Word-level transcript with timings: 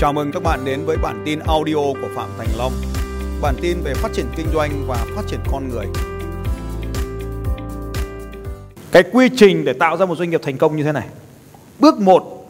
Chào 0.00 0.12
mừng 0.12 0.32
các 0.32 0.42
bạn 0.42 0.64
đến 0.64 0.84
với 0.84 0.96
bản 0.96 1.22
tin 1.24 1.38
audio 1.38 1.74
của 1.74 2.08
Phạm 2.14 2.28
Thành 2.38 2.48
Long. 2.58 2.72
Bản 3.42 3.54
tin 3.60 3.80
về 3.84 3.94
phát 3.94 4.12
triển 4.12 4.26
kinh 4.36 4.46
doanh 4.54 4.84
và 4.86 5.06
phát 5.16 5.22
triển 5.26 5.40
con 5.52 5.68
người. 5.68 5.86
Cái 8.92 9.02
quy 9.12 9.28
trình 9.36 9.64
để 9.64 9.72
tạo 9.72 9.96
ra 9.96 10.06
một 10.06 10.18
doanh 10.18 10.30
nghiệp 10.30 10.40
thành 10.44 10.58
công 10.58 10.76
như 10.76 10.82
thế 10.82 10.92
này. 10.92 11.06
Bước 11.78 11.98
1 11.98 12.46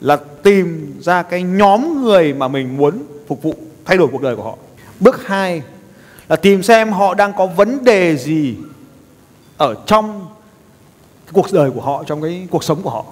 là 0.00 0.16
tìm 0.42 0.96
ra 1.00 1.22
cái 1.22 1.42
nhóm 1.42 2.02
người 2.02 2.32
mà 2.34 2.48
mình 2.48 2.76
muốn 2.76 3.02
phục 3.28 3.42
vụ 3.42 3.54
thay 3.84 3.96
đổi 3.96 4.08
cuộc 4.12 4.22
đời 4.22 4.36
của 4.36 4.42
họ. 4.42 4.56
Bước 5.00 5.26
2 5.26 5.62
là 6.28 6.36
tìm 6.36 6.62
xem 6.62 6.92
họ 6.92 7.14
đang 7.14 7.32
có 7.36 7.46
vấn 7.46 7.84
đề 7.84 8.16
gì 8.16 8.56
ở 9.56 9.74
trong 9.86 10.26
cái 11.26 11.32
cuộc 11.32 11.52
đời 11.52 11.70
của 11.70 11.80
họ, 11.80 12.04
trong 12.04 12.22
cái 12.22 12.46
cuộc 12.50 12.64
sống 12.64 12.82
của 12.82 12.90
họ. 12.90 13.04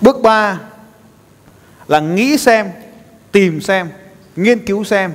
Bước 0.00 0.22
3 0.22 0.60
là 1.88 2.00
nghĩ 2.00 2.38
xem 2.38 2.70
tìm 3.34 3.60
xem, 3.60 3.88
nghiên 4.36 4.66
cứu 4.66 4.84
xem 4.84 5.14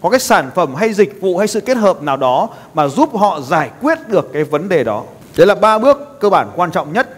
có 0.00 0.10
cái 0.10 0.20
sản 0.20 0.50
phẩm 0.54 0.74
hay 0.74 0.92
dịch 0.92 1.20
vụ 1.20 1.38
hay 1.38 1.48
sự 1.48 1.60
kết 1.60 1.76
hợp 1.76 2.02
nào 2.02 2.16
đó 2.16 2.48
mà 2.74 2.88
giúp 2.88 3.16
họ 3.16 3.40
giải 3.40 3.70
quyết 3.80 3.98
được 4.08 4.30
cái 4.32 4.44
vấn 4.44 4.68
đề 4.68 4.84
đó. 4.84 5.04
Đấy 5.36 5.46
là 5.46 5.54
ba 5.54 5.78
bước 5.78 6.20
cơ 6.20 6.30
bản 6.30 6.50
quan 6.56 6.70
trọng 6.70 6.92
nhất 6.92 7.08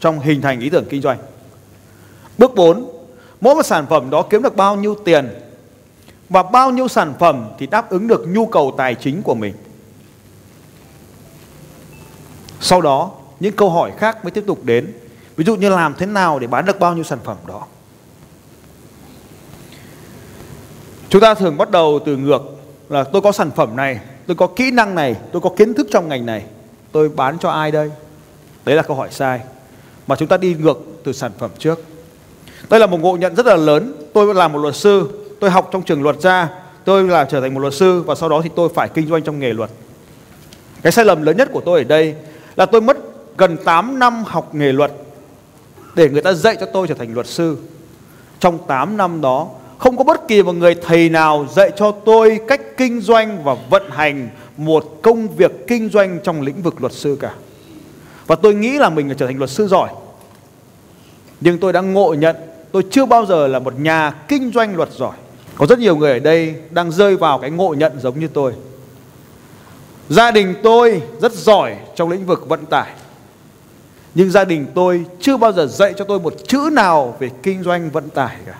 trong 0.00 0.20
hình 0.20 0.42
thành 0.42 0.60
ý 0.60 0.70
tưởng 0.70 0.84
kinh 0.90 1.02
doanh. 1.02 1.18
Bước 2.38 2.54
4 2.54 2.90
mỗi 3.40 3.54
một 3.54 3.62
sản 3.62 3.86
phẩm 3.86 4.10
đó 4.10 4.22
kiếm 4.22 4.42
được 4.42 4.56
bao 4.56 4.76
nhiêu 4.76 4.94
tiền 5.04 5.28
và 6.28 6.42
bao 6.42 6.70
nhiêu 6.70 6.88
sản 6.88 7.14
phẩm 7.18 7.48
thì 7.58 7.66
đáp 7.66 7.90
ứng 7.90 8.08
được 8.08 8.24
nhu 8.28 8.46
cầu 8.46 8.74
tài 8.78 8.94
chính 8.94 9.22
của 9.22 9.34
mình. 9.34 9.54
Sau 12.60 12.80
đó, 12.80 13.10
những 13.40 13.56
câu 13.56 13.70
hỏi 13.70 13.92
khác 13.98 14.24
mới 14.24 14.30
tiếp 14.30 14.44
tục 14.46 14.64
đến. 14.64 14.92
Ví 15.36 15.44
dụ 15.44 15.56
như 15.56 15.68
làm 15.68 15.94
thế 15.98 16.06
nào 16.06 16.38
để 16.38 16.46
bán 16.46 16.64
được 16.64 16.80
bao 16.80 16.94
nhiêu 16.94 17.04
sản 17.04 17.18
phẩm 17.24 17.36
đó? 17.46 17.66
Chúng 21.08 21.20
ta 21.22 21.34
thường 21.34 21.56
bắt 21.56 21.70
đầu 21.70 22.00
từ 22.06 22.16
ngược 22.16 22.42
là 22.88 23.04
tôi 23.04 23.22
có 23.22 23.32
sản 23.32 23.50
phẩm 23.56 23.76
này, 23.76 24.00
tôi 24.26 24.36
có 24.36 24.46
kỹ 24.46 24.70
năng 24.70 24.94
này, 24.94 25.16
tôi 25.32 25.42
có 25.42 25.50
kiến 25.56 25.74
thức 25.74 25.86
trong 25.90 26.08
ngành 26.08 26.26
này, 26.26 26.44
tôi 26.92 27.08
bán 27.08 27.38
cho 27.38 27.50
ai 27.50 27.70
đây? 27.70 27.90
Đấy 28.64 28.76
là 28.76 28.82
câu 28.82 28.96
hỏi 28.96 29.08
sai. 29.10 29.40
Mà 30.06 30.16
chúng 30.16 30.28
ta 30.28 30.36
đi 30.36 30.54
ngược 30.54 30.78
từ 31.04 31.12
sản 31.12 31.32
phẩm 31.38 31.50
trước. 31.58 31.84
Đây 32.70 32.80
là 32.80 32.86
một 32.86 33.00
ngộ 33.00 33.16
nhận 33.16 33.34
rất 33.34 33.46
là 33.46 33.56
lớn. 33.56 33.92
Tôi 34.12 34.34
làm 34.34 34.52
một 34.52 34.58
luật 34.58 34.76
sư, 34.76 35.08
tôi 35.40 35.50
học 35.50 35.68
trong 35.72 35.82
trường 35.82 36.02
luật 36.02 36.20
ra, 36.20 36.48
tôi 36.84 37.04
là 37.04 37.24
trở 37.24 37.40
thành 37.40 37.54
một 37.54 37.60
luật 37.60 37.74
sư 37.74 38.02
và 38.02 38.14
sau 38.14 38.28
đó 38.28 38.40
thì 38.44 38.50
tôi 38.56 38.68
phải 38.74 38.88
kinh 38.88 39.08
doanh 39.08 39.22
trong 39.22 39.38
nghề 39.38 39.52
luật. 39.52 39.70
Cái 40.82 40.92
sai 40.92 41.04
lầm 41.04 41.22
lớn 41.22 41.36
nhất 41.36 41.48
của 41.52 41.60
tôi 41.60 41.78
ở 41.78 41.84
đây 41.84 42.14
là 42.56 42.66
tôi 42.66 42.80
mất 42.80 42.96
gần 43.36 43.56
8 43.64 43.98
năm 43.98 44.24
học 44.26 44.54
nghề 44.54 44.72
luật 44.72 44.92
để 45.94 46.08
người 46.08 46.22
ta 46.22 46.32
dạy 46.32 46.56
cho 46.60 46.66
tôi 46.66 46.88
trở 46.88 46.94
thành 46.94 47.14
luật 47.14 47.26
sư. 47.26 47.56
Trong 48.40 48.58
8 48.66 48.96
năm 48.96 49.20
đó 49.20 49.48
không 49.78 49.96
có 49.96 50.04
bất 50.04 50.28
kỳ 50.28 50.42
một 50.42 50.52
người 50.52 50.74
thầy 50.74 51.08
nào 51.08 51.46
dạy 51.50 51.72
cho 51.76 51.90
tôi 51.90 52.40
cách 52.48 52.60
kinh 52.76 53.00
doanh 53.00 53.44
và 53.44 53.56
vận 53.70 53.90
hành 53.90 54.28
một 54.56 54.84
công 55.02 55.28
việc 55.28 55.66
kinh 55.66 55.88
doanh 55.88 56.18
trong 56.22 56.42
lĩnh 56.42 56.62
vực 56.62 56.80
luật 56.80 56.92
sư 56.92 57.18
cả. 57.20 57.34
Và 58.26 58.36
tôi 58.36 58.54
nghĩ 58.54 58.78
là 58.78 58.90
mình 58.90 59.14
trở 59.18 59.26
thành 59.26 59.38
luật 59.38 59.50
sư 59.50 59.68
giỏi. 59.68 59.90
Nhưng 61.40 61.58
tôi 61.58 61.72
đã 61.72 61.80
ngộ 61.80 62.14
nhận, 62.14 62.36
tôi 62.72 62.82
chưa 62.90 63.06
bao 63.06 63.26
giờ 63.26 63.46
là 63.46 63.58
một 63.58 63.78
nhà 63.78 64.10
kinh 64.28 64.52
doanh 64.54 64.76
luật 64.76 64.88
giỏi. 64.92 65.16
Có 65.56 65.66
rất 65.66 65.78
nhiều 65.78 65.96
người 65.96 66.12
ở 66.12 66.18
đây 66.18 66.54
đang 66.70 66.92
rơi 66.92 67.16
vào 67.16 67.38
cái 67.38 67.50
ngộ 67.50 67.74
nhận 67.74 68.00
giống 68.00 68.20
như 68.20 68.28
tôi. 68.28 68.52
Gia 70.08 70.30
đình 70.30 70.54
tôi 70.62 71.02
rất 71.20 71.32
giỏi 71.32 71.76
trong 71.94 72.10
lĩnh 72.10 72.26
vực 72.26 72.48
vận 72.48 72.66
tải. 72.66 72.92
Nhưng 74.14 74.30
gia 74.30 74.44
đình 74.44 74.66
tôi 74.74 75.04
chưa 75.20 75.36
bao 75.36 75.52
giờ 75.52 75.66
dạy 75.66 75.94
cho 75.96 76.04
tôi 76.04 76.20
một 76.20 76.34
chữ 76.48 76.70
nào 76.72 77.16
về 77.18 77.30
kinh 77.42 77.62
doanh 77.62 77.90
vận 77.90 78.08
tải 78.08 78.36
cả. 78.46 78.54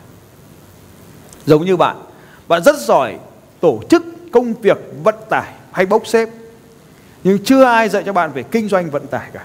Giống 1.46 1.64
như 1.64 1.76
bạn, 1.76 1.96
bạn 2.48 2.62
rất 2.62 2.78
giỏi 2.78 3.18
tổ 3.60 3.80
chức 3.88 4.04
công 4.32 4.54
việc 4.54 4.78
vận 5.04 5.14
tải 5.28 5.52
hay 5.72 5.86
bốc 5.86 6.06
xếp. 6.06 6.28
Nhưng 7.24 7.38
chưa 7.44 7.64
ai 7.64 7.88
dạy 7.88 8.02
cho 8.06 8.12
bạn 8.12 8.32
về 8.32 8.42
kinh 8.42 8.68
doanh 8.68 8.90
vận 8.90 9.06
tải 9.06 9.30
cả. 9.32 9.44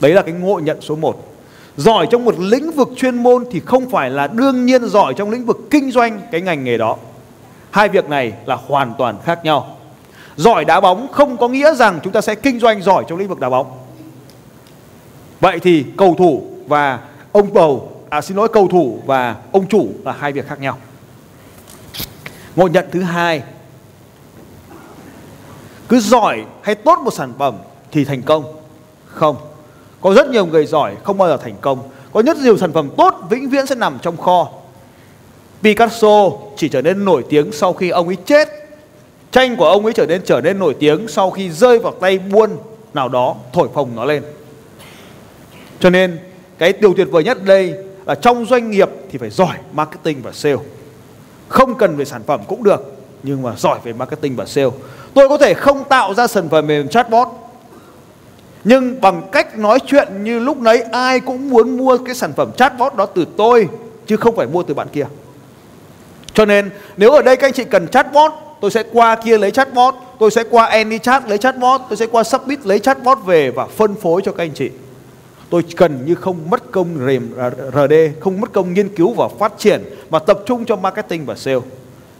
Đấy 0.00 0.14
là 0.14 0.22
cái 0.22 0.32
ngộ 0.32 0.58
nhận 0.58 0.80
số 0.80 0.96
1. 0.96 1.34
Giỏi 1.76 2.06
trong 2.10 2.24
một 2.24 2.34
lĩnh 2.38 2.70
vực 2.70 2.88
chuyên 2.96 3.22
môn 3.22 3.44
thì 3.50 3.60
không 3.60 3.90
phải 3.90 4.10
là 4.10 4.26
đương 4.26 4.66
nhiên 4.66 4.84
giỏi 4.84 5.14
trong 5.16 5.30
lĩnh 5.30 5.46
vực 5.46 5.58
kinh 5.70 5.90
doanh 5.90 6.20
cái 6.32 6.40
ngành 6.40 6.64
nghề 6.64 6.78
đó. 6.78 6.96
Hai 7.70 7.88
việc 7.88 8.08
này 8.08 8.32
là 8.46 8.54
hoàn 8.66 8.94
toàn 8.98 9.16
khác 9.24 9.44
nhau. 9.44 9.76
Giỏi 10.36 10.64
đá 10.64 10.80
bóng 10.80 11.08
không 11.12 11.36
có 11.36 11.48
nghĩa 11.48 11.74
rằng 11.74 12.00
chúng 12.02 12.12
ta 12.12 12.20
sẽ 12.20 12.34
kinh 12.34 12.60
doanh 12.60 12.82
giỏi 12.82 13.04
trong 13.08 13.18
lĩnh 13.18 13.28
vực 13.28 13.40
đá 13.40 13.50
bóng. 13.50 13.78
Vậy 15.40 15.58
thì 15.58 15.84
cầu 15.96 16.14
thủ 16.18 16.46
và 16.66 17.00
ông 17.32 17.52
bầu, 17.52 17.92
à 18.10 18.20
xin 18.20 18.36
lỗi 18.36 18.48
cầu 18.52 18.68
thủ 18.68 19.02
và 19.06 19.36
ông 19.52 19.66
chủ 19.68 19.88
là 20.04 20.12
hai 20.12 20.32
việc 20.32 20.48
khác 20.48 20.60
nhau. 20.60 20.78
Ngộ 22.56 22.68
nhận 22.68 22.84
thứ 22.92 23.02
hai. 23.02 23.42
Cứ 25.88 26.00
giỏi 26.00 26.44
hay 26.62 26.74
tốt 26.74 26.98
một 27.04 27.14
sản 27.14 27.32
phẩm 27.38 27.58
thì 27.92 28.04
thành 28.04 28.22
công. 28.22 28.44
Không, 29.06 29.36
Có 30.00 30.14
rất 30.14 30.28
nhiều 30.28 30.46
người 30.46 30.66
giỏi 30.66 30.96
không 31.04 31.18
bao 31.18 31.28
giờ 31.28 31.36
thành 31.36 31.56
công. 31.60 31.78
Có 32.12 32.22
rất 32.22 32.36
nhiều 32.36 32.58
sản 32.58 32.72
phẩm 32.72 32.90
tốt 32.96 33.14
vĩnh 33.30 33.50
viễn 33.50 33.66
sẽ 33.66 33.74
nằm 33.74 33.98
trong 34.02 34.16
kho. 34.16 34.48
Picasso 35.62 36.30
chỉ 36.56 36.68
trở 36.68 36.82
nên 36.82 37.04
nổi 37.04 37.24
tiếng 37.28 37.52
sau 37.52 37.72
khi 37.72 37.88
ông 37.88 38.06
ấy 38.06 38.16
chết. 38.16 38.48
Tranh 39.30 39.56
của 39.56 39.68
ông 39.68 39.84
ấy 39.84 39.92
trở 39.92 40.06
nên 40.06 40.22
trở 40.24 40.40
nên 40.40 40.58
nổi 40.58 40.76
tiếng 40.78 41.08
sau 41.08 41.30
khi 41.30 41.50
rơi 41.50 41.78
vào 41.78 41.92
tay 42.00 42.18
buôn 42.18 42.50
nào 42.94 43.08
đó, 43.08 43.36
thổi 43.52 43.68
phồng 43.74 43.96
nó 43.96 44.04
lên. 44.04 44.22
Cho 45.80 45.90
nên, 45.90 46.18
cái 46.58 46.72
điều 46.72 46.94
tuyệt 46.94 47.08
vời 47.10 47.24
nhất 47.24 47.44
đây 47.44 47.74
là 48.06 48.14
trong 48.14 48.44
doanh 48.44 48.70
nghiệp 48.70 48.88
thì 49.10 49.18
phải 49.18 49.30
giỏi 49.30 49.56
marketing 49.72 50.22
và 50.22 50.32
sale 50.32 50.56
không 51.52 51.74
cần 51.74 51.96
về 51.96 52.04
sản 52.04 52.22
phẩm 52.26 52.40
cũng 52.48 52.64
được, 52.64 52.80
nhưng 53.22 53.42
mà 53.42 53.54
giỏi 53.56 53.78
về 53.84 53.92
marketing 53.92 54.36
và 54.36 54.46
sale. 54.46 54.70
Tôi 55.14 55.28
có 55.28 55.38
thể 55.38 55.54
không 55.54 55.84
tạo 55.84 56.14
ra 56.14 56.26
sản 56.26 56.48
phẩm 56.48 56.66
mềm 56.66 56.88
chatbot, 56.88 57.28
nhưng 58.64 59.00
bằng 59.00 59.22
cách 59.32 59.58
nói 59.58 59.78
chuyện 59.86 60.24
như 60.24 60.38
lúc 60.38 60.56
nấy 60.56 60.82
ai 60.82 61.20
cũng 61.20 61.50
muốn 61.50 61.76
mua 61.76 61.98
cái 61.98 62.14
sản 62.14 62.32
phẩm 62.36 62.52
chatbot 62.56 62.94
đó 62.94 63.06
từ 63.06 63.26
tôi, 63.36 63.68
chứ 64.06 64.16
không 64.16 64.36
phải 64.36 64.46
mua 64.46 64.62
từ 64.62 64.74
bạn 64.74 64.88
kia. 64.92 65.06
Cho 66.34 66.44
nên, 66.44 66.70
nếu 66.96 67.12
ở 67.12 67.22
đây 67.22 67.36
các 67.36 67.46
anh 67.46 67.52
chị 67.52 67.64
cần 67.64 67.88
chatbot, 67.88 68.32
tôi 68.60 68.70
sẽ 68.70 68.82
qua 68.92 69.16
kia 69.16 69.38
lấy 69.38 69.50
chatbot, 69.50 69.94
tôi 70.18 70.30
sẽ 70.30 70.44
qua 70.50 70.66
AnyChat 70.66 71.28
lấy 71.28 71.38
chatbot, 71.38 71.80
tôi 71.88 71.96
sẽ 71.96 72.06
qua 72.06 72.24
Submit 72.24 72.66
lấy 72.66 72.78
chatbot 72.78 73.18
về 73.26 73.50
và 73.50 73.66
phân 73.66 73.94
phối 73.94 74.22
cho 74.24 74.32
các 74.32 74.44
anh 74.44 74.54
chị 74.54 74.70
tôi 75.52 75.64
cần 75.76 76.06
như 76.06 76.14
không 76.14 76.50
mất 76.50 76.70
công 76.70 76.88
RD, 77.72 77.92
à, 77.92 78.12
không 78.20 78.40
mất 78.40 78.52
công 78.52 78.74
nghiên 78.74 78.88
cứu 78.96 79.12
và 79.12 79.28
phát 79.38 79.52
triển 79.58 79.82
mà 80.10 80.18
tập 80.18 80.40
trung 80.46 80.64
cho 80.64 80.76
marketing 80.76 81.26
và 81.26 81.34
sale. 81.34 81.60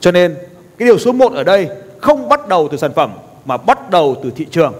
Cho 0.00 0.12
nên 0.12 0.34
cái 0.78 0.86
điều 0.86 0.98
số 0.98 1.12
1 1.12 1.32
ở 1.32 1.44
đây 1.44 1.68
không 2.00 2.28
bắt 2.28 2.48
đầu 2.48 2.68
từ 2.70 2.76
sản 2.76 2.92
phẩm 2.94 3.12
mà 3.44 3.56
bắt 3.56 3.90
đầu 3.90 4.16
từ 4.22 4.30
thị 4.30 4.46
trường. 4.50 4.74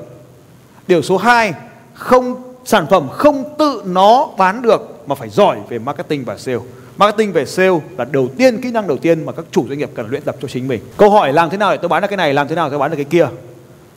Điều 0.89 1.03
số 1.03 1.17
2 1.17 1.53
không 1.95 2.55
sản 2.65 2.87
phẩm 2.91 3.09
không 3.11 3.45
tự 3.59 3.83
nó 3.87 4.29
bán 4.39 4.63
được 4.63 5.03
mà 5.07 5.15
phải 5.15 5.29
giỏi 5.29 5.59
về 5.69 5.79
marketing 5.79 6.25
và 6.25 6.39
sale. 6.39 6.59
Marketing 6.97 7.33
về 7.33 7.47
sale 7.47 7.79
là 7.99 8.05
đầu 8.05 8.29
tiên 8.39 8.61
kỹ 8.61 8.71
năng 8.71 8.87
đầu 8.87 8.97
tiên 8.97 9.27
mà 9.27 9.33
các 9.33 9.45
chủ 9.51 9.69
doanh 9.69 9.79
nghiệp 9.79 9.91
cần 9.95 10.11
luyện 10.11 10.23
tập 10.23 10.37
cho 10.43 10.49
chính 10.49 10.69
mình. 10.69 10.81
Câu 10.97 11.11
hỏi 11.11 11.33
làm 11.33 11.51
thế 11.51 11.57
nào 11.57 11.71
để 11.71 11.79
tôi 11.83 11.89
bán 11.89 12.03
được 12.03 12.09
cái 12.09 12.17
này, 12.17 12.35
làm 12.35 12.49
thế 12.49 12.55
nào 12.55 12.69
để 12.69 12.71
tôi 12.71 12.79
bán 12.79 12.91
được 12.91 12.97
cái 12.97 13.05
kia, 13.05 13.29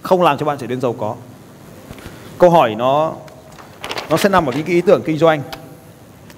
không 0.01 0.21
làm 0.21 0.37
cho 0.37 0.45
bạn 0.45 0.57
trở 0.61 0.67
nên 0.67 0.81
giàu 0.81 0.95
có. 0.99 1.15
Câu 2.37 2.49
hỏi 2.49 2.75
nó 2.75 3.13
nó 4.09 4.17
sẽ 4.17 4.29
nằm 4.29 4.45
ở 4.45 4.53
những 4.55 4.65
cái 4.65 4.75
ý 4.75 4.81
tưởng 4.81 5.01
kinh 5.05 5.17
doanh. 5.17 5.41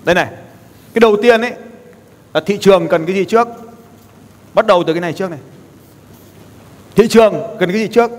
Đây 0.04 0.16
này, 0.16 0.28
cái 0.94 1.00
đầu 1.00 1.18
tiên 1.22 1.42
ấy, 1.42 1.54
là 2.34 2.42
thị 2.46 2.58
trường 2.62 2.88
cần 2.88 3.06
cái 3.06 3.16
gì 3.16 3.26
trước? 3.26 3.48
Bắt 4.54 4.66
đầu 4.66 4.84
từ 4.88 4.94
cái 4.94 5.02
này 5.02 5.14
trước 5.14 5.30
này. 5.30 5.40
Thị 6.96 7.08
trường 7.08 7.34
cần 7.60 7.72
cái 7.72 7.80
gì 7.80 7.88
trước? 7.88 8.12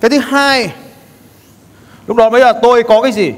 Cái 0.00 0.10
thứ 0.10 0.18
hai, 0.18 0.72
lúc 2.06 2.16
đó 2.16 2.30
bây 2.30 2.40
giờ 2.40 2.52
tôi 2.62 2.82
có 2.82 3.02
cái 3.02 3.12
gì? 3.12 3.32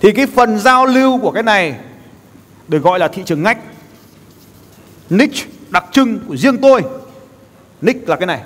Thì 0.00 0.12
cái 0.12 0.26
phần 0.26 0.58
giao 0.58 0.86
lưu 0.86 1.18
của 1.18 1.30
cái 1.30 1.42
này 1.42 1.74
được 2.68 2.78
gọi 2.78 2.98
là 2.98 3.08
thị 3.08 3.22
trường 3.26 3.42
ngách. 3.42 3.58
Niche 5.10 5.46
đặc 5.70 5.84
trưng 5.92 6.18
của 6.28 6.36
riêng 6.36 6.58
tôi. 6.58 6.82
Niche 7.80 8.00
là 8.06 8.16
cái 8.16 8.26
này. 8.26 8.42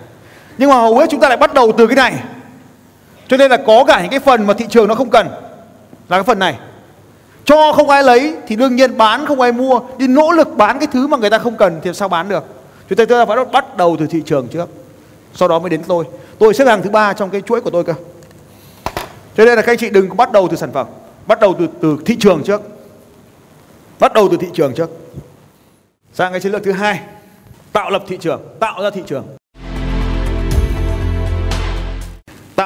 Nhưng 0.58 0.70
mà 0.70 0.76
hầu 0.76 0.98
hết 0.98 1.06
chúng 1.10 1.20
ta 1.20 1.28
lại 1.28 1.36
bắt 1.38 1.54
đầu 1.54 1.72
từ 1.78 1.86
cái 1.86 1.96
này 1.96 2.14
cho 3.28 3.36
nên 3.36 3.50
là 3.50 3.56
có 3.56 3.84
cả 3.84 4.00
những 4.00 4.10
cái 4.10 4.20
phần 4.20 4.46
mà 4.46 4.54
thị 4.54 4.66
trường 4.70 4.88
nó 4.88 4.94
không 4.94 5.10
cần. 5.10 5.26
Là 6.08 6.16
cái 6.16 6.22
phần 6.22 6.38
này. 6.38 6.58
Cho 7.44 7.72
không 7.72 7.90
ai 7.90 8.02
lấy 8.02 8.36
thì 8.46 8.56
đương 8.56 8.76
nhiên 8.76 8.96
bán 8.96 9.26
không 9.26 9.40
ai 9.40 9.52
mua. 9.52 9.80
Đi 9.98 10.06
nỗ 10.06 10.30
lực 10.30 10.56
bán 10.56 10.78
cái 10.78 10.88
thứ 10.92 11.06
mà 11.06 11.16
người 11.16 11.30
ta 11.30 11.38
không 11.38 11.56
cần 11.56 11.80
thì 11.82 11.90
sao 11.94 12.08
bán 12.08 12.28
được? 12.28 12.44
Chúng 12.88 12.96
ta 12.96 13.04
ta 13.04 13.26
phải 13.26 13.44
bắt 13.52 13.76
đầu 13.76 13.96
từ 14.00 14.06
thị 14.06 14.22
trường 14.26 14.48
trước. 14.48 14.68
Sau 15.34 15.48
đó 15.48 15.58
mới 15.58 15.70
đến 15.70 15.82
tôi. 15.86 16.04
Tôi 16.38 16.54
xếp 16.54 16.64
hàng 16.64 16.82
thứ 16.82 16.90
ba 16.90 17.12
trong 17.12 17.30
cái 17.30 17.40
chuỗi 17.40 17.60
của 17.60 17.70
tôi 17.70 17.84
cơ. 17.84 17.94
Cho 19.36 19.44
nên 19.44 19.56
là 19.56 19.62
các 19.62 19.72
anh 19.72 19.78
chị 19.78 19.90
đừng 19.90 20.16
bắt 20.16 20.32
đầu 20.32 20.48
từ 20.50 20.56
sản 20.56 20.72
phẩm. 20.72 20.86
Bắt 21.26 21.40
đầu 21.40 21.54
từ 21.58 21.68
từ 21.80 21.98
thị 22.06 22.16
trường 22.20 22.42
trước. 22.44 22.62
Bắt 23.98 24.12
đầu 24.12 24.28
từ 24.30 24.36
thị 24.40 24.46
trường 24.54 24.74
trước. 24.74 24.90
Sang 26.12 26.32
cái 26.32 26.40
chiến 26.40 26.52
lược 26.52 26.64
thứ 26.64 26.72
hai. 26.72 27.00
Tạo 27.72 27.90
lập 27.90 28.04
thị 28.08 28.18
trường. 28.20 28.42
Tạo 28.60 28.82
ra 28.82 28.90
thị 28.90 29.02
trường. 29.06 29.37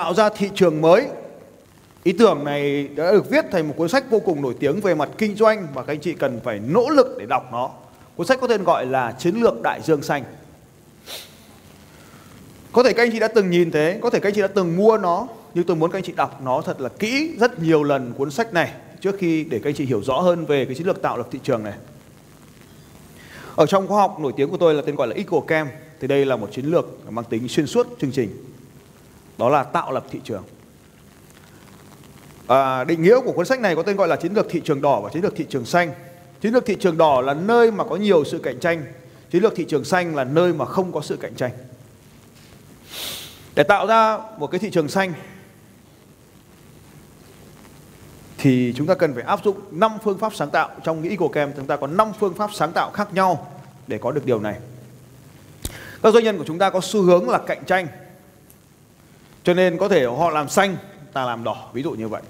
Tạo 0.03 0.15
ra 0.15 0.29
thị 0.29 0.51
trường 0.55 0.81
mới 0.81 1.07
Ý 2.05 2.13
tưởng 2.13 2.45
này 2.45 2.89
đã 2.97 3.13
được 3.13 3.31
viết 3.31 3.45
thành 3.53 3.69
một 3.69 3.75
cuốn 3.77 3.89
sách 3.89 4.11
vô 4.11 4.21
cùng 4.21 4.43
nổi 4.43 4.55
tiếng 4.61 4.81
về 4.81 4.95
mặt 4.95 5.09
kinh 5.19 5.37
doanh 5.37 5.67
và 5.75 5.83
các 5.83 5.93
anh 5.93 6.01
chị 6.01 6.13
cần 6.15 6.41
phải 6.45 6.61
nỗ 6.61 6.89
lực 6.89 7.17
để 7.19 7.27
đọc 7.27 7.43
nó. 7.53 7.71
Cuốn 8.17 8.27
sách 8.27 8.39
có 8.41 8.47
tên 8.47 8.65
gọi 8.65 8.87
là 8.87 9.13
Chiến 9.19 9.35
lược 9.37 9.63
Đại 9.63 9.81
Dương 9.83 10.03
Xanh. 10.03 10.25
Có 12.73 12.83
thể 12.83 12.93
các 12.93 13.03
anh 13.03 13.13
chị 13.13 13.19
đã 13.19 13.29
từng 13.29 13.51
nhìn 13.51 13.71
thế, 13.71 13.99
có 14.03 14.11
thể 14.11 14.21
các 14.21 14.29
anh 14.29 14.35
chị 14.35 14.41
đã 14.41 14.47
từng 14.47 14.77
mua 14.77 14.99
nó, 14.99 15.29
nhưng 15.55 15.65
tôi 15.65 15.77
muốn 15.77 15.91
các 15.91 15.99
anh 15.99 16.05
chị 16.05 16.13
đọc 16.17 16.41
nó 16.45 16.61
thật 16.61 16.81
là 16.81 16.89
kỹ 16.89 17.37
rất 17.41 17.59
nhiều 17.59 17.83
lần 17.83 18.13
cuốn 18.13 18.31
sách 18.31 18.53
này 18.53 18.73
trước 19.01 19.17
khi 19.19 19.45
để 19.45 19.59
các 19.59 19.71
anh 19.71 19.75
chị 19.75 19.85
hiểu 19.85 20.03
rõ 20.03 20.21
hơn 20.21 20.47
về 20.47 20.65
cái 20.65 20.75
chiến 20.75 20.87
lược 20.87 21.03
tạo 21.03 21.17
lập 21.17 21.29
thị 21.31 21.39
trường 21.43 21.65
này. 21.65 21.75
Ở 23.57 23.67
trong 23.67 23.89
khoa 23.89 24.01
học 24.01 24.21
nổi 24.21 24.33
tiếng 24.37 24.51
của 24.51 24.57
tôi 24.57 24.75
là 24.75 24.83
tên 24.87 24.97
gọi 24.97 25.07
là 25.07 25.15
EcoCam 25.15 25.69
thì 26.01 26.09
đây 26.09 26.27
là 26.27 26.37
một 26.37 26.49
chiến 26.53 26.65
lược 26.65 27.11
mang 27.11 27.25
tính 27.25 27.49
xuyên 27.49 27.67
suốt 27.67 27.87
chương 28.01 28.13
trình. 28.13 28.52
Đó 29.43 29.49
là 29.49 29.63
tạo 29.63 29.93
lập 29.93 30.05
thị 30.11 30.21
trường. 30.25 30.45
À, 32.47 32.85
định 32.85 33.03
nghĩa 33.03 33.21
của 33.21 33.33
cuốn 33.33 33.47
sách 33.47 33.61
này 33.61 33.77
có 33.77 33.83
tên 33.83 33.97
gọi 33.97 34.09
là 34.09 34.17
chiến 34.17 34.35
lược 34.35 34.47
thị 34.51 34.63
trường 34.65 34.83
đỏ 34.83 35.01
và 35.01 35.11
chiến 35.11 35.23
lược 35.23 35.37
thị 35.37 35.47
trường 35.49 35.65
xanh. 35.65 35.93
Chiến 36.41 36.53
lược 36.53 36.67
thị 36.67 36.77
trường 36.81 36.99
đỏ 36.99 37.21
là 37.21 37.35
nơi 37.35 37.71
mà 37.71 37.85
có 37.85 37.97
nhiều 37.97 38.25
sự 38.25 38.39
cạnh 38.39 38.61
tranh, 38.61 38.85
chiến 39.31 39.43
lược 39.43 39.57
thị 39.57 39.65
trường 39.69 39.85
xanh 39.85 40.17
là 40.17 40.25
nơi 40.25 40.53
mà 40.53 40.65
không 40.65 40.93
có 40.93 41.01
sự 41.01 41.17
cạnh 41.17 41.35
tranh. 41.35 41.51
Để 43.55 43.63
tạo 43.63 43.87
ra 43.87 44.19
một 44.39 44.47
cái 44.47 44.59
thị 44.59 44.71
trường 44.71 44.89
xanh 44.89 45.13
thì 48.39 48.75
chúng 48.77 48.87
ta 48.87 48.95
cần 48.95 49.15
phải 49.15 49.23
áp 49.23 49.45
dụng 49.45 49.57
5 49.71 49.93
phương 50.05 50.19
pháp 50.19 50.35
sáng 50.35 50.51
tạo. 50.51 50.71
Trong 50.85 51.03
nghĩ 51.03 51.17
của 51.17 51.29
kem 51.29 51.53
chúng 51.57 51.67
ta 51.67 51.77
có 51.77 51.87
5 51.87 52.13
phương 52.21 52.35
pháp 52.35 52.51
sáng 52.55 52.73
tạo 52.73 52.91
khác 52.91 53.15
nhau 53.15 53.53
để 53.87 53.99
có 53.99 54.13
được 54.13 54.27
điều 54.27 54.41
này. 54.41 54.55
Các 56.03 56.15
doanh 56.15 56.25
nhân 56.25 56.39
của 56.39 56.45
chúng 56.47 56.59
ta 56.59 56.71
có 56.71 56.81
xu 56.81 57.03
hướng 57.03 57.29
là 57.29 57.39
cạnh 57.47 57.65
tranh. 57.67 57.87
Cho 59.45 59.55
nên 59.55 59.79
có 59.79 59.89
thể 59.89 60.07
họ 60.07 60.31
làm 60.31 60.49
xanh, 60.49 60.77
ta 61.13 61.25
làm 61.25 61.45
đỏ, 61.45 61.71
ví 61.73 61.83
dụ 61.83 61.91
như 61.91 62.09
vậy. 62.09 62.23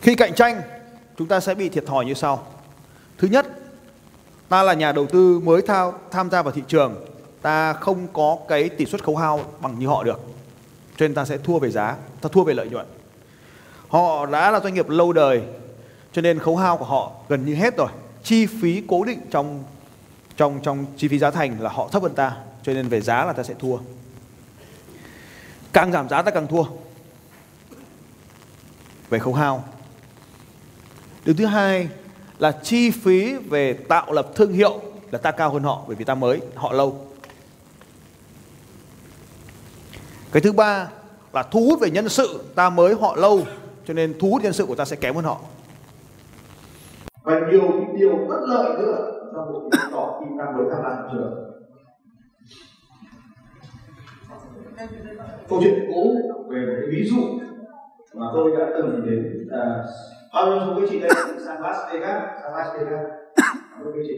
Khi 0.00 0.14
cạnh 0.14 0.34
tranh, 0.34 0.62
chúng 1.18 1.28
ta 1.28 1.40
sẽ 1.40 1.54
bị 1.54 1.68
thiệt 1.68 1.86
thòi 1.86 2.04
như 2.04 2.14
sau. 2.14 2.46
Thứ 3.18 3.28
nhất, 3.28 3.46
ta 4.48 4.62
là 4.62 4.74
nhà 4.74 4.92
đầu 4.92 5.06
tư 5.06 5.40
mới 5.44 5.62
thao, 5.62 5.94
tham 6.10 6.30
gia 6.30 6.42
vào 6.42 6.52
thị 6.52 6.62
trường, 6.68 7.06
ta 7.42 7.72
không 7.72 8.06
có 8.12 8.38
cái 8.48 8.68
tỷ 8.68 8.86
suất 8.86 9.04
khấu 9.04 9.16
hao 9.16 9.40
bằng 9.60 9.78
như 9.78 9.86
họ 9.86 10.04
được. 10.04 10.20
Cho 10.96 11.08
nên 11.08 11.14
ta 11.14 11.24
sẽ 11.24 11.38
thua 11.38 11.58
về 11.58 11.70
giá, 11.70 11.96
ta 12.20 12.28
thua 12.32 12.44
về 12.44 12.54
lợi 12.54 12.68
nhuận. 12.68 12.86
Họ 13.88 14.26
đã 14.26 14.50
là 14.50 14.60
doanh 14.60 14.74
nghiệp 14.74 14.88
lâu 14.88 15.12
đời, 15.12 15.42
cho 16.12 16.22
nên 16.22 16.38
khấu 16.38 16.56
hao 16.56 16.76
của 16.76 16.84
họ 16.84 17.12
gần 17.28 17.44
như 17.44 17.54
hết 17.54 17.76
rồi. 17.76 17.88
Chi 18.22 18.46
phí 18.46 18.82
cố 18.88 19.04
định 19.04 19.20
trong 19.30 19.64
trong 20.36 20.60
trong 20.62 20.86
chi 20.96 21.08
phí 21.08 21.18
giá 21.18 21.30
thành 21.30 21.60
là 21.60 21.70
họ 21.70 21.88
thấp 21.88 22.02
hơn 22.02 22.14
ta, 22.14 22.36
cho 22.62 22.72
nên 22.72 22.88
về 22.88 23.00
giá 23.00 23.24
là 23.24 23.32
ta 23.32 23.42
sẽ 23.42 23.54
thua. 23.58 23.76
Càng 25.76 25.92
giảm 25.92 26.08
giá 26.08 26.22
ta 26.22 26.30
càng 26.30 26.46
thua. 26.46 26.64
Về 29.10 29.18
khấu 29.18 29.34
hao. 29.34 29.64
Điều 31.24 31.34
thứ 31.34 31.46
hai 31.46 31.88
là 32.38 32.52
chi 32.62 32.90
phí 32.90 33.34
về 33.34 33.72
tạo 33.72 34.12
lập 34.12 34.26
thương 34.34 34.52
hiệu 34.52 34.80
là 35.10 35.18
ta 35.18 35.30
cao 35.30 35.50
hơn 35.50 35.62
họ 35.62 35.84
bởi 35.86 35.96
vì 35.96 36.04
ta 36.04 36.14
mới, 36.14 36.40
họ 36.54 36.72
lâu. 36.72 37.06
Cái 40.32 40.42
thứ 40.42 40.52
ba 40.52 40.88
là 41.32 41.42
thu 41.42 41.60
hút 41.60 41.80
về 41.80 41.90
nhân 41.90 42.08
sự, 42.08 42.44
ta 42.54 42.70
mới 42.70 42.94
họ 42.94 43.16
lâu 43.16 43.42
cho 43.86 43.94
nên 43.94 44.18
thu 44.20 44.30
hút 44.30 44.42
nhân 44.42 44.52
sự 44.52 44.66
của 44.66 44.74
ta 44.74 44.84
sẽ 44.84 44.96
kém 44.96 45.14
hơn 45.14 45.24
họ. 45.24 45.40
Và 47.22 47.40
nhiều 47.50 47.72
điều 47.98 48.16
bất 48.28 48.40
lợi 48.46 48.78
nữa 48.78 49.12
trong 49.34 49.52
một 49.52 49.68
cái 49.72 49.86
tỏ 49.92 50.20
khi 50.20 50.26
ta 50.38 50.44
mới 50.56 50.66
tham 50.70 50.82
gia 50.82 50.96
thị 50.96 51.08
trường. 51.12 51.45
Câu 55.48 55.58
chuyện 55.62 55.90
cũ 55.94 56.16
về 56.48 56.60
một 56.66 56.72
cái 56.76 56.88
ví 56.90 57.04
dụ 57.04 57.22
mà 58.14 58.26
tôi 58.34 58.52
đã 58.58 58.66
từng 58.74 59.06
đến 59.06 59.48
à, 59.52 59.84
bao 60.34 60.46
nhiêu 60.46 60.58
số 60.66 60.80
quý 60.80 60.86
chị 60.90 61.00
đây 61.00 61.10
sang 61.46 61.62
Las 61.62 61.76
Vegas 61.92 62.22
sang 62.42 62.54
Las 62.56 62.68
Vegas. 62.78 63.06
Cảm 63.36 63.92
quý 63.94 64.02
chị. 64.08 64.14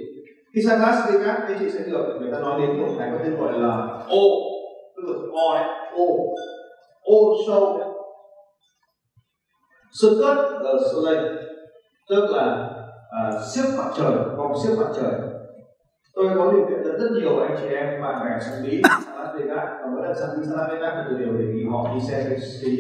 Khi 0.55 0.61
sang 0.69 0.81
Las 0.81 1.13
Vegas 1.13 1.39
quý 1.49 1.55
chị 1.59 1.71
sẽ 1.71 1.81
được 1.87 2.19
người 2.21 2.33
ta 2.33 2.41
nói 2.41 2.61
đến 2.61 2.81
một 2.81 2.89
cái 2.99 3.09
có 3.13 3.19
tên 3.25 3.37
gọi 3.37 3.53
là 3.59 3.69
O. 4.09 4.25
Tức 4.97 5.03
là 5.07 5.15
O 5.33 5.55
đấy 5.55 5.65
O. 5.93 6.05
O 7.05 7.17
show. 7.47 7.79
Circuit 10.03 10.37
the 10.63 10.73
Soleil. 10.93 11.37
Tức 12.09 12.27
là 12.31 12.71
à, 13.11 13.33
siếc 13.55 13.65
mặt 13.79 13.91
trời 13.97 14.13
vòng 14.37 14.53
siếc 14.63 14.79
mặt 14.79 14.89
trời. 14.97 15.13
Tôi 16.15 16.31
có 16.37 16.53
điều 16.53 16.67
kiện 16.69 16.88
rất 16.99 17.11
nhiều 17.13 17.39
anh 17.39 17.57
chị 17.61 17.67
em 17.69 18.03
bạn 18.03 18.25
bè 18.25 18.39
sang 18.41 18.63
Mỹ 18.63 18.83
sang 18.89 19.17
Las 19.17 19.35
Vegas 19.37 19.69
và 19.81 19.87
mỗi 19.93 20.03
lần 20.03 20.17
sang 20.21 20.29
Mỹ 20.37 20.47
sang 20.51 20.69
Vegas 20.71 20.95
thì 20.97 21.03
tôi 21.09 21.19
đều 21.19 21.33
đề 21.33 21.45
nghị 21.45 21.65
họ 21.71 21.95
đi 21.95 22.01
xem 22.09 22.21
cái 22.29 22.39
cái, 22.63 22.77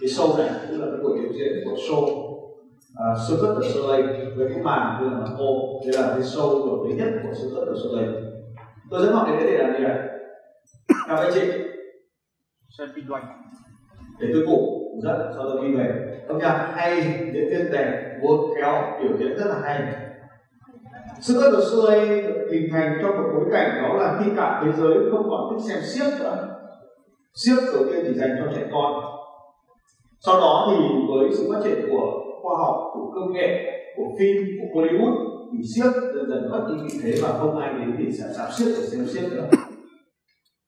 cái 0.00 0.08
show 0.08 0.38
này 0.38 0.50
tức 0.68 0.76
là 0.78 0.86
cái 0.86 1.00
buổi 1.02 1.18
biểu 1.18 1.32
diễn 1.32 1.52
của 1.64 1.76
show 1.76 2.02
uh, 2.02 3.18
Circuit 3.28 3.62
the 3.62 3.68
Soleil 3.74 4.06
với 4.36 4.48
cái 4.48 4.62
màn 4.62 5.02
như 5.02 5.10
là 5.10 5.18
mặt 5.18 5.30
ô 5.38 5.80
đây 5.84 6.02
là 6.02 6.08
cái 6.08 6.22
show 6.22 6.66
nổi 6.66 6.86
tiếng 6.88 6.98
nhất 6.98 7.12
của 7.22 7.34
Circuit 7.34 7.68
the 7.68 7.74
Soleil 7.84 8.34
tôi 8.90 9.02
dẫn 9.02 9.14
họ 9.14 9.28
đến 9.28 9.36
đây 9.40 9.52
để 9.52 9.58
làm 9.58 9.76
gì 9.78 9.84
ạ. 9.84 10.08
Chào 11.08 11.16
anh 11.16 11.30
chị. 11.34 11.40
Xem 12.78 12.88
kinh 12.94 13.04
doanh. 13.08 13.24
Để 14.20 14.26
tôi 14.32 14.42
ngủ 14.42 14.90
rất 15.04 15.32
cho 15.34 15.42
tôi 15.42 15.68
đi 15.68 15.74
về. 15.74 16.20
Âm 16.28 16.38
nhạc 16.38 16.72
hay 16.74 17.02
diễn 17.34 17.48
viên 17.50 17.72
đẹp 17.72 18.18
múa 18.22 18.54
kéo 18.56 18.98
biểu 19.02 19.16
diễn 19.18 19.38
rất 19.38 19.46
là 19.46 19.60
hay 19.62 19.80
sự 21.20 21.40
cất 21.40 21.52
được 21.52 21.64
xưa 21.70 21.90
được 22.06 22.48
hình 22.52 22.68
thành 22.72 22.98
trong 23.02 23.16
một 23.16 23.28
bối 23.34 23.44
cảnh 23.52 23.82
đó 23.82 23.94
là 23.94 24.20
khi 24.20 24.30
cả 24.36 24.62
thế 24.64 24.72
giới 24.72 24.94
không 25.10 25.26
còn 25.30 25.40
thích 25.50 25.64
xem 25.68 25.82
siếc 25.82 26.20
nữa. 26.20 26.48
Siếc 27.34 27.56
đầu 27.74 27.84
tiên 27.84 28.04
chỉ 28.08 28.14
dành 28.14 28.30
cho 28.38 28.52
trẻ 28.54 28.66
con. 28.72 28.92
Sau 30.20 30.40
đó 30.40 30.68
thì 30.70 30.76
với 31.08 31.28
sự 31.36 31.52
phát 31.52 31.60
triển 31.64 31.88
của 31.90 32.12
khoa 32.42 32.56
học, 32.58 32.76
của 32.94 33.10
công 33.14 33.32
nghệ, 33.32 33.64
của 33.96 34.04
phim, 34.18 34.36
của 34.60 34.80
Hollywood 34.80 35.14
thì 35.52 35.58
siếc 35.74 35.92
dần 35.94 36.28
dần 36.28 36.50
mất 36.50 36.66
đi 36.68 36.74
vị 36.84 37.00
thế 37.02 37.14
và 37.22 37.38
không 37.38 37.58
ai 37.58 37.72
đến 37.78 37.94
thì 37.98 38.04
sẽ 38.12 38.24
giảm 38.32 38.48
siếc 38.52 38.66
để 38.66 38.86
xem 38.86 39.06
siếc 39.06 39.32
nữa. 39.32 39.48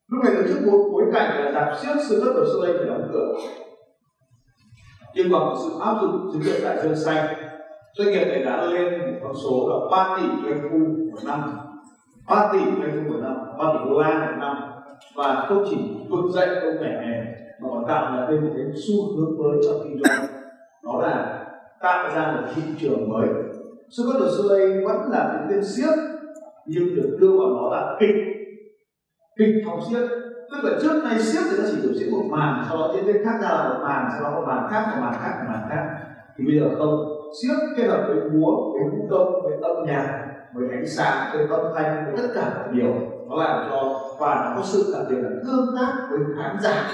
Lúc 0.09 0.25
này 0.25 0.35
đứng 0.35 0.47
trước 0.49 0.67
một 0.67 0.89
bối 0.93 1.05
cảnh 1.13 1.45
là 1.45 1.53
giảm 1.53 1.75
siếc, 1.83 2.05
sự 2.09 2.23
cất 2.25 2.35
được 2.35 2.47
xưa 2.53 2.79
phải 2.79 2.89
đóng 2.89 3.09
cửa. 3.13 3.35
Nhưng 5.15 5.33
bằng 5.33 5.55
sự 5.65 5.71
áp 5.81 5.95
dụng 6.03 6.31
chiến 6.33 6.43
lược 6.43 6.63
đại 6.65 6.79
dương 6.83 6.97
xanh 6.97 7.35
doanh 7.99 8.11
nghiệp 8.11 8.25
này 8.25 8.45
đã 8.45 8.63
lên 8.63 9.01
một 9.01 9.19
con 9.23 9.33
số 9.45 9.69
là 9.69 9.77
3 9.91 10.17
tỷ 10.17 10.49
doanh 10.49 10.61
thu 10.63 10.79
một 11.11 11.19
năm. 11.27 11.41
3 12.29 12.49
tỷ 12.53 12.59
doanh 12.59 12.91
thu 12.95 13.13
một 13.13 13.19
năm 13.23 13.37
3 13.59 13.65
tỷ 13.73 13.91
đô 13.91 14.01
la 14.01 14.31
một 14.31 14.37
năm. 14.39 14.57
Và 15.17 15.45
không 15.49 15.65
chỉ 15.71 15.77
vực 16.09 16.31
dậy 16.35 16.49
công 16.63 16.83
nghệ 16.83 16.91
này 16.91 17.25
mà 17.63 17.69
còn 17.73 17.85
tạo 17.89 18.17
ra 18.17 18.27
thêm 18.31 18.45
một 18.45 18.51
cái 18.57 18.65
xu 18.87 19.17
hướng 19.17 19.39
mới 19.39 19.59
trong 19.65 19.81
kinh 19.85 19.99
doanh. 20.05 20.27
Đó 20.85 21.01
là 21.03 21.45
tạo 21.81 22.09
ra 22.15 22.33
một 22.33 22.49
thị 22.55 22.63
trường 22.79 23.09
mới. 23.09 23.29
Sự 23.97 24.03
có 24.13 24.19
được 24.19 24.31
xưa 24.39 24.59
đây 24.59 24.85
vẫn 24.85 25.11
là 25.11 25.33
những 25.33 25.51
tên 25.51 25.65
siếc, 25.65 25.95
nhưng 26.67 26.95
được 26.97 27.17
đưa 27.21 27.31
vào 27.39 27.49
nó 27.49 27.69
là 27.71 27.97
kịch. 28.01 28.17
Kịch 29.39 29.55
phòng 29.67 29.81
siếc. 29.91 30.09
Tức 30.51 30.59
là 30.63 30.79
trước 30.83 31.05
nay 31.05 31.19
siếc 31.19 31.43
thì 31.51 31.57
nó 31.59 31.65
chỉ 31.71 31.83
biểu 31.83 31.93
diễn 31.95 32.13
một 32.13 32.25
màn, 32.31 32.65
sau 32.69 32.79
đó 32.79 32.93
diễn 32.95 33.05
viên 33.05 33.25
khác 33.25 33.39
ra 33.43 33.49
là 33.49 33.69
một 33.69 33.81
màn, 33.83 34.09
sau 34.13 34.23
đó 34.23 34.41
một 34.41 34.47
màn 34.47 34.67
khác 34.71 34.85
một 34.91 35.01
màn 35.01 35.15
khác 35.23 35.33
một 35.39 35.53
màn 35.53 35.69
khác. 35.71 35.87
Thì 36.37 36.45
bây 36.47 36.61
giờ 36.61 36.77
không 36.79 37.16
siếc 37.43 37.57
kết 37.77 37.87
hợp 37.87 38.05
với 38.09 38.31
múa 38.31 38.73
với 38.73 38.83
vũ 38.93 39.07
công 39.11 39.43
với 39.43 39.53
âm 39.63 39.87
nhạc 39.87 40.27
với 40.55 40.69
ánh 40.71 40.87
sáng, 40.87 41.31
với 41.33 41.47
âm 41.59 41.67
thanh, 41.75 42.05
với 42.05 42.23
tất 42.23 42.29
cả 42.35 42.53
mọi 42.57 42.75
điều. 42.75 42.95
Nó 43.29 43.37
làm 43.37 43.69
cho 43.71 44.01
và 44.19 44.35
nó 44.35 44.57
có 44.57 44.63
sự 44.65 44.93
đặc 44.93 45.03
biệt 45.11 45.17
là 45.23 45.31
tương 45.47 45.77
tác 45.77 46.09
với 46.11 46.19
khán 46.37 46.57
giả. 46.63 46.91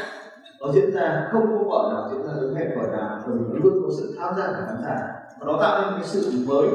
Nó 0.60 0.72
diễn 0.72 0.94
ra 0.94 1.28
không 1.32 1.42
có 1.42 1.64
vở 1.68 1.90
nào, 1.92 2.10
diễn 2.12 2.26
ra 2.26 2.32
giống 2.40 2.54
hệt 2.54 2.66
vở 2.76 2.96
nào, 2.96 3.18
bởi 3.26 3.36
vì 3.38 3.58
luôn 3.62 3.82
có 3.82 3.88
sự 3.98 4.16
tham 4.18 4.34
gia 4.36 4.46
của 4.46 4.62
khán 4.66 4.76
giả. 4.84 4.96
Và 5.40 5.46
nó 5.46 5.58
tạo 5.60 5.82
nên 5.82 5.92
cái 5.92 6.04
sự 6.04 6.32
mới. 6.48 6.68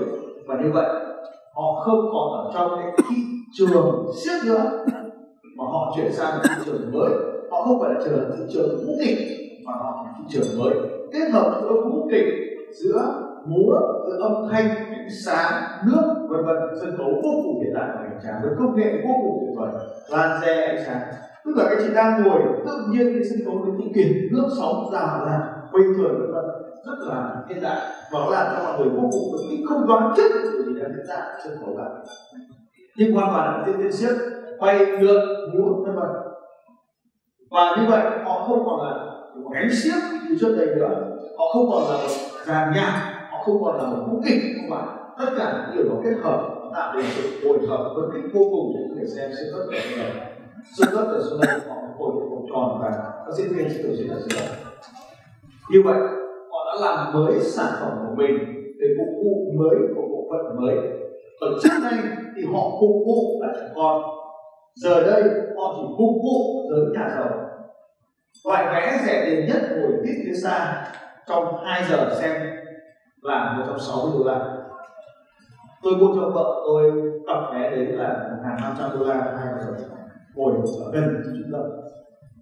Và 0.47 0.55
như 0.55 0.71
vậy, 0.73 0.85
họ 1.55 1.83
không 1.85 2.09
còn 2.13 2.45
ở 2.45 2.51
trong 2.53 2.79
cái 2.79 2.91
thị 2.97 3.15
trường 3.57 4.11
siếc 4.15 4.45
nữa, 4.45 4.85
mà 5.57 5.65
họ 5.65 5.93
chuyển 5.95 6.13
sang 6.13 6.37
một 6.37 6.43
thị 6.43 6.61
trường 6.65 6.91
mới. 6.91 7.09
Họ 7.51 7.63
không 7.63 7.81
phải 7.81 7.93
là 7.93 7.99
trường 8.05 8.31
thị 8.37 8.43
trường 8.53 8.85
vũ 8.85 8.93
kịch, 9.05 9.17
mà 9.65 9.73
họ 9.73 10.03
là 10.05 10.13
thị 10.17 10.23
trường 10.29 10.59
mới. 10.59 10.73
Kết 11.13 11.29
hợp 11.33 11.61
giữa 11.61 11.73
vũ 11.73 12.07
kịch 12.11 12.25
giữa 12.71 13.26
múa 13.47 13.79
giữa 14.07 14.17
âm 14.21 14.33
thanh 14.51 14.67
ánh 14.69 15.07
sáng, 15.25 15.63
nước, 15.85 16.27
vân 16.29 16.45
vân, 16.45 16.57
sân 16.81 16.97
khấu 16.97 17.07
vô 17.07 17.31
cùng 17.43 17.63
hiện 17.63 17.73
đại 17.73 17.87
và 17.87 17.99
hoành 17.99 18.19
tráng, 18.23 18.41
với 18.41 18.51
công 18.59 18.75
nghệ 18.75 19.01
vô 19.03 19.13
cùng 19.23 19.37
tuyệt 19.41 19.57
vời. 19.57 19.71
Laser 20.09 20.69
ánh 20.69 20.83
sáng. 20.85 21.01
Tức 21.45 21.53
là 21.57 21.63
các 21.69 21.77
chị 21.81 21.93
đang 21.95 22.23
ngồi, 22.23 22.41
tự 22.65 22.77
nhiên 22.89 23.13
cái 23.13 23.23
sân 23.29 23.39
khấu 23.45 23.57
với 23.63 23.71
những 23.77 23.93
kiệt 23.93 24.07
nước 24.31 24.47
sóng 24.57 24.89
rào 24.93 25.25
là 25.25 25.53
bình 25.73 25.93
thường, 25.97 26.19
vân 26.19 26.31
vân. 26.33 26.45
Rất 26.85 27.07
là 27.07 27.35
hiện 27.49 27.61
đại. 27.61 27.79
Và 28.11 28.19
nó 28.19 28.29
làm 28.31 28.47
cho 28.55 28.63
mọi 28.63 28.79
người 28.79 28.89
vô 28.89 29.09
cùng 29.11 29.31
phấn 29.31 29.49
khích, 29.49 29.65
không 29.69 29.87
đoán 29.87 30.13
trước 30.17 30.29
điều 30.43 30.63
gì 30.63 30.81
đang 30.81 30.91
diễn 30.95 31.05
ra 31.07 31.23
sân 31.43 31.57
khấu 31.59 31.75
bạn 31.75 31.91
nhưng 32.97 33.13
hoàn 33.13 33.33
toàn 33.33 33.47
là 33.47 33.63
diễn 33.67 33.77
viên 33.77 33.91
siếc, 33.91 34.15
quay 34.59 34.85
lượn, 34.85 35.21
múa, 35.53 35.83
vân 35.85 35.95
vân. 35.95 36.09
Và 37.51 37.75
như 37.77 37.89
vậy, 37.89 38.03
họ 38.25 38.43
không 38.47 38.65
còn 38.65 38.87
là 38.87 39.05
một 39.35 39.49
cánh 39.53 39.69
siếc 39.71 40.03
như 40.29 40.37
trước 40.41 40.55
đây 40.57 40.67
nữa. 40.75 40.89
Họ 41.37 41.45
không 41.53 41.69
còn 41.71 41.83
là 41.83 41.97
một 41.97 42.09
dàn 42.45 42.73
nhạc 42.73 43.16
không 43.47 43.63
còn 43.63 43.77
là 43.77 43.89
một 43.89 44.05
cú 44.11 44.21
kịch 44.25 44.41
không 44.55 44.69
phải. 44.69 44.87
Tất 45.19 45.31
cả 45.37 45.53
những 45.53 45.75
điều 45.75 45.93
đó 45.93 46.01
kết 46.03 46.15
hợp, 46.23 46.39
tạo 46.73 46.95
nên 46.95 47.05
sự 47.15 47.47
hồi 47.47 47.59
hợp 47.67 47.93
với 47.95 48.09
kích 48.13 48.31
vô 48.33 48.41
cùng 48.51 48.73
cho 48.73 48.95
người 48.95 49.07
xem 49.07 49.31
sự 49.37 49.51
rất 49.51 49.65
là 49.71 49.79
nhiều 49.89 50.05
sự 50.77 50.83
rất 50.91 51.07
là 51.11 51.19
xung 51.29 51.39
quanh 51.39 51.59
họ 51.69 51.75
hồi 51.97 52.13
một 52.13 52.27
vòng 52.31 52.45
tròn 52.49 52.79
và 52.81 52.89
các 53.25 53.33
diễn 53.33 53.47
viên 53.49 53.69
sẽ 53.69 53.83
tổ 53.83 53.89
chức 53.97 54.09
ở 54.09 54.19
dưới 54.19 54.47
như 55.71 55.81
vậy, 55.85 55.99
họ 56.51 56.59
đã 56.65 56.85
làm 56.85 57.13
mới 57.13 57.39
sản 57.39 57.73
phẩm 57.79 57.91
của 58.01 58.15
mình 58.15 58.37
để 58.79 58.87
phục 58.97 59.15
vụ 59.23 59.51
mới 59.59 59.77
của 59.95 60.01
bộ 60.01 60.29
phận 60.29 60.61
mới. 60.61 60.75
Còn 61.39 61.53
trước 61.63 61.79
đây 61.83 61.99
thì 62.35 62.43
họ 62.53 62.61
phục 62.81 62.95
vụ 63.05 63.41
là 63.41 63.53
trẻ 63.55 63.67
con. 63.75 64.01
Giờ 64.75 65.01
đây, 65.01 65.23
họ 65.57 65.73
chỉ 65.75 65.83
phục 65.97 66.15
vụ 66.23 66.69
giới 66.69 66.85
nhà 66.93 67.09
giàu 67.15 67.47
loại 68.45 68.65
vé 68.65 68.99
rẻ 69.05 69.25
tiền 69.25 69.47
nhất 69.47 69.61
ngồi 69.71 69.91
tít 70.03 70.15
phía 70.25 70.35
xa, 70.43 70.85
trong 71.27 71.63
2 71.65 71.83
giờ 71.89 72.15
xem 72.21 72.31
là 73.21 73.55
160 73.59 74.11
đô 74.17 74.25
la. 74.25 74.57
Tôi 75.83 75.93
mua 75.95 76.15
cho 76.15 76.29
vợ 76.29 76.61
tôi 76.67 76.91
tập 77.27 77.49
vé 77.53 77.69
đấy 77.69 77.85
là 77.85 78.29
1.500 78.59 78.99
đô 78.99 79.05
la, 79.05 79.15
hai 79.15 79.47
giờ 79.59 79.87
ngồi 80.35 80.53
ở 80.85 80.91
gần 80.93 81.21
trung 81.25 81.51
tâm. 81.51 81.61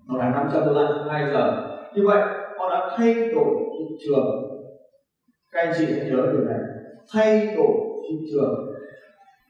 1.500 0.08 0.66
đô 0.66 0.74
la, 0.74 0.90
hai 1.10 1.32
giờ. 1.34 1.68
Như 1.96 2.02
vậy, 2.08 2.22
họ 2.58 2.70
đã 2.70 2.98
thay 2.98 3.14
đổi 3.14 3.56
thị 3.80 3.96
trường. 4.06 4.26
Các 5.52 5.62
anh 5.62 5.74
chị 5.78 5.86
hãy 5.86 6.10
nhớ 6.10 6.30
điều 6.32 6.42
này. 6.42 6.60
Thay 7.14 7.56
đổi 7.58 7.74
thị 8.10 8.16
trường. 8.32 8.66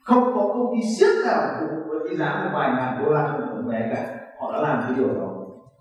Không 0.04 0.24
có 0.34 0.48
công 0.54 0.66
ty 0.72 0.88
siết 0.98 1.26
nào 1.26 1.40
cũng 1.60 1.88
với 1.88 1.98
cái 2.08 2.16
giá 2.16 2.44
một 2.44 2.50
vài 2.58 2.70
ngàn 2.70 3.04
đô 3.04 3.10
la 3.10 3.32
một 3.32 3.46
một 3.54 3.70
vé 3.70 3.90
cả. 3.94 4.16
Họ 4.40 4.52
đã 4.52 4.60
làm 4.60 4.82
cái 4.82 4.92
điều 4.98 5.14
đó. 5.14 5.34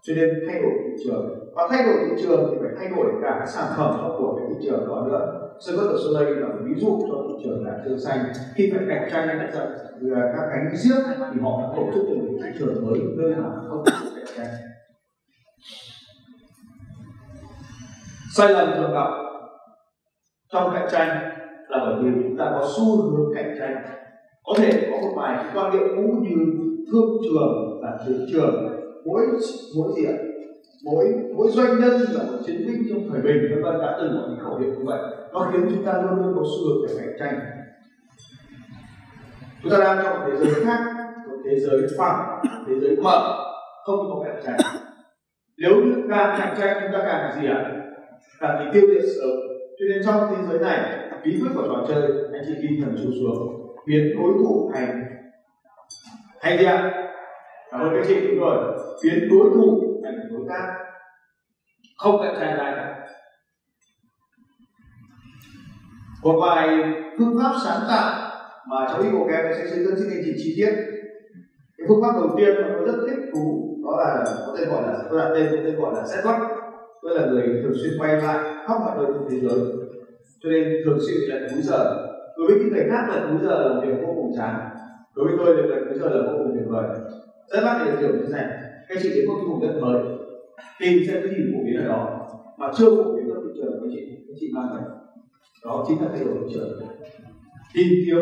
Cho 0.04 0.14
nên 0.16 0.30
thay 0.48 0.62
đổi 0.62 0.72
thị 0.84 1.04
trường 1.06 1.45
và 1.55 1.67
thay 1.69 1.83
đổi 1.85 1.95
thị 2.05 2.24
trường 2.24 2.50
thì 2.51 2.57
phải 2.62 2.71
thay 2.77 2.88
đổi 2.97 3.12
cả 3.21 3.35
cái 3.39 3.47
sản 3.47 3.74
phẩm 3.77 4.12
của 4.17 4.35
cái 4.38 4.47
thị 4.50 4.67
trường 4.67 4.88
đó 4.88 5.05
nữa. 5.07 5.50
Sơn 5.59 5.75
Bất 5.77 5.97
sau 6.03 6.24
đây 6.24 6.35
là 6.35 6.47
một 6.47 6.59
ví 6.65 6.81
dụ 6.81 7.00
cho 7.09 7.15
thị 7.27 7.43
trường 7.43 7.65
là 7.65 7.71
tương 7.85 8.00
xanh. 8.00 8.19
Khi 8.55 8.71
phải 8.71 8.85
cạnh 8.89 9.09
tranh 9.12 9.27
với 10.01 10.12
các 10.38 10.47
cánh 10.51 10.77
giết 10.77 11.01
thì 11.33 11.39
họ 11.41 11.62
đã 11.62 11.67
tổ 11.75 11.83
chức 11.93 12.03
được 12.09 12.15
một 12.15 12.38
thị 12.43 12.50
trường 12.59 12.88
mới, 12.88 13.00
nơi 13.17 13.31
nào 13.31 13.51
không 13.69 13.83
có 13.85 13.91
cạnh 14.15 14.25
tranh. 14.38 14.47
Sai 18.35 18.53
lầm 18.53 18.74
thường 18.77 18.93
gặp 18.93 19.07
trong 20.53 20.71
cạnh 20.74 20.88
tranh 20.91 21.07
là 21.69 21.77
bởi 21.85 21.95
vì 22.03 22.12
chúng 22.24 22.38
ta 22.38 22.45
có 22.51 22.67
xu 22.77 23.01
hướng 23.01 23.35
cạnh 23.35 23.55
tranh. 23.59 23.75
Có 24.43 24.53
thể 24.57 24.89
có 24.91 24.97
một 25.01 25.13
vài 25.17 25.45
quan 25.55 25.74
niệm 25.74 25.88
cũ 25.95 26.03
như 26.21 26.35
thương 26.91 27.17
trường 27.24 27.79
là 27.83 27.97
thị 28.07 28.13
trường 28.31 28.67
mỗi 29.05 29.21
mỗi 29.77 29.91
diện 29.95 30.35
mỗi 30.86 31.06
mỗi 31.36 31.48
doanh 31.51 31.80
nhân 31.80 31.92
là 31.92 32.24
một 32.24 32.38
chiến 32.46 32.68
binh 32.68 32.84
trong 32.89 33.10
thời 33.10 33.22
bình, 33.22 33.48
vân 33.51 33.63
vân, 33.63 33.82
đã 33.82 33.98
từng 34.00 34.20
có 34.22 34.27
những 34.30 34.39
khẩu 34.39 34.58
hiệu 34.58 34.70
như 34.70 34.86
vậy. 34.86 35.00
Nó 35.34 35.50
khiến 35.51 35.62
chúng 35.70 35.86
ta 35.86 35.94
luôn 36.01 36.20
luôn 36.20 36.34
có 36.36 36.44
xu 36.44 36.68
hướng 36.68 36.88
để 36.88 36.94
cạnh 37.00 37.15
tranh. 37.20 37.39
Chúng 39.63 39.72
ta 39.72 39.77
đang 39.77 39.98
trong 40.04 40.20
một 40.20 40.25
thế 40.27 40.38
giới 40.38 40.63
khác, 40.65 40.80
một 41.27 41.38
thế 41.46 41.60
giới 41.60 41.82
phẳng 41.98 42.42
thế 42.68 42.74
giới 42.82 42.96
mở, 43.04 43.44
không 43.86 44.00
có 44.10 44.24
cạnh 44.25 44.42
tranh. 44.46 44.58
Nếu 45.58 45.74
càng 46.10 46.36
cạnh 46.39 46.56
tranh, 46.58 46.77
chúng 46.82 46.92
ta 46.94 47.00
càng 47.06 47.42
gì 47.42 47.48
ạ? 47.48 47.72
Càng 48.39 48.60
bị 48.60 48.65
tiêu 48.74 48.89
diệt 48.94 49.10
sớm. 49.15 49.30
Cho 49.80 49.86
nên 49.89 50.01
trong 50.06 50.36
thế 50.36 50.44
giới 50.50 50.60
này, 50.60 51.10
bí 51.25 51.39
quyết 51.42 51.50
của 51.56 51.68
trò 51.68 51.86
chơi, 51.88 52.01
anh 52.34 52.42
chị 52.48 52.54
ghi 52.62 52.82
thần 52.82 52.96
chú 53.04 53.10
xuống. 53.20 53.68
Biến 53.88 54.15
đối 54.18 54.34
thủ 54.34 54.72
thành 54.74 55.04
thành 56.42 56.58
gì 56.58 56.65
ạ? 56.65 56.92
Cảm 57.72 57.82
ơn 57.82 57.94
các 57.96 58.06
chị, 58.08 58.27
đúng 58.27 58.39
rồi. 58.39 58.77
Biến 59.04 59.30
đối 59.30 59.50
thủ 59.54 59.82
thành 60.05 60.29
đối 60.31 60.45
tác. 60.50 60.74
Không 61.97 62.21
cạnh 62.24 62.35
tranh 62.39 62.57
ai 62.57 62.74
cả. 62.75 63.07
Một 66.24 66.39
vài 66.41 66.67
phương 67.17 67.38
pháp 67.39 67.51
sáng 67.65 67.81
tạo 67.88 68.31
mà 68.69 68.88
cháu 68.89 69.03
đi 69.03 69.09
bộ 69.13 69.27
kém 69.29 69.45
sẽ 69.57 69.67
xây 69.69 69.79
dựng 69.83 69.95
chương 69.95 70.09
trình 70.09 70.35
chi 70.38 70.53
tiết. 70.57 70.71
Cái 71.77 71.85
phương 71.88 72.01
pháp 72.01 72.12
đầu 72.15 72.29
tiên 72.38 72.55
mà 72.55 72.69
tôi 72.75 72.85
rất 72.88 73.07
thích 73.07 73.19
thú 73.33 73.75
đó 73.83 73.91
là 74.00 74.24
có 74.47 74.55
tên 74.57 74.69
gọi 74.69 74.81
là 74.88 75.03
tôi 75.09 75.19
đặt 75.19 75.29
tên, 75.35 75.45
có 75.51 75.57
tên 75.65 75.75
gọi 75.79 75.93
là 75.93 76.05
set 76.05 76.25
tôi 77.01 77.19
là 77.19 77.25
người 77.25 77.62
thường 77.63 77.74
xuyên 77.81 77.93
quay 78.00 78.13
lại 78.13 78.38
khắp 78.67 78.77
mọi 78.79 78.97
nơi 78.97 79.07
trên 79.13 79.24
thế 79.29 79.47
giới. 79.47 79.59
Cho 80.39 80.50
nên 80.50 80.63
thường 80.85 81.00
xuyên 81.05 81.17
bị 81.19 81.25
lật 81.27 81.47
múi 81.51 81.62
giờ. 81.62 81.79
Đối 82.38 82.47
với 82.47 82.57
những 82.57 82.69
người 82.69 82.85
khác 82.89 83.03
là 83.09 83.25
múi 83.25 83.39
giờ 83.43 83.69
là 83.69 83.81
việc 83.81 83.95
vô 84.01 84.13
cùng 84.15 84.31
chán. 84.38 84.69
Đối 85.15 85.25
với 85.25 85.35
tôi 85.38 85.55
lật 85.55 85.85
múi 85.89 86.00
giờ 86.00 86.09
là 86.09 86.31
vô 86.31 86.38
cùng 86.38 86.51
tuyệt 86.53 86.67
vời. 86.69 86.83
Rất 87.51 87.62
mắc 87.63 87.81
để 87.85 87.91
hiểu 88.00 88.09
như 88.13 88.21
thế 88.24 88.31
này 88.31 88.64
các 88.89 88.98
chị 89.04 89.10
đến 89.15 89.27
một 89.27 89.34
cái 89.38 89.46
vùng 89.46 89.62
đất 89.62 89.80
mới 89.82 90.01
tìm 90.80 91.00
xem 91.08 91.18
cái 91.24 91.34
gì 91.38 91.44
phổ 91.54 91.60
biến 91.65 91.77
ở 91.77 91.88
đó. 91.88 92.27
Mà 92.58 92.72
chưa 92.77 92.89
phổ 92.89 93.13
biến 93.13 93.25
trong 93.30 93.44
thị 93.44 93.62
trường 93.62 93.72
các 93.82 93.89
chị 93.94 94.01
các 94.27 94.34
chị 94.39 94.48
mang 94.56 94.70
về. 94.74 94.82
Đó 95.65 95.86
chính 95.88 96.01
là 96.01 96.08
thay 96.13 96.24
đổi 96.24 96.36
thị 96.42 96.54
trường. 96.54 96.80
Tìm 97.74 97.88
kiếm 98.06 98.20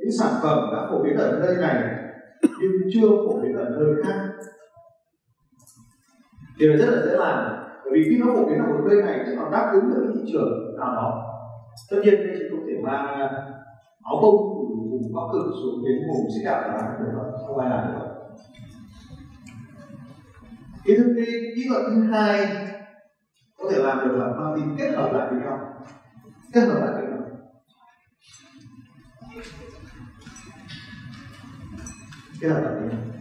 những 0.00 0.12
sản 0.20 0.32
phẩm 0.42 0.58
đã 0.72 0.88
phổ 0.90 1.02
biến 1.02 1.16
ở 1.16 1.38
nơi 1.46 1.56
này, 1.56 1.94
nhưng 2.42 2.72
chưa 2.92 3.08
phổ 3.08 3.40
biến 3.42 3.56
ở 3.56 3.64
nơi 3.64 4.02
khác. 4.04 4.28
Thì 6.60 6.66
rất 6.66 6.90
là 6.90 7.06
dễ 7.06 7.16
làm, 7.16 7.52
bởi 7.84 7.92
vì 7.94 8.04
khi 8.10 8.16
nó 8.18 8.26
phổ 8.26 8.44
biến 8.44 8.58
ở 8.58 8.66
một 8.66 8.80
nơi 8.88 9.02
này 9.02 9.20
thì 9.26 9.32
nó 9.36 9.50
đáp 9.50 9.70
ứng 9.74 9.90
được 9.90 10.12
thị 10.14 10.32
trường 10.32 10.76
nào 10.80 10.94
đó. 10.94 11.28
Tất 11.90 11.96
nhiên 12.04 12.14
các 12.18 12.32
chị 12.38 12.44
không 12.50 12.66
thể 12.66 12.74
mang 12.82 13.06
à, 13.06 13.28
áo 14.04 14.18
bông 14.22 14.36
vùng 14.90 15.12
bắc 15.14 15.22
cực 15.32 15.52
xuống 15.62 15.84
đến 15.84 15.96
vùng 16.08 16.26
xích 16.34 16.44
đạo 16.44 16.60
là 16.60 16.96
được 17.00 17.22
không 17.46 17.58
ai 17.58 17.70
làm 17.70 17.94
được 17.94 18.11
cái 20.84 20.96
thuật 20.96 21.08
cái 21.16 21.26
kỹ 21.56 21.66
thuật 21.68 21.82
thứ 21.86 22.02
hai 22.12 22.46
có 23.58 23.70
thể 23.70 23.78
làm 23.78 23.98
được 23.98 24.16
là 24.16 24.26
mang 24.26 24.54
tính 24.56 24.76
kết 24.78 24.90
hợp 24.96 25.12
lại 25.12 25.28
với 25.30 25.40
nhau. 25.40 25.58
Kết 26.52 26.60
hợp 26.60 26.80
lại 26.80 26.92
với 26.92 27.02
nhau. 27.02 27.18
Kết 32.40 32.48
hợp 32.48 32.60
lại 32.60 32.74
với 32.74 32.88
nhau 32.88 33.12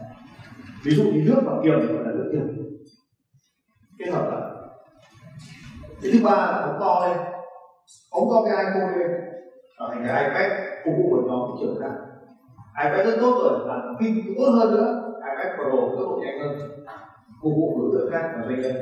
ví 0.84 0.92
dụ 0.96 1.04
như 1.04 1.22
nước 1.26 1.42
và 1.46 1.54
kiềm 1.64 1.88
gọi 1.88 2.04
là 2.06 2.12
nước 2.12 2.30
kiềm. 2.34 2.66
Kết 4.00 4.12
hợp 4.12 4.30
lại. 4.32 4.42
Cái 6.02 6.12
thứ 6.14 6.20
ba 6.24 6.32
là 6.32 6.62
ống 6.62 6.80
to 6.80 7.08
lên. 7.08 7.18
Ống 8.12 8.30
to 8.32 8.42
cái 8.46 8.66
iphone 8.66 8.98
lên. 8.98 9.12
Trở 9.80 9.88
thành 9.90 10.04
cái 10.08 10.24
ipad 10.24 10.52
phục 10.86 10.94
vụ 10.98 11.10
của 11.10 11.22
nhóm 11.28 11.50
thị 11.50 11.66
trường 11.66 11.82
khác. 11.82 11.92
ipad 12.84 13.06
rất 13.06 13.18
tốt 13.22 13.40
rồi, 13.44 13.68
làm 13.68 13.96
pin 14.00 14.36
tốt 14.38 14.52
hơn 14.52 14.72
nữa. 14.72 15.14
ipad 15.32 15.56
pro 15.56 15.72
tốc 15.72 16.10
độ 16.10 16.22
nhanh 16.24 16.40
hơn 16.40 16.72
phục 17.42 17.54
vụ 17.56 17.82
đối 17.82 17.92
tượng 17.94 18.12
khác 18.12 18.32
và 18.36 18.44
doanh 18.46 18.62
nhân 18.62 18.76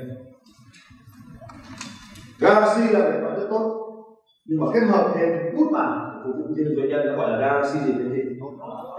Galaxy 2.39 2.94
là 2.94 3.12
điện 3.12 3.24
bản 3.24 3.39
rất 3.39 3.48
tốt 3.50 3.75
nhưng 4.46 4.60
mà 4.62 4.68
kết 4.74 4.80
hợp 4.80 5.12
thêm 5.16 5.30
bút 5.58 5.70
bản 5.74 6.22
phục 6.25 6.36
vụ 6.36 6.54
trên 6.58 6.75
doanh 6.78 6.89
nhân 6.89 7.18
gọi 7.18 7.32
là 7.32 7.38
Galaxy 7.39 7.80
gì 7.80 7.92
cái 7.92 8.10
gì 8.10 8.39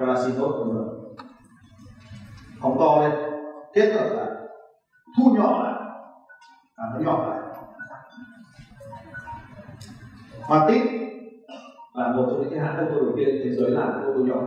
Galaxy 0.01 0.33
tốt 0.39 0.65
đúng 0.65 0.75
rồi. 0.75 0.87
Phóng 2.61 2.77
to 2.79 3.03
lên 3.03 3.13
kết 3.73 3.93
hợp 3.93 4.17
lại. 4.17 4.31
Thu 5.17 5.31
nhỏ 5.35 5.63
lại. 5.65 5.83
À, 6.77 6.85
nó 6.95 7.01
nhỏ 7.01 7.29
lại. 7.29 7.39
Matic 10.49 10.83
là 11.95 12.13
một 12.13 12.27
trong 12.27 12.43
những 12.43 12.51
cái 12.51 12.59
hãng 12.59 12.79
ô 12.79 12.85
tô 12.91 13.01
đầu 13.01 13.13
tiên 13.17 13.29
thế 13.45 13.51
giới 13.51 13.71
làm 13.71 13.93
ô 13.93 14.13
tô 14.15 14.21
nhỏ. 14.25 14.41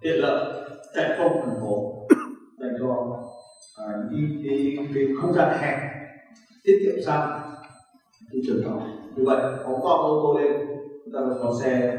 Tiện 0.00 0.20
lợi 0.20 0.62
chạy 0.94 1.18
không 1.18 1.42
thành 1.46 1.60
phố 1.60 2.06
dành 2.60 2.72
cho 2.78 3.19
đi, 4.10 4.18
đi, 4.42 4.78
đi 4.94 5.14
không 5.20 5.32
gian 5.32 5.58
hẹp 5.58 5.78
tiết 6.64 6.78
kiệm 6.84 7.02
xăng 7.06 7.40
thì 8.32 8.42
trường 8.46 8.64
đó 8.64 8.80
như 9.16 9.24
vậy 9.26 9.42
phóng 9.64 9.80
to 9.84 9.90
ô 9.90 10.20
tô 10.22 10.40
lên 10.40 10.52
chúng 11.04 11.14
ta 11.14 11.20
có 11.42 11.54
xe 11.62 11.98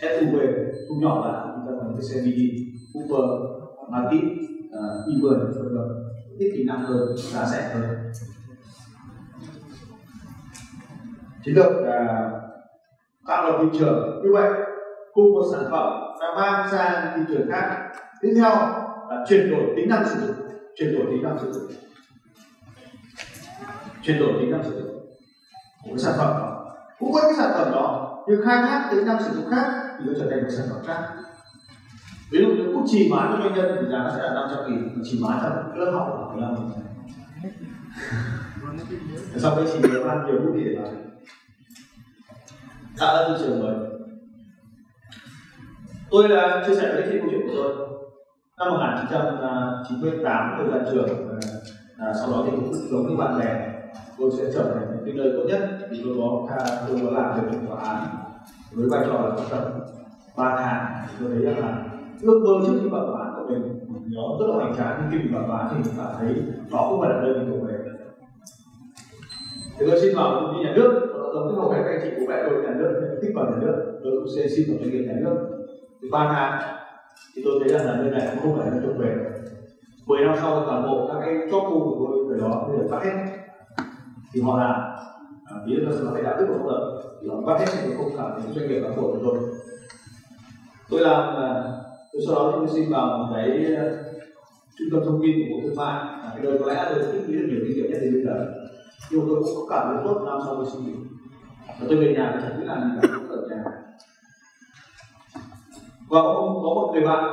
SUV 0.00 0.36
không 0.88 1.00
nhỏ 1.00 1.26
lại 1.26 1.56
chúng 1.56 1.66
ta 1.66 1.72
có 1.80 1.92
cái 1.92 2.02
xe 2.02 2.20
mini 2.20 2.70
uber, 2.98 3.30
Matic 3.88 4.22
uh, 4.78 5.24
uber, 5.24 5.56
vân 5.56 5.76
vân. 5.76 5.88
Tiết 6.38 6.52
kiệm 6.56 6.66
năng 6.66 6.80
hơn 6.80 7.16
giá 7.16 7.46
rẻ 7.46 7.74
hơn. 7.74 8.12
Chiến 11.44 11.54
lược 11.54 11.72
là 11.72 12.30
tạo 13.26 13.44
lập 13.44 13.58
thị 13.62 13.78
trường. 13.78 14.20
Như 14.24 14.32
vậy 14.32 14.50
cùng 15.12 15.32
một 15.32 15.42
sản 15.52 15.64
phẩm 15.70 15.92
đã 16.20 16.26
mang 16.36 16.68
sang 16.70 17.12
thị 17.16 17.22
trường 17.28 17.50
khác. 17.50 17.90
Tiếp 18.20 18.32
theo 18.36 18.50
là 19.10 19.24
chuyển 19.28 19.50
đổi 19.50 19.64
tính 19.76 19.88
năng 19.88 20.04
sử 20.08 20.20
dụng 20.26 20.49
chuyển 20.80 20.94
đổi 20.94 21.06
tính 21.10 21.22
năng 21.22 21.38
sử 21.38 21.52
dụng. 21.52 21.72
Chuyển 24.02 24.18
đổi 24.18 24.32
tính 24.40 24.50
năng 24.50 24.64
sử 24.64 24.80
dụng. 24.80 24.90
Của 25.82 25.90
cái 25.90 25.98
sản 25.98 26.14
phẩm 26.18 26.28
đó. 26.28 26.66
Cũng 26.98 27.12
với 27.12 27.22
cái 27.22 27.34
sản 27.38 27.50
phẩm 27.54 27.72
đó 27.72 28.06
nhưng 28.28 28.46
khai 28.46 28.62
thác 28.62 28.88
tính 28.90 29.06
năng 29.06 29.22
sử 29.22 29.34
dụng 29.34 29.50
khác, 29.50 29.66
thì 29.98 30.04
nó 30.06 30.12
trở 30.18 30.30
thành 30.30 30.42
một 30.42 30.48
sản 30.50 30.66
phẩm 30.70 30.78
khác. 30.86 31.08
Ví 32.30 32.38
dụ 32.38 32.46
như 32.46 32.72
cúc 32.74 32.84
chì 32.86 33.10
bán 33.10 33.32
cho 33.32 33.38
doanh 33.42 33.54
nhân, 33.54 33.76
thì 33.80 33.86
giá 33.92 33.98
nó 33.98 34.10
sẽ 34.16 34.22
là 34.22 34.34
500 34.34 34.58
nghìn 34.66 35.02
chỉ 35.04 35.20
bán 35.22 35.40
trong 35.42 35.78
lớp 35.78 35.90
học 35.90 36.08
của 36.12 36.34
15 36.34 36.54
nghìn. 36.54 36.64
Sau 39.36 39.56
đấy 39.56 39.66
chỉ 39.72 39.78
được 39.82 40.06
ăn 40.08 40.26
nhiều 40.26 40.40
bút 40.40 40.52
để 40.56 40.76
bán 40.82 41.10
tạo 42.98 43.16
ra 43.16 43.28
thị 43.28 43.34
trường 43.44 43.60
mới. 43.60 43.74
Tôi 46.10 46.28
là 46.28 46.64
chia 46.66 46.74
sẻ 46.74 46.92
với 46.94 47.04
chị 47.10 47.18
câu 47.18 47.28
chuyện 47.30 47.40
của 47.46 47.52
tôi 47.56 47.99
năm 48.60 48.72
1998 48.72 50.54
tôi 50.58 50.66
ra 50.68 50.90
trường 50.92 51.08
à, 51.98 52.12
sau 52.20 52.30
đó 52.30 52.42
thì 52.44 52.50
cũng 52.56 52.72
giống 52.90 53.08
như 53.08 53.16
bạn 53.16 53.38
bè 53.38 53.72
tôi 54.18 54.30
sẽ 54.38 54.44
trở 54.54 54.62
thành 54.74 55.02
cái 55.04 55.14
nơi 55.14 55.32
tốt 55.36 55.42
nhất 55.46 55.60
vì 55.90 56.00
tôi 56.04 56.14
có 56.18 56.56
à, 56.58 56.66
tôi 56.88 57.00
có 57.04 57.10
làm 57.10 57.34
việc 57.34 57.48
trong 57.52 57.66
tòa 57.66 57.80
án 57.84 58.06
với 58.72 58.88
vai 58.90 59.00
trò 59.06 59.12
là 59.12 59.30
tập 59.50 59.64
ba 60.36 60.56
tháng. 60.58 61.06
Tôi 61.20 61.30
thấy 61.34 61.42
rằng 61.44 61.58
là 61.58 61.84
ước 62.22 62.42
mơ 62.44 62.66
trước 62.66 62.78
khi 62.82 62.88
vào 62.88 63.06
tòa 63.06 63.24
án 63.24 63.32
của 63.36 63.52
mình 63.52 63.62
nó 64.16 64.22
rất 64.40 64.46
là 64.48 64.54
hoành 64.54 64.76
tráng 64.76 64.98
nhưng 65.00 65.10
khi 65.10 65.18
mình 65.18 65.34
vào 65.34 65.48
tòa 65.48 65.58
án 65.58 65.68
thì 65.70 65.76
mình 65.84 65.94
cảm 65.98 66.12
thấy 66.18 66.34
đó 66.72 66.78
không 66.90 67.00
phải 67.00 67.10
là 67.10 67.20
nơi 67.22 67.34
mình 67.34 67.50
thuộc 67.50 67.68
về. 67.68 67.74
Thì 69.78 69.86
tôi 69.90 70.00
xin 70.00 70.16
vào 70.16 70.30
công 70.34 70.54
ty 70.54 70.64
nhà 70.64 70.72
nước 70.76 71.06
giống 71.34 71.48
cái 71.48 71.56
hầu 71.56 71.70
hết 71.70 71.82
các 71.84 71.90
anh 71.90 72.00
chị 72.02 72.10
bố 72.20 72.26
mẹ 72.28 72.42
tôi 72.46 72.62
nhà 72.62 72.74
nước 72.78 73.18
thích 73.22 73.32
vào 73.34 73.44
nhà 73.44 73.56
nước 73.60 74.00
tôi 74.04 74.12
cũng 74.18 74.28
sẽ 74.36 74.48
xin 74.48 74.66
vào 74.68 74.78
doanh 74.80 74.90
nghiệp 74.90 75.04
nhà 75.06 75.14
nước. 75.20 75.36
Thì 76.02 76.08
ba 76.12 76.28
tháng 76.34 76.79
thì 77.34 77.42
tôi 77.44 77.60
thấy 77.60 77.68
rằng 77.68 77.86
là 77.86 77.96
nơi 77.96 78.10
này 78.10 78.28
cũng 78.30 78.42
không 78.42 78.58
phải 78.58 78.70
là 78.70 78.80
trục 78.82 78.96
về 78.98 79.16
10 80.06 80.20
năm 80.24 80.34
sau 80.40 80.64
toàn 80.66 80.82
bộ 80.82 81.08
các 81.12 81.20
cái 81.20 81.34
chốt 81.50 81.60
pool 81.60 81.78
của 81.78 82.06
tôi 82.06 82.24
về 82.28 82.40
đó 82.40 82.66
bây 82.68 82.78
giờ 82.78 82.88
bắt 82.90 83.04
hết. 83.04 83.10
Thì 84.32 84.40
họ 84.40 84.58
làm. 84.58 84.80
À, 85.44 85.56
ví 85.66 85.72
dụ 85.76 85.88
là 85.88 86.12
phải 86.12 86.22
đạo 86.22 86.36
đức 86.38 86.46
của 86.48 86.54
pháp 86.58 86.64
luật 86.64 86.80
thì 87.22 87.28
họ 87.28 87.40
bắt 87.46 87.58
hết 87.58 87.66
thì 87.82 87.94
không 87.96 88.10
phải 88.16 88.30
những 88.42 88.54
doanh 88.54 88.68
nghiệp 88.68 88.80
cán 88.82 88.96
bộ 88.96 89.02
của 89.02 89.18
tôi. 89.24 89.38
Tôi 90.90 91.00
làm 91.00 91.34
tôi 92.12 92.22
sau 92.26 92.34
đó 92.34 92.52
tôi 92.56 92.68
xin 92.68 92.90
vào 92.90 93.18
một 93.18 93.34
cái 93.34 93.74
ờ, 93.74 94.04
trung 94.78 94.88
tâm 94.92 95.00
thông 95.04 95.20
tin 95.22 95.36
của 95.38 95.56
bộ 95.56 95.60
thương 95.62 95.76
mại. 95.76 96.04
Là 96.22 96.30
cái 96.34 96.42
đời 96.42 96.58
có 96.58 96.66
lẽ 96.66 96.86
tôi 96.90 97.04
tích 97.12 97.22
lũy 97.28 97.36
được 97.36 97.46
nhiều 97.50 97.60
kinh 97.68 97.76
nghiệm 97.76 97.90
nhất 97.90 97.98
đến 98.02 98.12
bây 98.12 98.22
giờ. 98.24 98.46
Nhưng 99.10 99.20
tôi 99.28 99.42
cũng 99.42 99.54
có 99.56 99.76
cảm 99.76 99.94
thấy 99.94 100.04
tốt 100.04 100.22
năm 100.26 100.38
sau 100.44 100.54
tôi 100.54 100.66
xin 100.72 100.86
nghỉ. 100.86 100.94
Và 101.66 101.86
tôi 101.88 101.96
về 101.96 102.14
nhà 102.14 102.30
tôi 102.32 102.42
chẳng 102.66 102.98
biết 103.02 103.08
Vâng, 106.10 106.24
và 106.26 106.32
có, 106.34 106.40
có 106.62 106.74
một 106.74 106.90
người 106.92 107.02
bạn 107.02 107.24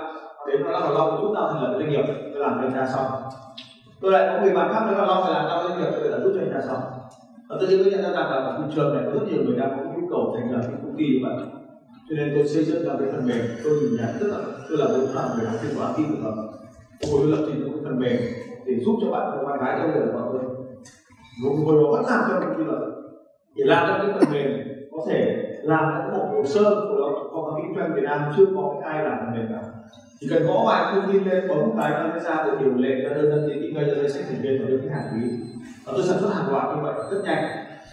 đến 0.48 0.64
nó 0.64 0.72
là 0.72 0.90
lo 0.90 1.12
một 1.12 1.18
chút 1.22 1.32
nào 1.34 1.50
thành 1.54 1.64
lập 1.64 1.78
doanh 1.80 1.90
nghiệp 1.90 2.06
tôi 2.34 2.42
làm 2.42 2.58
thanh 2.62 2.74
tra 2.74 2.88
xong. 2.94 3.06
Tôi 4.02 4.12
lại 4.12 4.30
có 4.34 4.44
người 4.44 4.54
bạn 4.54 4.74
khác 4.74 4.82
nữa 4.88 4.98
là 4.98 5.06
lo 5.06 5.24
phải 5.24 5.34
làm 5.34 5.48
ra 5.48 5.64
doanh 5.64 5.80
nghiệp 5.80 5.90
tôi 5.92 6.10
lại 6.10 6.20
giúp 6.24 6.32
cho 6.36 6.42
anh 6.58 6.68
xong. 6.68 6.82
Và 7.50 7.58
tôi 7.60 7.70
nhận 7.70 8.02
ra 8.02 8.10
rằng 8.10 8.32
là 8.32 8.38
ở 8.38 8.58
thị 8.58 8.76
trường 8.76 8.94
này 8.96 9.04
có 9.06 9.12
rất 9.12 9.26
nhiều 9.28 9.44
người 9.44 9.58
đang 9.58 9.70
có 9.70 9.84
nhu 9.84 10.08
cầu 10.10 10.36
thành 10.36 10.52
lập 10.52 10.62
những 10.70 10.80
công 10.84 10.96
ty 10.98 11.04
như 11.04 11.20
vậy. 11.24 11.34
Cho 12.10 12.16
nên 12.16 12.32
tôi 12.36 12.48
xây 12.48 12.64
dựng 12.64 12.86
ra 12.86 12.94
cái 13.00 13.08
phần 13.12 13.28
mềm 13.28 13.42
tôi 13.64 13.74
nhìn 13.74 13.96
nhận 13.98 14.10
tức 14.20 14.28
là 14.32 14.38
tôi 14.70 14.78
là 14.78 14.86
tôi 14.88 15.00
làm 15.16 15.30
về 15.38 15.46
học 15.46 15.56
kết 15.62 15.70
quả 15.78 15.94
tin 15.98 16.06
của 16.12 16.32
mình 16.36 16.48
tôi 17.02 17.28
lập 17.28 17.44
trình 17.48 17.66
một 17.66 17.72
cái 17.74 17.84
phần 17.84 18.00
mềm 18.00 18.18
để 18.66 18.74
giúp 18.86 18.96
cho 19.02 19.12
bạn 19.12 19.32
và 19.32 19.44
bạn 19.44 19.60
gái 19.60 19.80
trong 19.82 19.92
đời 19.94 20.08
của 20.14 20.30
tôi. 20.32 20.42
Một 21.44 21.56
hồi 21.66 21.84
đó 21.84 21.92
vẫn 21.92 22.06
làm 22.06 22.24
cho 22.30 22.40
công 22.40 22.58
ty 22.58 22.64
để 23.56 23.64
làm 23.66 23.88
cho 23.88 23.98
cái 24.04 24.14
phần 24.20 24.34
mềm 24.34 24.52
có 24.92 25.06
thể 25.10 25.47
làm 25.64 25.94
các 25.94 26.18
bộ 26.18 26.26
hồ 26.26 26.44
sơ 26.46 26.62
của 26.62 26.96
nó 27.00 27.08
có 27.34 27.60
kinh 27.62 27.76
doanh 27.78 27.96
Việt 27.96 28.04
Nam 28.04 28.22
chưa 28.38 28.46
có 28.56 28.82
ai 28.86 29.04
làm 29.04 29.18
phần 29.20 29.32
mềm 29.36 29.48
cả. 29.50 29.62
Chỉ 30.20 30.28
cần 30.30 30.48
gõ 30.48 30.64
vài 30.68 30.94
thông 30.94 31.14
tin 31.14 31.24
lên, 31.24 31.48
bấm 31.48 31.58
một 31.58 31.74
cái 31.78 31.92
nó 31.92 32.10
sẽ 32.16 32.30
ra 32.30 32.44
được 32.46 32.58
điều 32.60 32.74
lệ 32.74 32.96
ra 33.04 33.10
đơn 33.16 33.30
đăng 33.30 33.50
ký 33.50 33.60
kinh 33.62 33.76
doanh 33.76 33.88
ra 33.88 33.94
danh 33.96 34.10
sách 34.10 34.24
thành 34.30 34.42
viên 34.42 34.62
và 34.62 34.70
đơn 34.70 34.80
cái 34.82 34.90
hàng 34.90 35.14
quý. 35.14 35.30
Và 35.86 35.94
tôi 35.96 36.04
sản 36.04 36.18
xuất 36.20 36.34
hàng 36.34 36.52
loạt 36.52 36.76
như 36.76 36.84
vậy, 36.84 36.94
rất 37.12 37.22
nhanh. 37.24 37.44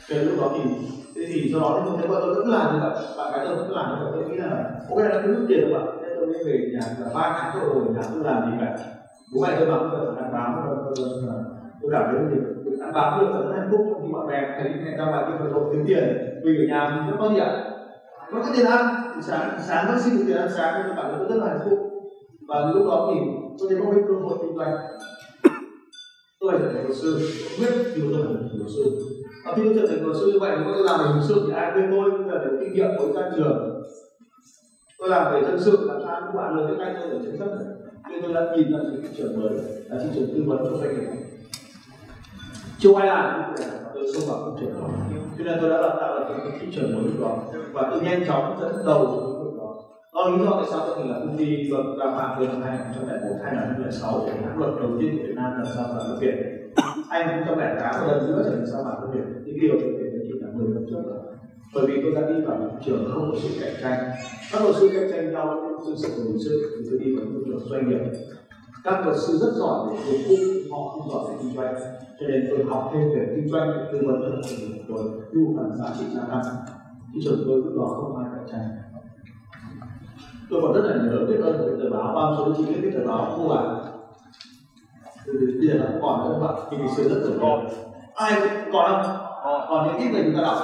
Từ 0.09 0.23
lúc 0.23 0.35
đó 0.41 0.51
thì, 0.55 0.71
thế 1.17 1.23
thì 1.29 1.53
do 1.53 1.61
đó 1.61 1.81
thì 1.81 1.83
tôi 1.87 1.99
thấy 1.99 2.09
vợ 2.09 2.21
tôi 2.25 2.35
vẫn 2.35 2.49
làm 2.49 2.75
như 2.75 2.81
vậy. 2.83 3.05
Bạn 3.19 3.33
gái 3.33 3.47
tôi 3.47 3.57
vẫn 3.57 3.71
làm 3.71 3.87
như 3.91 3.97
vậy, 4.01 4.13
tôi 4.15 4.31
nghĩ 4.31 4.37
là, 4.37 4.71
ok, 4.91 4.99
là 4.99 5.23
cứ 5.25 5.35
rút 5.35 5.45
tiền 5.49 5.61
được 5.61 5.71
bạn. 5.75 5.87
Thế 6.03 6.09
tôi 6.17 6.27
mới 6.27 6.45
về 6.47 6.71
nhà, 6.73 6.81
là 7.01 7.11
ba 7.15 7.39
tháng 7.39 7.61
rồi 7.61 7.75
rồi 7.75 7.95
nhà 7.95 8.03
tôi 8.15 8.25
làm 8.25 8.51
gì 8.51 8.57
cả. 8.61 8.77
Bố 9.35 9.41
mẹ 9.43 9.49
tôi 9.59 9.69
bảo 9.69 9.89
tôi 9.93 10.15
phải 10.15 10.23
đảm 10.23 10.33
bảo 10.33 10.67
tôi 11.83 11.91
cảm 11.93 12.05
thấy 12.11 12.25
việc 12.31 12.54
đảm 12.85 12.95
bảo 12.95 13.21
được 13.21 13.29
rất 13.33 13.53
hạnh 13.57 13.69
phúc 13.71 13.81
khi 14.03 14.09
bạn 14.13 14.27
bè 14.29 14.41
thấy 14.59 14.71
hẹn 14.85 14.99
ra 14.99 15.05
ngoài 15.05 15.25
kia 15.29 15.35
phải 15.39 15.49
kiếm 15.73 15.85
tiền 15.87 16.05
vì 16.45 16.57
ở 16.57 16.65
nhà 16.69 16.91
mình 16.95 17.11
vẫn 17.11 17.17
có 17.19 17.35
gì 17.35 17.39
ạ 17.39 17.51
có 18.33 18.43
cái 18.43 18.53
tiền 18.57 18.67
ăn 18.67 18.87
sáng 19.23 19.59
sáng 19.61 19.87
vẫn 19.89 19.99
xin 20.01 20.17
được 20.17 20.25
tiền 20.27 20.37
ăn 20.37 20.49
sáng 20.57 20.75
nên 20.75 20.97
bạn 20.97 21.19
vẫn 21.19 21.29
rất 21.29 21.37
là 21.37 21.47
hạnh 21.47 21.61
phúc 21.65 21.79
và 22.49 22.73
lúc 22.75 22.87
đó 22.87 23.11
thì 23.11 23.21
tôi 23.59 23.69
thấy 23.69 23.79
có 23.81 23.93
cái 23.93 24.03
cơ 24.09 24.15
hội 24.15 24.39
kinh 24.43 24.57
doanh 24.57 24.73
tôi 26.41 26.53
là 26.53 26.59
trở 26.59 26.73
thành 26.73 26.85
luật 26.85 26.97
sư 26.97 27.19
biết 27.61 27.93
điều 27.97 28.07
tôi 28.13 28.21
là 28.21 28.31
luật 28.55 28.71
sư 28.77 28.99
và 29.47 29.53
khi 29.57 29.63
tôi 29.65 29.75
trở 29.77 29.87
thành 29.87 30.05
luật 30.05 30.17
sư 30.21 30.31
như 30.33 30.39
vậy 30.39 30.57
tôi 30.65 30.85
làm 30.85 31.01
về 31.01 31.07
hình 31.13 31.23
sự 31.29 31.45
thì 31.47 31.53
ai 31.53 31.71
quên 31.75 31.91
tôi 31.91 32.11
cũng 32.11 32.31
là 32.31 32.39
được 32.45 32.57
kinh 32.61 32.73
nghiệm 32.73 32.91
của 32.99 33.13
ra 33.13 33.31
trường 33.37 33.83
tôi 34.99 35.09
làm 35.09 35.33
về 35.33 35.43
dân 35.43 35.61
sự 35.61 35.79
làm 35.89 35.97
sao 36.07 36.21
các 36.21 36.33
bạn 36.35 36.57
lời 36.57 36.67
tiếng 36.69 36.79
anh 36.79 36.97
tôi 37.01 37.09
để 37.11 37.19
chứng 37.23 37.39
chấp 37.39 37.49
nên 38.11 38.23
tôi 38.23 38.33
đã 38.35 38.41
nhìn 38.57 38.73
ra 38.73 38.79
thị 39.03 39.09
trường 39.17 39.41
mới 39.41 39.51
là 39.89 39.99
thị 40.03 40.09
trường 40.15 40.29
tư 40.35 40.43
vấn 40.47 40.59
cho 40.59 40.77
doanh 40.79 40.95
nghiệp 40.95 41.24
chưa 42.79 42.91
quay 42.93 43.07
lại 43.07 43.41
tôi 43.95 44.05
xông 44.15 44.29
vào 44.29 44.57
thị 44.61 44.67
trường 44.67 44.81
đó. 44.81 44.89
Cho 45.39 45.45
nên 45.45 45.59
tôi 45.61 45.71
đã 45.71 45.97
tạo 46.01 46.19
được 46.19 46.25
cái 46.29 46.59
thị 46.61 46.67
trường 46.75 46.97
mới 46.97 47.13
đó. 47.21 47.39
Và 47.73 47.89
tôi 47.91 48.01
nhanh 48.01 48.27
chóng 48.27 48.59
dẫn 48.61 48.87
đầu 48.87 49.31
đó. 49.59 50.31
Lý 50.31 50.45
do 50.45 50.51
tại 50.51 50.65
sao 50.71 50.81
tôi 50.87 50.97
thành 50.97 51.11
lập 51.11 51.21
công 51.21 51.37
ty 51.39 51.63
luật 51.63 51.85
đàm 51.99 52.15
phạm 52.17 52.37
từ 52.41 52.47
năm 52.47 52.63
2001 52.63 53.37
2006 53.45 54.23
để 54.27 54.33
hãng 54.45 54.59
luật 54.59 54.71
đầu 54.81 54.91
tiên 55.01 55.19
của 55.19 55.23
Việt 55.27 55.35
Nam 55.37 55.53
là 55.59 55.65
sao 55.75 55.85
bản 55.89 56.19
Việt 56.21 56.35
anh 57.11 57.29
cũng 57.29 57.47
trong 57.47 57.59
lẻ 57.59 57.77
tám 57.81 58.09
lần 58.09 58.27
nữa 58.27 58.43
thì 58.45 58.51
thành 58.51 58.67
sao 58.73 58.85
bản 58.85 59.11
Việt 59.13 59.25
những 59.45 59.57
điều 59.61 59.73
tôi 59.81 59.95
kể 59.99 60.05
chỉ 60.23 60.33
là 60.41 60.49
10 60.55 60.69
năm 60.69 60.85
trước 60.91 61.03
rồi 61.07 61.35
bởi 61.75 61.87
vì 61.87 62.03
tôi 62.03 62.13
đã 62.15 62.29
đi 62.29 62.45
vào 62.47 62.59
thị 62.61 62.77
trường 62.87 63.11
không 63.15 63.31
có 63.33 63.39
sự 63.43 63.49
cạnh 63.61 63.75
tranh. 63.83 64.11
Các 64.53 64.63
luật 64.63 64.75
sư 64.77 64.91
cạnh 64.93 65.11
tranh 65.11 65.33
nhau 65.33 65.61
trong 65.87 65.97
sự 65.97 66.09
của 66.17 66.23
luật 66.25 66.41
sư 66.45 66.71
thì 66.77 66.91
tôi 66.91 66.99
đi 66.99 67.17
vào 67.17 67.27
thị 67.27 67.39
trường 67.47 67.69
doanh 67.71 67.89
nghiệp 67.89 67.99
các 68.85 69.07
luật 69.07 69.17
sư 69.17 69.39
rất 69.39 69.53
giỏi 69.55 69.89
về 69.91 69.97
nghiệp 70.07 70.25
vụ 70.29 70.77
họ 70.77 70.89
không 70.89 71.09
giỏi 71.11 71.25
về 71.29 71.35
kinh 71.43 71.57
doanh. 71.57 71.75
Cho 72.21 72.27
nên 72.27 72.47
tôi 72.51 72.65
học 72.71 72.91
thêm 72.93 73.03
về 73.15 73.33
kinh 73.37 73.49
doanh 73.49 73.87
tư 73.93 73.99
vấn 74.07 74.21
cho 74.21 74.29
doanh 74.29 74.43
rồi 74.43 74.79
của 74.89 74.95
tôi 74.97 75.05
nhu 75.33 75.57
phần 75.57 75.79
giá 75.79 75.95
trị 75.99 76.05
gia 76.15 76.23
tăng. 76.23 76.55
Thị 77.15 77.21
trường 77.25 77.45
tôi 77.47 77.57
lúc 77.57 77.73
đó 77.77 77.87
không 77.87 78.17
ai 78.17 78.27
cạnh 78.35 78.47
tranh 78.53 78.85
tôi 80.51 80.63
còn 80.63 80.73
rất 80.73 80.83
là 80.83 80.97
nhớ 80.97 81.27
biết 81.29 81.41
ơn 81.43 81.59
của 81.59 81.83
tờ 81.83 81.91
báo 81.91 82.15
bao 82.15 82.35
số 82.39 82.53
chị 82.57 82.65
biết 82.65 82.81
cái 82.83 82.91
tờ 82.93 83.09
báo 83.09 83.39
mua 83.39 83.53
à 83.53 83.63
bây 85.27 85.69
giờ 85.69 85.75
là 85.75 85.87
không 85.87 86.03
còn 86.03 86.25
nữa 86.25 86.39
các 86.41 86.47
bạn 86.47 86.69
thì 86.71 86.77
ngày 86.77 86.89
xưa 86.97 87.03
rất 87.03 87.31
là 87.31 87.37
còn 87.41 87.67
ai 88.15 88.33
còn 88.73 89.03
không 89.43 89.61
còn 89.69 89.87
những 89.87 89.97
ít 89.97 90.13
người 90.13 90.23
chúng 90.25 90.35
ta 90.37 90.43
đọc. 90.43 90.59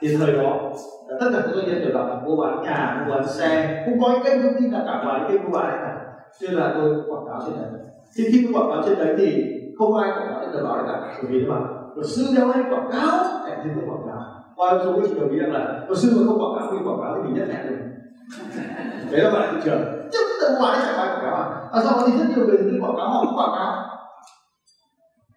Thì 0.00 0.16
thời 0.16 0.32
đó, 0.32 0.72
tất 1.20 1.28
cả 1.32 1.40
các 1.44 1.54
doanh 1.54 1.66
nghiệp 1.66 1.74
đều 1.74 1.94
đọc 1.94 2.22
mua 2.24 2.36
bán 2.36 2.62
nhà, 2.62 3.04
mua 3.06 3.14
bán 3.14 3.26
xe, 3.26 3.82
cũng 3.86 4.00
có 4.00 4.10
những 4.10 4.22
kênh 4.24 4.42
thông 4.42 4.52
tin 4.60 4.70
là 4.70 4.82
cả 4.86 5.02
ngoài 5.04 5.20
kênh 5.28 5.44
mua 5.44 5.50
bán 5.50 5.68
này 5.68 5.78
cả 5.82 6.05
nên 6.42 6.52
là 6.52 6.74
tôi 6.74 6.94
quảng 7.08 7.26
cáo 7.26 7.40
trên 7.46 7.56
đấy. 7.56 7.80
Thì 8.16 8.24
khi 8.32 8.44
tôi 8.44 8.52
quảng 8.54 8.70
cáo 8.70 8.82
trên 8.86 8.98
đấy 8.98 9.14
thì 9.18 9.42
không 9.78 9.96
ai 9.96 10.10
quảng 10.10 10.28
cáo 10.30 10.40
trên 10.40 10.52
tờ 10.52 10.64
báo 10.64 10.84
cả 10.86 11.18
bởi 11.22 11.32
vì 11.32 11.46
mà. 11.46 11.56
Luật 11.94 12.06
sư 12.06 12.24
đeo 12.36 12.48
hay 12.48 12.62
quảng 12.70 12.88
cáo 12.92 13.18
cạnh 13.46 13.58
trên 13.64 13.72
tôi 13.74 13.84
quảng 13.90 14.06
cáo. 14.08 14.22
Qua 14.56 14.80
số 14.84 14.92
các 14.92 15.02
chị 15.08 15.20
đồng 15.20 15.30
ý 15.30 15.38
rằng 15.38 15.52
là 15.52 15.84
luật 15.86 15.98
sư 15.98 16.08
mà 16.16 16.22
không 16.26 16.40
quảng 16.40 16.58
cáo 16.58 16.72
thì 16.72 16.78
quảng 16.84 17.00
cáo 17.02 17.14
thì 17.14 17.22
mình 17.22 17.34
nhất 17.34 17.48
nhẹ 17.48 17.60
rồi 17.68 17.78
đấy 19.12 19.20
là 19.20 19.30
bạn 19.30 19.54
thị 19.54 19.60
trường. 19.64 19.80
Chứ 20.12 20.18
từ 20.40 20.56
ngoài 20.58 20.78
chẳng 20.82 20.94
phải 20.96 21.08
quảng 21.08 21.22
cáo 21.22 21.34
à? 21.34 21.46
À 21.72 21.80
sau 21.84 21.92
đó 21.92 22.02
thì 22.06 22.18
rất 22.18 22.24
nhiều 22.36 22.46
người 22.46 22.58
đi 22.58 22.78
quảng 22.80 22.96
cáo 22.96 23.08
họ 23.08 23.24
quảng 23.36 23.58
cáo. 23.58 23.72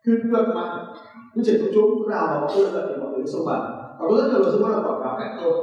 Cứ 0.03 0.19
việc 0.23 0.55
mà. 0.55 0.85
Cứ 1.35 1.41
chỉ 1.45 1.57
có 1.61 1.67
chỗ 1.75 1.81
nào 2.09 2.27
mà 2.41 2.47
tôi 2.55 2.71
là 2.73 2.81
thì 2.87 3.01
mọi 3.01 3.11
người 3.11 3.27
xông 3.27 3.45
vào. 3.45 3.61
Và 3.99 4.07
có 4.09 4.17
rất 4.17 4.29
nhiều 4.29 4.39
người 4.39 4.51
xung 4.51 4.63
quanh 4.63 4.71
là 4.71 4.81
quảng 4.87 5.01
cáo 5.03 5.17
cạnh 5.19 5.37
tôi. 5.43 5.53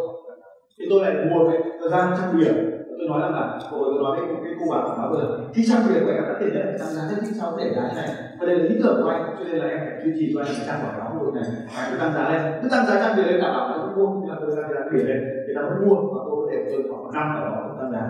Thì 0.78 0.84
tôi 0.90 1.00
lại 1.02 1.14
mua 1.30 1.50
cái 1.50 1.62
thời 1.80 1.90
gian 1.90 2.14
trang 2.16 2.40
điểm 2.40 2.54
tôi 2.98 3.06
nói 3.08 3.20
rằng 3.20 3.32
là 3.32 3.58
cô 3.70 3.78
tôi 3.84 4.02
nói 4.04 4.12
với 4.16 4.36
cái 4.44 4.52
cô 4.60 4.64
bạn 4.72 4.80
của 4.84 4.94
cáo 4.96 5.08
vừa. 5.12 5.38
khi 5.54 5.62
trang 5.68 5.82
việc 5.88 6.00
của 6.04 6.10
em 6.10 6.24
đã 6.28 6.34
tiền 6.40 6.54
đấy 6.54 6.76
tăng 6.80 6.88
giá 6.88 7.02
rất 7.10 7.16
thích 7.20 7.36
sau 7.40 7.56
để 7.58 7.72
giá 7.76 7.82
này. 7.96 8.08
Và 8.38 8.46
đây 8.46 8.58
là 8.58 8.64
lý 8.64 8.74
tưởng 8.82 9.02
của 9.02 9.08
anh 9.08 9.22
cho 9.38 9.44
nên 9.44 9.56
là 9.56 9.66
em 9.68 9.80
phải 9.84 9.96
duy 10.04 10.12
trì 10.18 10.24
cho 10.34 10.40
anh 10.40 10.54
trang 10.66 10.80
quảng 10.82 10.96
cáo 10.98 11.08
của 11.18 11.30
này. 11.34 11.44
Cứ 11.90 11.96
tăng 11.98 12.12
giá 12.14 12.30
lên 12.30 12.40
cứ 12.62 12.68
tăng 12.68 12.86
giá 12.86 12.94
trang 13.00 13.16
việc 13.16 13.26
lên 13.26 13.40
đảm 13.40 13.52
bảo 13.54 13.68
là 13.70 13.76
cũng 13.82 13.94
mua 13.96 14.08
thì 14.20 14.28
là 14.30 14.36
tôi 14.40 14.50
tăng 14.56 14.70
giá 14.74 14.80
điểm 14.92 15.06
lên 15.06 15.20
thì 15.46 15.52
nó 15.54 15.62
cũng 15.68 15.88
mua 15.88 15.96
và 16.14 16.20
tôi 16.26 16.36
có 16.40 16.46
thể 16.50 16.58
tôi 16.70 16.82
khoảng 16.90 17.14
năm 17.14 17.26
nào 17.34 17.44
đó 17.46 17.76
tăng 17.78 17.92
giá. 17.92 18.04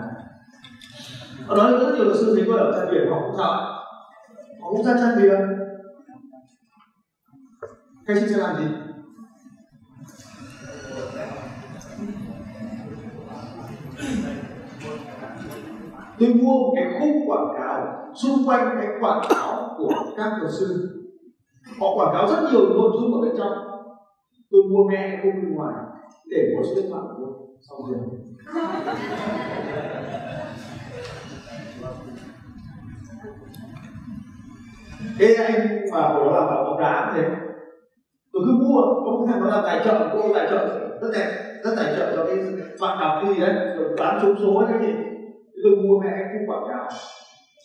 Ở 1.47 1.55
đó 1.57 1.63
rất 1.79 1.95
nhiều 1.95 2.03
luật 2.03 2.17
sư 2.17 2.33
thấy 2.35 2.43
tôi 2.47 2.59
ở 2.59 2.71
trang 2.75 2.91
biển 2.91 3.09
họ 3.11 3.17
cũng 3.25 3.35
sao 3.37 3.51
họ 4.61 4.67
cũng 4.71 4.85
ra 4.85 4.93
trang 5.01 5.17
biển, 5.21 5.39
cái 8.07 8.15
gì 8.15 8.27
sẽ 8.27 8.37
làm 8.37 8.55
gì? 8.55 8.86
Tôi 16.19 16.29
mua 16.33 16.53
một 16.53 16.73
cái 16.75 16.85
khung 16.99 17.29
quảng 17.29 17.53
cáo 17.57 17.85
xung 18.13 18.47
quanh 18.47 18.77
cái 18.79 18.87
quảng 19.01 19.21
cáo 19.29 19.75
của 19.77 19.93
các 20.17 20.31
luật 20.39 20.51
sư. 20.59 20.93
Họ 21.79 21.87
quảng 21.95 22.13
cáo 22.13 22.27
rất 22.27 22.49
nhiều 22.51 22.69
nội 22.69 22.91
dung 22.93 23.13
ở 23.13 23.21
bên 23.21 23.31
trong. 23.37 23.53
Tôi 24.51 24.61
mua 24.69 24.83
nghe 24.83 25.07
cái 25.07 25.19
khung 25.23 25.41
bên 25.43 25.55
ngoài 25.55 25.75
để 26.25 26.53
có 26.57 26.63
số 26.63 26.75
điện 26.75 26.85
thoại 26.91 27.03
của 27.07 27.15
tôi. 27.17 27.33
Xong 27.69 27.79
rồi. 27.91 27.99
Thế 35.19 35.35
anh 35.35 35.85
mà 35.91 36.01
hồi 36.01 36.25
đó 36.25 36.31
làm 36.31 36.47
vào 36.47 36.63
bóng 36.63 36.79
đá 36.79 37.13
thế. 37.15 37.23
Tôi 38.33 38.43
cứ 38.45 38.51
mua, 38.51 38.81
có 38.81 39.11
một 39.11 39.25
thằng 39.27 39.39
nó 39.39 39.47
làm 39.47 39.63
tài 39.63 39.81
trợ 39.85 40.09
cô 40.13 40.33
tài 40.33 40.47
trợ 40.49 40.89
rất 41.01 41.07
đẹp, 41.13 41.59
rất 41.63 41.71
tài 41.77 41.93
trợ 41.97 42.15
cho 42.15 42.25
cái 42.25 42.37
bạn 42.81 42.97
đọc 42.99 43.23
gì 43.27 43.41
đấy, 43.41 43.77
bán 43.97 44.19
trúng 44.21 44.35
số 44.39 44.63
cái 44.69 44.79
gì 44.81 44.93
tôi 45.63 45.75
mua 45.75 45.99
mẹ 45.99 46.09
cái 46.11 46.23
khu 46.23 46.51
quảng 46.51 46.63
cáo 46.69 46.89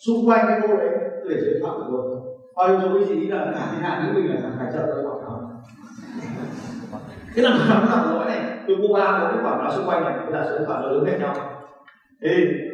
xung 0.05 0.29
quanh 0.29 0.45
cái 0.47 0.59
cô 0.61 0.77
đấy, 0.77 0.89
tôi 1.23 1.29
để 1.29 1.41
trên 1.41 1.61
thoại 1.61 1.73
của 1.77 1.85
tôi 1.91 2.19
bao 2.55 2.67
nhiêu 2.69 2.79
số 2.81 2.99
cái 2.99 3.07
gì 3.07 3.27
là 3.27 3.51
cả 3.55 3.67
thiên 3.71 3.81
hạ 3.81 4.03
nghĩ 4.03 4.21
mình 4.21 4.33
là 4.33 4.41
thằng 4.41 4.55
tài 4.59 4.73
trợ 4.73 4.79
tôi 4.79 5.05
quảng 5.05 5.21
cáo 5.21 5.49
cái 7.35 7.43
làm 7.43 7.53
nào 7.57 7.81
nó 7.81 7.95
làm 7.95 8.13
rõ 8.13 8.25
này, 8.25 8.39
tôi 8.67 8.77
mua 8.77 8.93
ba 8.93 9.19
bốn 9.19 9.31
cái 9.31 9.43
quảng 9.45 9.59
cáo 9.61 9.71
xung 9.71 9.87
quanh 9.87 10.03
này 10.03 10.13
cái 10.19 10.31
là 10.31 10.45
số 10.49 10.65
quảng 10.67 10.81
nó 10.81 10.87
lớn 10.87 11.05
hết 11.05 11.17
nhau 11.19 11.35
thì 12.21 12.29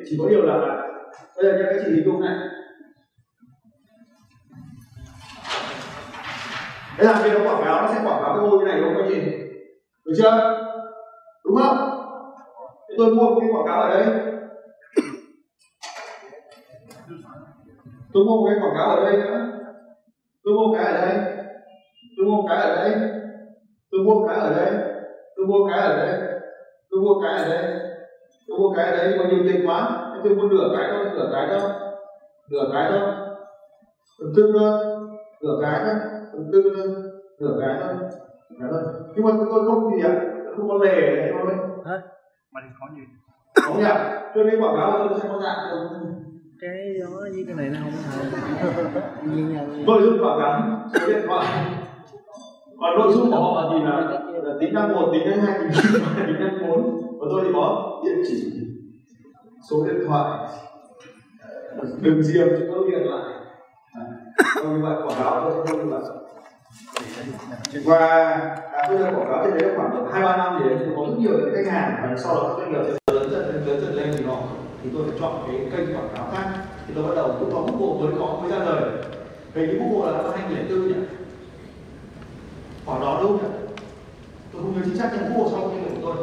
chỉ 0.10 0.18
có 0.20 0.30
điều 0.30 0.42
là, 0.42 0.58
bây 1.38 1.46
giờ 1.46 1.58
các 1.60 1.82
chị 1.86 1.92
hình 1.92 2.06
dung 2.06 2.22
này 2.22 2.36
Thế 6.98 7.06
là 7.06 7.22
khi 7.24 7.30
nó 7.30 7.40
quảng 7.50 7.64
cáo 7.66 7.82
nó 7.82 7.88
sẽ 7.94 8.02
quảng 8.04 8.22
cáo 8.22 8.36
cái 8.36 8.46
ô 8.46 8.60
như 8.60 8.66
này 8.66 8.82
đúng 8.82 8.94
không 8.94 9.04
anh 9.04 9.10
chị? 9.10 9.22
Được 10.06 10.14
chưa? 10.18 10.62
Đúng 11.46 11.56
không? 11.56 11.78
Tôi 12.98 13.16
mua 13.16 13.40
cái 13.40 13.50
quảng 13.54 13.66
cáo 13.68 13.82
ở 13.82 13.90
đây 13.90 14.06
Tôi 18.14 18.26
mua 18.26 18.46
cái 18.46 18.56
quảng 18.62 18.76
cáo 18.78 18.90
ở 18.90 19.06
đây 19.06 19.18
nữa 19.18 19.40
Tôi 20.44 20.54
mua 20.54 20.74
cái 20.76 20.86
ở 20.86 21.02
đây. 21.02 21.18
Tôi 22.18 22.26
mua 22.26 22.48
cái 22.48 22.58
ở 22.58 22.76
đây. 22.76 22.94
Tôi 23.92 24.02
mua 24.06 24.28
cái 24.28 24.38
ở 24.38 24.56
đây. 24.56 24.72
Tôi 25.36 25.46
mua 25.48 25.70
cái 25.70 25.80
ở 25.80 25.98
đây. 25.98 26.22
Tôi 26.90 27.02
mua 27.02 27.22
cái 27.22 27.34
ở 27.34 27.50
đây. 27.50 27.80
Tôi 28.48 28.60
mua 28.60 28.74
cái 28.76 28.92
ở 28.92 28.98
đây. 28.98 29.18
Mà 29.18 29.24
nhiều 29.30 29.44
tiền 29.44 29.68
quá? 29.68 29.90
Tôi 30.24 30.36
mua 30.36 30.44
nửa 30.44 30.76
cái 30.78 30.88
thôi 30.92 31.06
nửa 31.14 31.30
cái 31.34 31.48
thôi. 31.50 31.72
Nửa 32.50 32.70
cái 32.74 32.92
thôi. 32.92 33.02
Phần 34.20 34.34
tư 34.36 34.54
thôi. 34.60 34.72
Nửa 35.42 35.60
cái 35.62 35.80
thôi. 35.86 35.96
Phần 36.32 36.50
tư 36.54 36.72
thôi. 36.78 36.88
Nửa 37.40 37.58
cái 37.62 37.76
thôi. 37.82 37.94
Cái 38.60 38.70
thôi. 38.72 38.82
Nhưng 39.16 39.26
mà 39.26 39.32
tôi 39.52 39.66
không 39.66 39.96
gì 39.96 40.04
ạ? 40.04 40.22
Không 40.56 40.70
có 40.70 40.78
lề 40.86 40.92
ở 40.92 41.16
đây 41.16 41.32
thôi 41.34 41.56
mà 42.52 42.62
thì 42.64 42.70
có 42.80 42.88
gì 42.96 43.02
không 43.66 43.78
nhỉ? 43.78 43.90
Cho 44.36 44.44
nên 44.44 44.62
quảng 44.62 44.76
cáo 44.78 45.08
tôi 45.10 45.20
sẽ 45.22 45.30
có 45.32 45.40
dạng 45.42 45.58
cái 46.62 46.94
đó 47.02 47.08
với 47.14 47.44
cái 47.48 47.56
này 47.56 47.70
nó 47.70 47.80
không 47.84 47.92
hợp 48.12 49.24
như 49.24 49.44
nhau 49.44 49.66
nội 49.86 50.02
dung 50.04 50.24
quảng 50.24 50.40
cáo 50.40 50.62
số 50.94 51.08
điện 51.08 51.22
thoại. 51.28 51.48
Còn 52.80 53.00
nội 53.00 53.14
dung 53.14 53.32
của 53.32 53.38
họ 53.38 53.62
là 53.62 53.78
gì 53.78 53.86
là, 53.86 54.20
là 54.44 54.56
tính 54.60 54.74
năng 54.74 54.94
một 54.94 55.10
tính 55.14 55.30
năng 55.30 55.42
hai 55.42 55.60
tính 55.60 55.70
năng 55.70 56.02
ba 56.02 56.24
tính 56.28 56.40
năng 56.40 56.68
bốn. 56.68 57.02
Và 57.20 57.28
tôi 57.30 57.42
thì 57.44 57.50
có 57.54 58.00
địa 58.06 58.24
chỉ 58.28 58.54
số 59.70 59.86
điện 59.88 59.96
thoại. 60.08 60.48
Đừng 62.02 62.24
diêm 62.24 62.48
cho 62.48 62.66
tôi 62.68 62.92
điện 62.92 63.02
lại 63.02 63.24
không 64.40 64.76
như 64.76 64.84
vậy 64.84 64.96
quảng 65.06 65.20
cáo 65.20 65.42
tôi 65.42 65.52
sẽ 65.52 65.72
không 65.72 65.80
như 65.80 65.90
vậy 65.90 66.02
và 67.86 67.98
à, 68.72 68.86
tôi 68.88 68.98
đã 68.98 69.12
quảng 69.12 69.28
cáo 69.28 69.46
trên 69.46 69.58
đấy 69.58 69.72
khoảng 69.76 70.06
hai 70.12 70.24
ba 70.24 70.38
năm 70.38 70.62
thì 70.64 70.86
có 70.96 71.06
rất 71.08 71.14
nhiều 71.18 71.32
những 71.32 71.56
khách 71.56 71.72
hàng 71.72 72.00
và 72.02 72.18
sau 72.18 72.36
đó 72.36 72.44
các 72.48 72.56
doanh 72.58 72.72
nghiệp 72.72 72.82
sẽ 72.88 73.14
lớn 73.14 73.30
dần 73.32 73.48
lên 73.48 73.66
lớn 73.66 73.80
dần 73.82 73.94
lên 73.94 74.16
thì 74.84 74.90
tôi 74.94 75.04
phải 75.10 75.20
chọn 75.20 75.44
cái 75.48 75.56
kênh 75.72 75.96
quảng 75.96 76.10
cáo 76.16 76.28
khác. 76.32 76.48
Thì 76.88 76.94
tôi 76.96 77.04
bắt 77.04 77.16
đầu 77.16 77.36
cũng 77.40 77.54
có 77.54 77.62
Google 77.62 78.02
mới 78.02 78.20
có 78.20 78.40
mới 78.42 78.52
ra 78.52 78.60
đời. 78.66 78.84
Hình 79.54 79.70
như 79.70 79.80
Google 79.80 80.12
là 80.12 80.18
năm 80.18 80.32
2004 80.36 80.88
nhỉ? 80.88 80.94
Khoảng 82.86 83.02
đó 83.02 83.20
đâu 83.24 83.30
nhỉ? 83.30 83.50
Tôi 84.54 84.62
không 84.62 84.74
nhớ 84.76 84.82
chính 84.86 84.98
xác 84.98 85.10
nhưng 85.14 85.34
Google 85.34 85.52
sau 85.52 85.70
khi 85.70 85.78
của 85.90 86.02
tôi. 86.02 86.16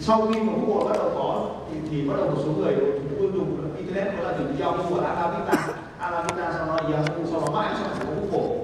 Sau 0.00 0.26
khi 0.26 0.40
mà 0.40 0.52
Google 0.52 0.84
bắt 0.84 0.96
đầu 0.98 1.10
có 1.14 1.50
thì, 1.70 1.78
thì 1.90 2.08
bắt 2.08 2.14
đầu 2.16 2.26
một 2.26 2.36
số 2.44 2.50
người 2.52 2.74
tôi 3.18 3.30
dùng 3.34 3.74
internet 3.76 4.16
đó 4.16 4.22
là 4.22 4.38
dùng 4.38 4.58
giao 4.58 4.72
Google 4.72 5.06
Alavita 5.06 5.68
Alavita 5.98 6.52
sau 6.52 6.66
đó 6.66 6.76
Yahoo 6.82 7.24
sau 7.30 7.40
đó 7.40 7.46
mãi 7.52 7.74
sau 7.78 7.88
đó 7.88 7.94
có 8.00 8.12
Google 8.20 8.58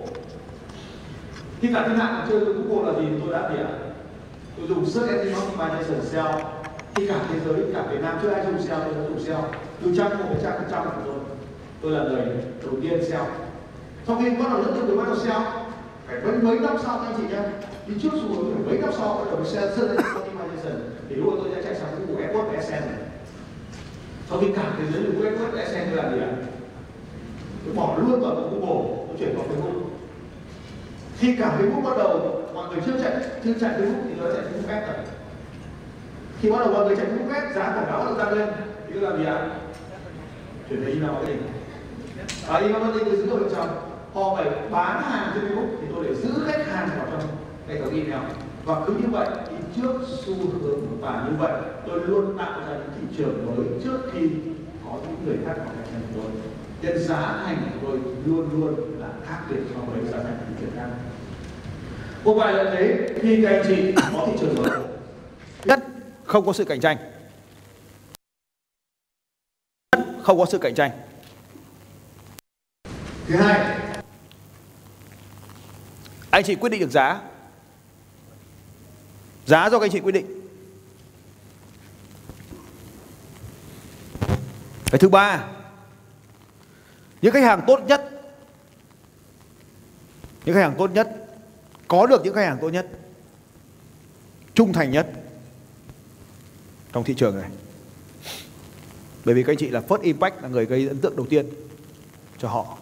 khi 1.60 1.68
cả 1.74 1.84
thiên 1.88 1.98
hạ 1.98 2.26
chơi 2.28 2.44
với 2.44 2.54
Google 2.54 2.92
là 2.92 3.00
gì? 3.00 3.06
Tôi 3.20 3.32
đã 3.32 3.48
biết 3.48 3.64
tôi 4.56 4.66
dùng 4.68 4.86
search 4.86 5.10
engine 5.10 5.34
optimization 5.34 6.00
SEO 6.02 6.53
khi 6.94 7.06
cả 7.06 7.20
thế 7.28 7.38
giới, 7.46 7.64
cả 7.74 7.82
Việt 7.90 8.00
Nam 8.02 8.18
chưa 8.22 8.30
ai 8.30 8.46
dùng 8.46 8.62
SEO 8.62 8.78
tôi 8.80 8.94
đã 8.94 9.00
dùng 9.08 9.20
SEO 9.20 9.44
từ 9.82 9.94
trang 9.96 10.18
một 10.18 10.24
đến 10.30 10.38
trang 10.42 10.54
phần 10.58 10.68
trăm 10.70 10.84
của 10.84 11.02
tôi 11.04 11.14
tôi 11.82 11.92
là 11.92 12.02
người 12.02 12.26
đầu 12.62 12.74
tiên 12.82 13.04
SEO 13.04 13.26
sau 14.06 14.20
khi 14.22 14.30
bắt 14.30 14.46
đầu 14.50 14.62
rất 14.62 14.74
nhiều 14.74 14.86
người 14.86 14.96
bắt 14.96 15.04
đầu 15.06 15.16
SEO 15.16 15.42
phải 16.06 16.16
mấy 16.24 16.32
mấy 16.32 16.58
năm 16.58 16.76
sau 16.82 16.98
anh 16.98 17.14
chị 17.16 17.22
nhé. 17.30 17.42
Đi 17.86 17.94
trước 18.02 18.08
xu 18.12 18.34
hướng 18.34 18.54
phải 18.54 18.62
mấy 18.66 18.78
năm 18.78 18.90
sau, 18.98 19.14
bắt 19.14 19.24
đầu 19.30 19.36
mới 19.36 19.46
search 19.46 19.78
engine 19.78 20.02
optimization 20.02 20.78
thì 21.08 21.14
lúc 21.14 21.34
tôi 21.36 21.52
sẽ 21.54 21.62
chạy 21.62 21.74
sang 21.74 22.06
Google 22.06 22.26
AdWords 22.26 22.46
và 22.46 22.52
AdSense 22.52 22.88
sau 24.30 24.38
khi 24.40 24.46
cả 24.56 24.72
thế 24.78 24.84
giới 24.92 25.02
dùng 25.02 25.22
AdWords 25.22 25.52
và 25.52 25.62
là 25.62 25.86
tôi 25.90 25.96
làm 25.96 26.14
gì 26.14 26.20
ạ? 26.20 26.30
Tôi 27.64 27.74
bỏ 27.74 27.98
luôn 27.98 28.20
vào 28.20 28.34
Google, 28.34 28.96
tôi 29.08 29.16
chuyển 29.18 29.36
vào 29.36 29.46
Facebook. 29.46 29.80
Khi 31.18 31.36
cả 31.36 31.58
Facebook 31.58 31.82
bắt 31.82 31.96
đầu, 31.98 32.42
mọi 32.54 32.68
người 32.68 32.82
chưa 32.86 33.02
chạy 33.02 33.12
chưa 33.44 33.52
chạy 33.60 33.70
Facebook 33.70 34.02
thì 34.08 34.14
nó 34.20 34.26
chạy 34.32 34.42
Facebook 34.42 34.74
Ads 34.74 34.86
rồi 34.86 35.13
khi 36.40 36.50
bắt 36.50 36.58
đầu 36.58 36.72
mọi 36.72 36.86
người 36.86 36.96
chạy 36.96 37.06
Facebook 37.06 37.34
Ads 37.34 37.56
giá 37.56 37.62
quảng 37.62 37.86
cáo 37.86 37.98
bắt 37.98 38.04
đầu 38.04 38.18
tăng 38.18 38.38
lên. 38.38 38.48
Thì 38.86 38.94
tôi 38.94 39.02
làm 39.02 39.18
gì 39.18 39.24
ạ? 39.24 39.50
Chuyển 40.68 40.80
về 40.80 40.92
email 40.92 41.12
marketing 41.12 41.42
và 42.48 42.58
email 42.58 42.82
marketing 42.82 43.04
tôi 43.04 43.16
giữ 43.16 43.26
tôi 43.30 43.40
chồng 43.52 43.68
họ 44.14 44.36
phải 44.36 44.46
bán 44.70 45.02
hàng 45.02 45.30
trên 45.34 45.44
Facebook 45.44 45.68
thì 45.80 45.86
tôi 45.94 46.04
để 46.04 46.14
giữ 46.14 46.30
khách 46.46 46.66
hàng 46.66 46.88
vào 46.96 47.06
trong 47.10 47.22
cái 47.68 47.78
tổng 47.78 47.94
email. 47.94 48.22
Và 48.64 48.74
cứ 48.86 48.92
như 48.92 49.08
vậy 49.10 49.28
thì 49.50 49.56
trước 49.76 49.92
xu 50.24 50.34
hướng 50.34 51.00
và 51.00 51.24
như 51.26 51.36
vậy, 51.38 51.52
tôi 51.86 52.00
luôn 52.06 52.38
tạo 52.38 52.60
ra 52.60 52.74
những 52.74 52.90
thị 53.00 53.16
trường 53.18 53.46
mới 53.46 53.66
trước 53.84 53.98
khi 54.12 54.30
có 54.84 54.98
những 55.02 55.16
người 55.26 55.36
khác 55.46 55.54
vào 55.56 55.66
cạnh 55.66 55.86
tranh 55.92 56.00
của 56.00 56.20
tôi 56.22 56.30
nên 56.82 56.98
giá 56.98 57.42
thành 57.46 57.56
của 57.62 57.88
tôi 57.88 58.00
luôn 58.26 58.48
luôn 58.60 59.00
là 59.00 59.08
khác 59.26 59.38
biệt 59.50 59.60
so 59.74 59.80
với 59.80 60.04
giá 60.04 60.18
thành 60.18 60.38
thị 60.48 60.54
trường 60.60 60.70
khác 60.76 60.86
một 62.24 62.34
vài 62.34 62.54
lần 62.54 62.66
thế 62.76 63.08
khi 63.22 63.42
các 63.42 63.50
anh 63.50 63.64
chị 63.68 63.94
có 64.12 64.26
thị 64.26 64.32
trường 64.40 64.54
mới 64.54 64.70
không 66.24 66.46
có 66.46 66.52
sự 66.52 66.64
cạnh 66.64 66.80
tranh. 66.80 66.96
Không 70.22 70.38
có 70.38 70.46
sự 70.46 70.58
cạnh 70.58 70.74
tranh. 70.74 70.90
Thứ 73.26 73.36
hai. 73.36 73.80
Anh 76.30 76.44
chị 76.44 76.54
quyết 76.54 76.70
định 76.70 76.80
được 76.80 76.90
giá. 76.90 77.20
Giá 79.46 79.70
do 79.70 79.78
các 79.78 79.84
anh 79.84 79.90
chị 79.90 80.00
quyết 80.00 80.12
định. 80.12 80.40
Cái 84.90 84.98
thứ 84.98 85.08
ba. 85.08 85.48
Những 87.22 87.32
khách 87.32 87.44
hàng 87.44 87.64
tốt 87.66 87.80
nhất. 87.86 88.10
Những 90.44 90.54
khách 90.54 90.62
hàng 90.62 90.74
tốt 90.78 90.90
nhất. 90.90 91.26
Có 91.88 92.06
được 92.06 92.20
những 92.24 92.34
khách 92.34 92.44
hàng 92.44 92.58
tốt 92.60 92.70
nhất. 92.70 92.86
Trung 94.54 94.72
thành 94.72 94.90
nhất 94.90 95.06
trong 96.94 97.04
thị 97.04 97.14
trường 97.14 97.38
này. 97.38 97.50
Bởi 99.24 99.34
vì 99.34 99.42
các 99.42 99.52
anh 99.52 99.56
chị 99.56 99.68
là 99.68 99.82
first 99.88 100.00
impact 100.02 100.42
là 100.42 100.48
người 100.48 100.66
gây 100.66 100.88
ấn 100.88 100.98
tượng 100.98 101.16
đầu 101.16 101.26
tiên 101.26 101.46
cho 102.38 102.48
họ. 102.48 102.78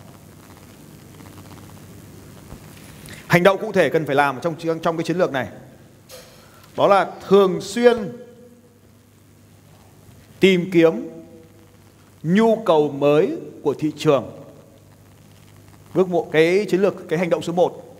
Hành 3.26 3.42
động 3.42 3.58
cụ 3.60 3.72
thể 3.72 3.88
cần 3.88 4.06
phải 4.06 4.16
làm 4.16 4.40
trong 4.42 4.54
trong 4.82 4.96
cái 4.96 5.04
chiến 5.04 5.18
lược 5.18 5.32
này. 5.32 5.48
Đó 6.76 6.88
là 6.88 7.12
thường 7.28 7.60
xuyên 7.60 7.96
tìm 10.40 10.70
kiếm 10.72 11.08
nhu 12.22 12.62
cầu 12.64 12.88
mới 12.90 13.36
của 13.62 13.74
thị 13.74 13.92
trường. 13.96 14.30
Bước 15.94 16.08
một, 16.08 16.28
cái 16.32 16.66
chiến 16.70 16.80
lược, 16.80 17.08
cái 17.08 17.18
hành 17.18 17.30
động 17.30 17.42
số 17.42 17.52
1 17.52 17.98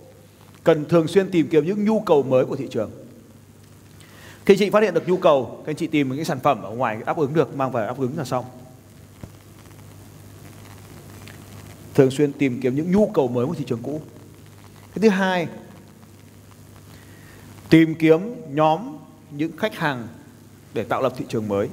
cần 0.65 0.85
thường 0.85 1.09
xuyên 1.09 1.31
tìm 1.31 1.49
kiếm 1.49 1.67
những 1.67 1.85
nhu 1.85 2.01
cầu 2.01 2.23
mới 2.23 2.45
của 2.45 2.57
thị 2.57 2.67
trường 2.71 2.91
khi 4.47 4.57
chị 4.57 4.71
phát 4.71 4.83
hiện 4.83 4.95
được 4.95 5.09
nhu 5.09 5.17
cầu, 5.17 5.63
các 5.67 5.71
anh 5.71 5.77
chị 5.77 5.87
tìm 5.87 6.09
những 6.09 6.19
cái 6.19 6.25
sản 6.25 6.41
phẩm 6.41 6.63
ở 6.63 6.71
ngoài 6.71 6.99
đáp 7.07 7.17
ứng 7.17 7.35
được, 7.35 7.57
mang 7.57 7.73
về 7.73 7.87
đáp 7.87 7.99
ứng 7.99 8.19
là 8.19 8.25
xong. 8.25 8.45
Thường 11.95 12.11
xuyên 12.11 12.33
tìm 12.33 12.61
kiếm 12.61 12.75
những 12.75 12.93
nhu 12.93 13.11
cầu 13.15 13.29
mới 13.29 13.47
của 13.47 13.55
thị 13.55 13.65
trường 13.67 13.83
cũ. 13.83 14.01
Cái 14.95 15.03
thứ 15.03 15.09
hai, 15.09 15.49
tìm 17.71 17.95
kiếm 17.95 18.35
nhóm 18.49 18.97
những 19.31 19.57
khách 19.57 19.75
hàng 19.75 20.09
để 20.75 20.85
tạo 20.85 21.03
lập 21.03 21.13
thị 21.17 21.25
trường 21.29 21.49
mới. 21.49 21.69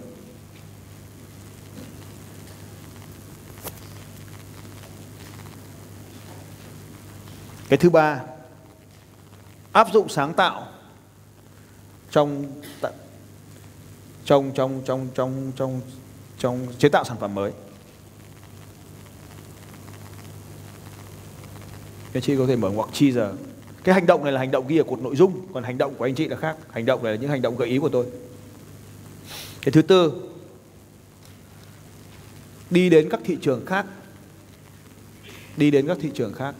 Cái 7.69 7.77
thứ 7.77 7.89
ba, 7.89 8.21
áp 9.71 9.87
dụng 9.93 10.09
sáng 10.09 10.33
tạo 10.33 10.67
trong 12.11 12.45
trong 14.25 14.51
trong 14.55 14.81
trong 14.85 15.07
trong 15.15 15.51
trong 15.55 15.81
trong 16.39 16.67
chế 16.77 16.89
tạo 16.89 17.03
sản 17.03 17.17
phẩm 17.19 17.35
mới. 17.35 17.51
Anh 22.13 22.23
chị 22.23 22.37
có 22.37 22.45
thể 22.47 22.55
mở 22.55 22.69
ngoặc 22.69 22.89
chi 22.93 23.11
giờ. 23.11 23.33
Cái 23.83 23.95
hành 23.95 24.05
động 24.05 24.23
này 24.23 24.33
là 24.33 24.39
hành 24.39 24.51
động 24.51 24.67
ghi 24.67 24.77
ở 24.77 24.83
cột 24.83 24.99
nội 24.99 25.15
dung, 25.15 25.47
còn 25.53 25.63
hành 25.63 25.77
động 25.77 25.95
của 25.95 26.05
anh 26.05 26.15
chị 26.15 26.27
là 26.27 26.37
khác. 26.37 26.57
Hành 26.69 26.85
động 26.85 27.03
này 27.03 27.13
là 27.13 27.19
những 27.19 27.29
hành 27.29 27.41
động 27.41 27.57
gợi 27.57 27.69
ý 27.69 27.77
của 27.77 27.89
tôi. 27.89 28.05
Cái 29.61 29.71
thứ 29.71 29.81
tư, 29.81 30.29
đi 32.69 32.89
đến 32.89 33.09
các 33.09 33.19
thị 33.23 33.37
trường 33.41 33.65
khác. 33.65 33.85
Đi 35.57 35.71
đến 35.71 35.87
các 35.87 35.97
thị 36.01 36.11
trường 36.13 36.33
khác 36.33 36.55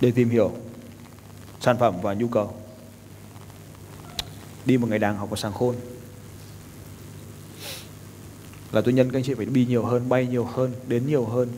để 0.00 0.10
tìm 0.10 0.30
hiểu 0.30 0.52
sản 1.60 1.78
phẩm 1.78 2.00
và 2.02 2.14
nhu 2.14 2.28
cầu 2.28 2.54
đi 4.66 4.78
một 4.78 4.86
ngày 4.90 4.98
đàng 4.98 5.16
học 5.16 5.28
có 5.30 5.36
sáng 5.36 5.52
khôn. 5.52 5.74
Là 8.72 8.80
tôi 8.80 8.94
nhân 8.94 9.10
các 9.10 9.18
anh 9.18 9.24
chị 9.24 9.34
phải 9.34 9.46
đi 9.46 9.66
nhiều 9.66 9.84
hơn, 9.84 10.08
bay 10.08 10.26
nhiều 10.26 10.44
hơn, 10.44 10.72
đến 10.86 11.06
nhiều 11.06 11.24
hơn. 11.24 11.48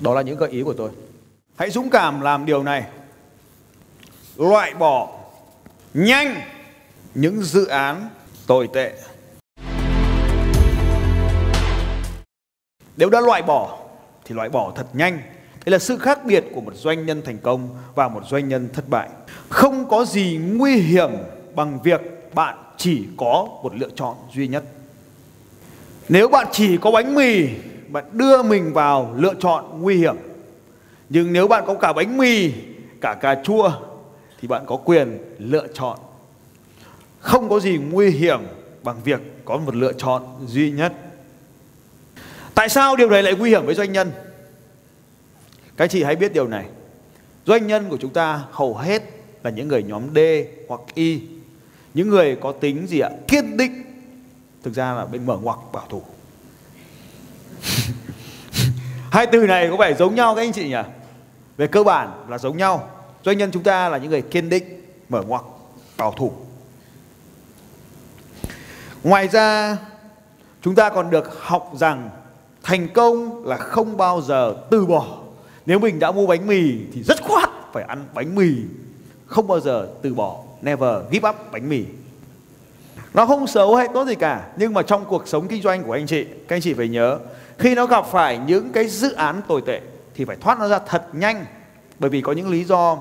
Đó 0.00 0.14
là 0.14 0.22
những 0.22 0.38
gợi 0.38 0.50
ý 0.50 0.62
của 0.62 0.72
tôi. 0.72 0.90
Hãy 1.56 1.70
dũng 1.70 1.90
cảm 1.90 2.20
làm 2.20 2.46
điều 2.46 2.62
này. 2.62 2.84
Loại 4.36 4.74
bỏ 4.74 5.18
nhanh 5.94 6.40
những 7.14 7.42
dự 7.42 7.66
án 7.66 8.08
tồi 8.46 8.68
tệ. 8.72 8.92
Nếu 12.96 13.10
đã 13.10 13.20
loại 13.20 13.42
bỏ, 13.42 13.78
thì 14.24 14.34
loại 14.34 14.48
bỏ 14.48 14.72
thật 14.76 14.86
nhanh. 14.92 15.22
Đây 15.64 15.72
là 15.72 15.78
sự 15.78 15.98
khác 15.98 16.24
biệt 16.24 16.44
của 16.54 16.60
một 16.60 16.72
doanh 16.74 17.06
nhân 17.06 17.22
thành 17.24 17.38
công 17.38 17.68
và 17.94 18.08
một 18.08 18.20
doanh 18.30 18.48
nhân 18.48 18.68
thất 18.72 18.88
bại. 18.88 19.08
Không 19.48 19.88
có 19.88 20.04
gì 20.04 20.36
nguy 20.36 20.76
hiểm 20.76 21.10
bằng 21.56 21.78
việc 21.82 22.00
bạn 22.34 22.58
chỉ 22.76 23.06
có 23.16 23.48
một 23.62 23.74
lựa 23.74 23.88
chọn 23.96 24.16
duy 24.34 24.48
nhất. 24.48 24.64
Nếu 26.08 26.28
bạn 26.28 26.46
chỉ 26.52 26.76
có 26.76 26.90
bánh 26.90 27.14
mì, 27.14 27.48
bạn 27.88 28.04
đưa 28.12 28.42
mình 28.42 28.72
vào 28.72 29.14
lựa 29.16 29.34
chọn 29.40 29.82
nguy 29.82 29.96
hiểm. 29.96 30.16
Nhưng 31.08 31.32
nếu 31.32 31.48
bạn 31.48 31.64
có 31.66 31.74
cả 31.74 31.92
bánh 31.92 32.16
mì, 32.16 32.52
cả 33.00 33.14
cà 33.14 33.42
chua, 33.44 33.72
thì 34.40 34.48
bạn 34.48 34.62
có 34.66 34.76
quyền 34.76 35.18
lựa 35.38 35.66
chọn. 35.74 35.98
Không 37.20 37.48
có 37.48 37.60
gì 37.60 37.78
nguy 37.90 38.10
hiểm 38.10 38.40
bằng 38.82 39.00
việc 39.04 39.20
có 39.44 39.56
một 39.58 39.74
lựa 39.74 39.92
chọn 39.92 40.22
duy 40.46 40.70
nhất. 40.70 40.92
Tại 42.54 42.68
sao 42.68 42.96
điều 42.96 43.10
này 43.10 43.22
lại 43.22 43.34
nguy 43.34 43.50
hiểm 43.50 43.66
với 43.66 43.74
doanh 43.74 43.92
nhân? 43.92 44.12
Các 45.76 45.90
chị 45.90 46.02
hãy 46.02 46.16
biết 46.16 46.32
điều 46.32 46.48
này. 46.48 46.66
Doanh 47.46 47.66
nhân 47.66 47.88
của 47.88 47.96
chúng 48.00 48.12
ta 48.12 48.42
hầu 48.50 48.76
hết 48.76 49.02
là 49.42 49.50
những 49.50 49.68
người 49.68 49.82
nhóm 49.82 50.02
D 50.14 50.18
hoặc 50.68 50.80
Y 50.94 51.20
những 51.96 52.08
người 52.08 52.36
có 52.40 52.52
tính 52.52 52.86
gì 52.86 53.00
ạ? 53.00 53.10
Kiên 53.28 53.56
định. 53.56 53.82
Thực 54.62 54.74
ra 54.74 54.92
là 54.92 55.06
bên 55.06 55.26
mở 55.26 55.36
ngoặc 55.36 55.58
bảo 55.72 55.86
thủ. 55.88 56.02
Hai 59.10 59.26
từ 59.26 59.46
này 59.46 59.68
có 59.70 59.76
vẻ 59.76 59.94
giống 59.94 60.14
nhau 60.14 60.34
các 60.34 60.42
anh 60.42 60.52
chị 60.52 60.68
nhỉ? 60.68 60.82
Về 61.56 61.66
cơ 61.66 61.82
bản 61.82 62.24
là 62.28 62.38
giống 62.38 62.56
nhau. 62.56 62.88
Doanh 63.24 63.38
nhân 63.38 63.50
chúng 63.52 63.62
ta 63.62 63.88
là 63.88 63.98
những 63.98 64.10
người 64.10 64.22
kiên 64.22 64.48
định 64.48 64.82
mở 65.08 65.22
ngoặc 65.22 65.44
bảo 65.96 66.12
thủ. 66.12 66.32
Ngoài 69.02 69.28
ra 69.28 69.76
chúng 70.62 70.74
ta 70.74 70.90
còn 70.90 71.10
được 71.10 71.40
học 71.40 71.72
rằng 71.76 72.10
thành 72.62 72.88
công 72.88 73.46
là 73.46 73.56
không 73.56 73.96
bao 73.96 74.20
giờ 74.20 74.56
từ 74.70 74.86
bỏ. 74.86 75.18
Nếu 75.66 75.78
mình 75.78 75.98
đã 75.98 76.12
mua 76.12 76.26
bánh 76.26 76.46
mì 76.46 76.72
thì 76.92 77.02
rất 77.02 77.22
khoát 77.22 77.50
phải 77.72 77.84
ăn 77.84 78.04
bánh 78.14 78.34
mì 78.34 78.48
không 79.26 79.46
bao 79.46 79.60
giờ 79.60 79.88
từ 80.02 80.14
bỏ 80.14 80.45
never 80.66 80.94
give 81.10 81.28
up 81.28 81.36
bánh 81.52 81.68
mì. 81.68 81.84
Nó 83.14 83.26
không 83.26 83.46
xấu 83.46 83.76
hay 83.76 83.88
tốt 83.94 84.06
gì 84.06 84.14
cả 84.14 84.46
nhưng 84.56 84.74
mà 84.74 84.82
trong 84.82 85.04
cuộc 85.04 85.28
sống 85.28 85.48
kinh 85.48 85.62
doanh 85.62 85.82
của 85.82 85.92
anh 85.92 86.06
chị 86.06 86.24
các 86.24 86.56
anh 86.56 86.62
chị 86.62 86.74
phải 86.74 86.88
nhớ 86.88 87.18
khi 87.58 87.74
nó 87.74 87.86
gặp 87.86 88.04
phải 88.06 88.38
những 88.38 88.72
cái 88.72 88.88
dự 88.88 89.12
án 89.12 89.40
tồi 89.48 89.62
tệ 89.66 89.80
thì 90.14 90.24
phải 90.24 90.36
thoát 90.36 90.58
nó 90.58 90.68
ra 90.68 90.78
thật 90.78 91.06
nhanh. 91.12 91.44
Bởi 91.98 92.10
vì 92.10 92.20
có 92.20 92.32
những 92.32 92.50
lý 92.50 92.64
do 92.64 92.98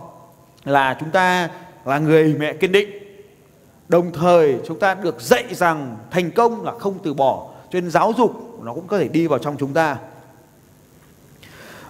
là 0.64 0.98
chúng 1.00 1.10
ta 1.10 1.50
là 1.86 2.00
người 2.00 2.36
mẹ 2.40 2.54
kiên 2.54 2.72
định. 2.72 2.90
Đồng 3.88 4.14
thời 4.14 4.60
chúng 4.68 4.80
ta 4.80 4.94
được 4.94 5.22
dạy 5.22 5.44
rằng 5.52 5.98
thành 6.12 6.32
công 6.32 6.64
là 6.64 6.72
không 6.80 7.00
từ 7.04 7.14
bỏ 7.14 7.50
cho 7.72 7.80
nên 7.80 7.92
giáo 7.92 8.14
dục 8.18 8.60
nó 8.64 8.74
cũng 8.74 8.88
có 8.88 8.98
thể 8.98 9.08
đi 9.08 9.28
vào 9.28 9.40
trong 9.40 9.58
chúng 9.60 9.74
ta. 9.74 9.98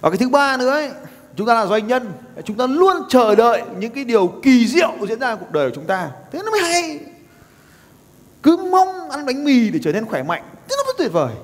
Và 0.00 0.10
cái 0.10 0.18
thứ 0.18 0.28
ba 0.28 0.56
nữa 0.56 0.70
ấy, 0.70 0.90
chúng 1.36 1.46
ta 1.46 1.54
là 1.54 1.66
doanh 1.66 1.86
nhân 1.86 2.12
chúng 2.44 2.56
ta 2.56 2.66
luôn 2.66 2.96
chờ 3.08 3.34
đợi 3.34 3.62
những 3.78 3.92
cái 3.92 4.04
điều 4.04 4.26
kỳ 4.42 4.66
diệu 4.66 4.92
diễn 5.08 5.18
ra 5.18 5.30
trong 5.30 5.38
cuộc 5.40 5.52
đời 5.52 5.70
của 5.70 5.74
chúng 5.74 5.84
ta. 5.84 6.10
Thế 6.32 6.40
nó 6.44 6.50
mới 6.50 6.60
hay. 6.60 7.00
Cứ 8.42 8.56
mong 8.56 9.10
ăn 9.10 9.26
bánh 9.26 9.44
mì 9.44 9.70
để 9.70 9.80
trở 9.82 9.92
nên 9.92 10.06
khỏe 10.06 10.22
mạnh 10.22 10.42
thế 10.68 10.76
nó 10.78 10.84
mới 10.84 10.94
tuyệt 10.98 11.12
vời. 11.12 11.34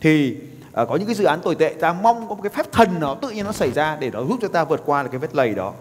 Thì 0.00 0.36
à, 0.72 0.84
có 0.84 0.96
những 0.96 1.06
cái 1.06 1.14
dự 1.14 1.24
án 1.24 1.40
tồi 1.40 1.54
tệ 1.54 1.74
ta 1.80 1.92
mong 1.92 2.28
có 2.28 2.34
một 2.34 2.42
cái 2.42 2.52
phép 2.54 2.72
thần 2.72 2.88
nó 3.00 3.14
tự 3.14 3.30
nhiên 3.30 3.44
nó 3.44 3.52
xảy 3.52 3.70
ra 3.70 3.96
để 4.00 4.10
nó 4.10 4.24
giúp 4.24 4.38
cho 4.42 4.48
ta 4.48 4.64
vượt 4.64 4.82
qua 4.86 5.02
được 5.02 5.08
cái 5.12 5.18
vết 5.18 5.34
lầy 5.34 5.54
đó. 5.54 5.72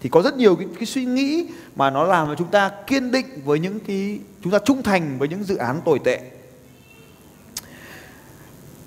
Thì 0.00 0.08
có 0.08 0.22
rất 0.22 0.36
nhiều 0.36 0.56
cái, 0.56 0.66
cái 0.74 0.86
suy 0.86 1.04
nghĩ 1.04 1.46
mà 1.76 1.90
nó 1.90 2.04
làm 2.04 2.26
cho 2.26 2.34
chúng 2.34 2.48
ta 2.48 2.70
kiên 2.86 3.10
định 3.10 3.26
với 3.44 3.58
những 3.58 3.80
cái 3.80 4.18
chúng 4.44 4.52
ta 4.52 4.58
trung 4.58 4.82
thành 4.82 5.18
với 5.18 5.28
những 5.28 5.44
dự 5.44 5.56
án 5.56 5.80
tồi 5.84 5.98
tệ 5.98 6.20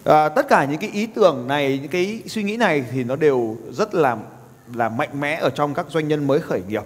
à, 0.03 0.29
tất 0.29 0.47
cả 0.49 0.65
những 0.65 0.79
cái 0.79 0.89
ý 0.89 1.05
tưởng 1.05 1.47
này 1.47 1.79
những 1.81 1.91
cái 1.91 2.23
suy 2.27 2.43
nghĩ 2.43 2.57
này 2.57 2.85
thì 2.91 3.03
nó 3.03 3.15
đều 3.15 3.57
rất 3.71 3.93
là 3.93 4.17
là 4.75 4.89
mạnh 4.89 5.19
mẽ 5.19 5.35
ở 5.35 5.49
trong 5.49 5.73
các 5.73 5.85
doanh 5.89 6.07
nhân 6.07 6.27
mới 6.27 6.39
khởi 6.39 6.61
nghiệp. 6.67 6.83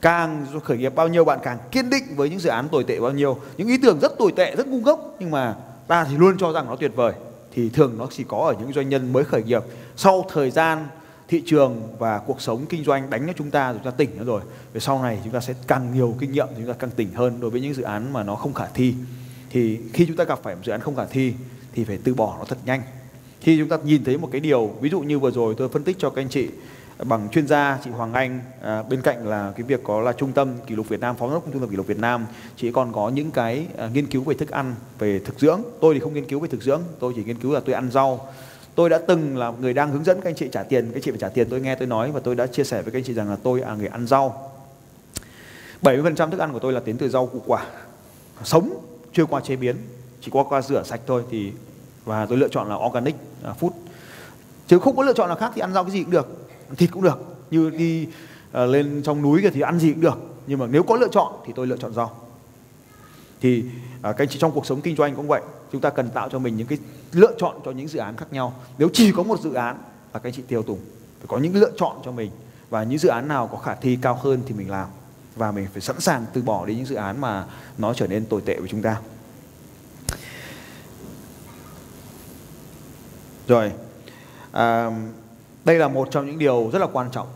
Càng 0.00 0.46
khởi 0.64 0.78
nghiệp 0.78 0.94
bao 0.94 1.08
nhiêu 1.08 1.24
bạn 1.24 1.38
càng 1.42 1.58
kiên 1.70 1.90
định 1.90 2.04
với 2.16 2.30
những 2.30 2.38
dự 2.38 2.50
án 2.50 2.68
tồi 2.68 2.84
tệ 2.84 3.00
bao 3.00 3.12
nhiêu. 3.12 3.38
Những 3.56 3.68
ý 3.68 3.78
tưởng 3.82 4.00
rất 4.00 4.18
tồi 4.18 4.32
tệ 4.36 4.56
rất 4.56 4.66
ngu 4.66 4.80
ngốc 4.80 5.16
nhưng 5.20 5.30
mà 5.30 5.54
ta 5.86 6.04
thì 6.04 6.16
luôn 6.16 6.38
cho 6.38 6.52
rằng 6.52 6.66
nó 6.66 6.76
tuyệt 6.76 6.92
vời. 6.96 7.12
Thì 7.54 7.68
thường 7.68 7.98
nó 7.98 8.06
chỉ 8.10 8.24
có 8.28 8.38
ở 8.38 8.54
những 8.60 8.72
doanh 8.72 8.88
nhân 8.88 9.12
mới 9.12 9.24
khởi 9.24 9.42
nghiệp. 9.42 9.62
Sau 9.96 10.26
thời 10.32 10.50
gian 10.50 10.86
thị 11.28 11.42
trường 11.46 11.82
và 11.98 12.18
cuộc 12.18 12.40
sống 12.40 12.66
kinh 12.66 12.84
doanh 12.84 13.10
đánh 13.10 13.26
cho 13.26 13.32
chúng 13.36 13.50
ta 13.50 13.72
chúng 13.72 13.82
ta 13.82 13.90
tỉnh 13.90 14.18
nữa 14.18 14.24
rồi. 14.24 14.40
Về 14.72 14.80
sau 14.80 15.02
này 15.02 15.18
chúng 15.24 15.32
ta 15.32 15.40
sẽ 15.40 15.54
càng 15.66 15.94
nhiều 15.94 16.16
kinh 16.18 16.32
nghiệm 16.32 16.46
chúng 16.56 16.66
ta 16.66 16.72
càng 16.72 16.90
tỉnh 16.90 17.12
hơn 17.14 17.40
đối 17.40 17.50
với 17.50 17.60
những 17.60 17.74
dự 17.74 17.82
án 17.82 18.12
mà 18.12 18.22
nó 18.22 18.34
không 18.34 18.54
khả 18.54 18.66
thi. 18.74 18.94
Thì 19.50 19.80
khi 19.92 20.06
chúng 20.06 20.16
ta 20.16 20.24
gặp 20.24 20.38
phải 20.42 20.54
một 20.54 20.60
dự 20.64 20.72
án 20.72 20.80
không 20.80 20.96
khả 20.96 21.04
thi 21.04 21.34
thì 21.72 21.84
phải 21.84 21.98
từ 22.04 22.14
bỏ 22.14 22.36
nó 22.38 22.44
thật 22.44 22.58
nhanh. 22.64 22.82
Khi 23.40 23.58
chúng 23.58 23.68
ta 23.68 23.78
nhìn 23.84 24.04
thấy 24.04 24.18
một 24.18 24.28
cái 24.32 24.40
điều 24.40 24.66
ví 24.80 24.90
dụ 24.90 25.00
như 25.00 25.18
vừa 25.18 25.30
rồi 25.30 25.54
tôi 25.58 25.68
phân 25.68 25.84
tích 25.84 25.96
cho 25.98 26.10
các 26.10 26.22
anh 26.22 26.28
chị 26.28 26.48
bằng 27.04 27.28
chuyên 27.32 27.46
gia 27.46 27.78
chị 27.84 27.90
Hoàng 27.90 28.12
Anh 28.12 28.40
à, 28.62 28.82
bên 28.82 29.02
cạnh 29.02 29.28
là 29.28 29.52
cái 29.56 29.62
việc 29.62 29.80
có 29.84 30.00
là 30.00 30.12
trung 30.12 30.32
tâm 30.32 30.54
kỷ 30.66 30.74
lục 30.74 30.88
Việt 30.88 31.00
Nam 31.00 31.16
phó 31.16 31.26
giám 31.26 31.34
đốc 31.34 31.44
trung 31.52 31.60
tâm 31.60 31.70
kỷ 31.70 31.76
lục 31.76 31.86
Việt 31.86 31.98
Nam 31.98 32.26
chị 32.56 32.72
còn 32.72 32.92
có 32.92 33.08
những 33.08 33.30
cái 33.30 33.66
à, 33.78 33.88
nghiên 33.94 34.06
cứu 34.06 34.22
về 34.22 34.34
thức 34.34 34.50
ăn 34.50 34.74
về 34.98 35.18
thực 35.18 35.40
dưỡng. 35.40 35.62
Tôi 35.80 35.94
thì 35.94 36.00
không 36.00 36.14
nghiên 36.14 36.24
cứu 36.24 36.40
về 36.40 36.48
thực 36.48 36.62
dưỡng 36.62 36.82
tôi 36.98 37.12
chỉ 37.16 37.24
nghiên 37.24 37.38
cứu 37.38 37.52
là 37.52 37.60
tôi 37.60 37.74
ăn 37.74 37.90
rau. 37.90 38.28
Tôi 38.74 38.90
đã 38.90 38.98
từng 38.98 39.36
là 39.36 39.52
người 39.60 39.72
đang 39.72 39.90
hướng 39.90 40.04
dẫn 40.04 40.20
các 40.20 40.30
anh 40.30 40.34
chị 40.34 40.48
trả 40.52 40.62
tiền 40.62 40.86
các 40.86 40.96
anh 40.96 41.02
chị 41.02 41.10
phải 41.10 41.20
trả 41.20 41.28
tiền. 41.28 41.46
Tôi 41.50 41.60
nghe 41.60 41.74
tôi 41.74 41.88
nói 41.88 42.10
và 42.10 42.20
tôi 42.20 42.36
đã 42.36 42.46
chia 42.46 42.64
sẻ 42.64 42.82
với 42.82 42.92
các 42.92 42.98
anh 42.98 43.04
chị 43.04 43.14
rằng 43.14 43.30
là 43.30 43.36
tôi 43.42 43.60
là 43.60 43.74
người 43.74 43.86
ăn 43.86 44.06
rau. 44.06 44.52
70% 45.82 46.30
thức 46.30 46.40
ăn 46.40 46.52
của 46.52 46.58
tôi 46.58 46.72
là 46.72 46.80
đến 46.84 46.98
từ 46.98 47.08
rau 47.08 47.26
củ 47.26 47.42
quả. 47.46 47.66
Sống 48.44 48.80
chưa 49.12 49.26
qua 49.26 49.40
chế 49.40 49.56
biến 49.56 49.76
chỉ 50.20 50.30
có 50.34 50.44
qua 50.44 50.62
rửa 50.62 50.82
sạch 50.82 51.00
thôi 51.06 51.22
thì 51.30 51.52
và 52.04 52.26
tôi 52.26 52.38
lựa 52.38 52.48
chọn 52.48 52.68
là 52.68 52.76
organic 52.76 53.14
uh, 53.50 53.62
food. 53.62 53.70
Chứ 54.66 54.78
không 54.78 54.96
có 54.96 55.02
lựa 55.02 55.12
chọn 55.12 55.28
nào 55.28 55.36
khác 55.36 55.52
thì 55.54 55.60
ăn 55.60 55.72
rau 55.72 55.84
cái 55.84 55.92
gì 55.92 56.02
cũng 56.02 56.10
được 56.10 56.48
thịt 56.76 56.90
cũng 56.92 57.02
được. 57.02 57.18
Như 57.50 57.70
đi 57.70 58.06
uh, 58.06 58.70
lên 58.70 59.02
trong 59.04 59.22
núi 59.22 59.40
kia 59.42 59.50
thì 59.50 59.60
ăn 59.60 59.78
gì 59.78 59.92
cũng 59.92 60.00
được. 60.00 60.18
Nhưng 60.46 60.58
mà 60.58 60.66
nếu 60.66 60.82
có 60.82 60.96
lựa 60.96 61.08
chọn 61.12 61.32
thì 61.46 61.52
tôi 61.56 61.66
lựa 61.66 61.76
chọn 61.76 61.94
rau. 61.94 62.10
Thì 63.40 63.64
uh, 63.96 64.02
các 64.02 64.18
anh 64.18 64.28
chị 64.28 64.38
trong 64.38 64.52
cuộc 64.52 64.66
sống 64.66 64.80
kinh 64.80 64.96
doanh 64.96 65.16
cũng 65.16 65.28
vậy. 65.28 65.42
Chúng 65.72 65.80
ta 65.80 65.90
cần 65.90 66.10
tạo 66.10 66.28
cho 66.28 66.38
mình 66.38 66.56
những 66.56 66.66
cái 66.66 66.78
lựa 67.12 67.32
chọn 67.38 67.56
cho 67.64 67.70
những 67.70 67.88
dự 67.88 67.98
án 67.98 68.16
khác 68.16 68.26
nhau. 68.30 68.54
Nếu 68.78 68.88
chỉ 68.92 69.12
có 69.12 69.22
một 69.22 69.40
dự 69.40 69.52
án 69.52 69.76
là 70.12 70.20
các 70.20 70.28
anh 70.28 70.32
chị 70.32 70.42
tiêu 70.48 70.62
tùng 70.62 70.78
phải 71.18 71.26
có 71.28 71.38
những 71.38 71.56
lựa 71.56 71.70
chọn 71.76 71.96
cho 72.04 72.12
mình. 72.12 72.30
Và 72.70 72.84
những 72.84 72.98
dự 72.98 73.08
án 73.08 73.28
nào 73.28 73.46
có 73.52 73.58
khả 73.58 73.74
thi 73.74 73.98
cao 74.02 74.18
hơn 74.22 74.42
thì 74.46 74.54
mình 74.54 74.70
làm. 74.70 74.88
Và 75.36 75.52
mình 75.52 75.66
phải 75.72 75.80
sẵn 75.80 76.00
sàng 76.00 76.24
từ 76.32 76.42
bỏ 76.42 76.66
đi 76.66 76.74
những 76.74 76.86
dự 76.86 76.94
án 76.94 77.20
mà 77.20 77.44
nó 77.78 77.94
trở 77.94 78.06
nên 78.06 78.26
tồi 78.26 78.40
tệ 78.40 78.56
với 78.56 78.68
chúng 78.68 78.82
ta. 78.82 78.96
Rồi 83.50 83.72
à, 84.52 84.90
đây 85.64 85.78
là 85.78 85.88
một 85.88 86.08
trong 86.10 86.26
những 86.26 86.38
điều 86.38 86.70
rất 86.72 86.78
là 86.78 86.86
quan 86.92 87.10
trọng. 87.10 87.28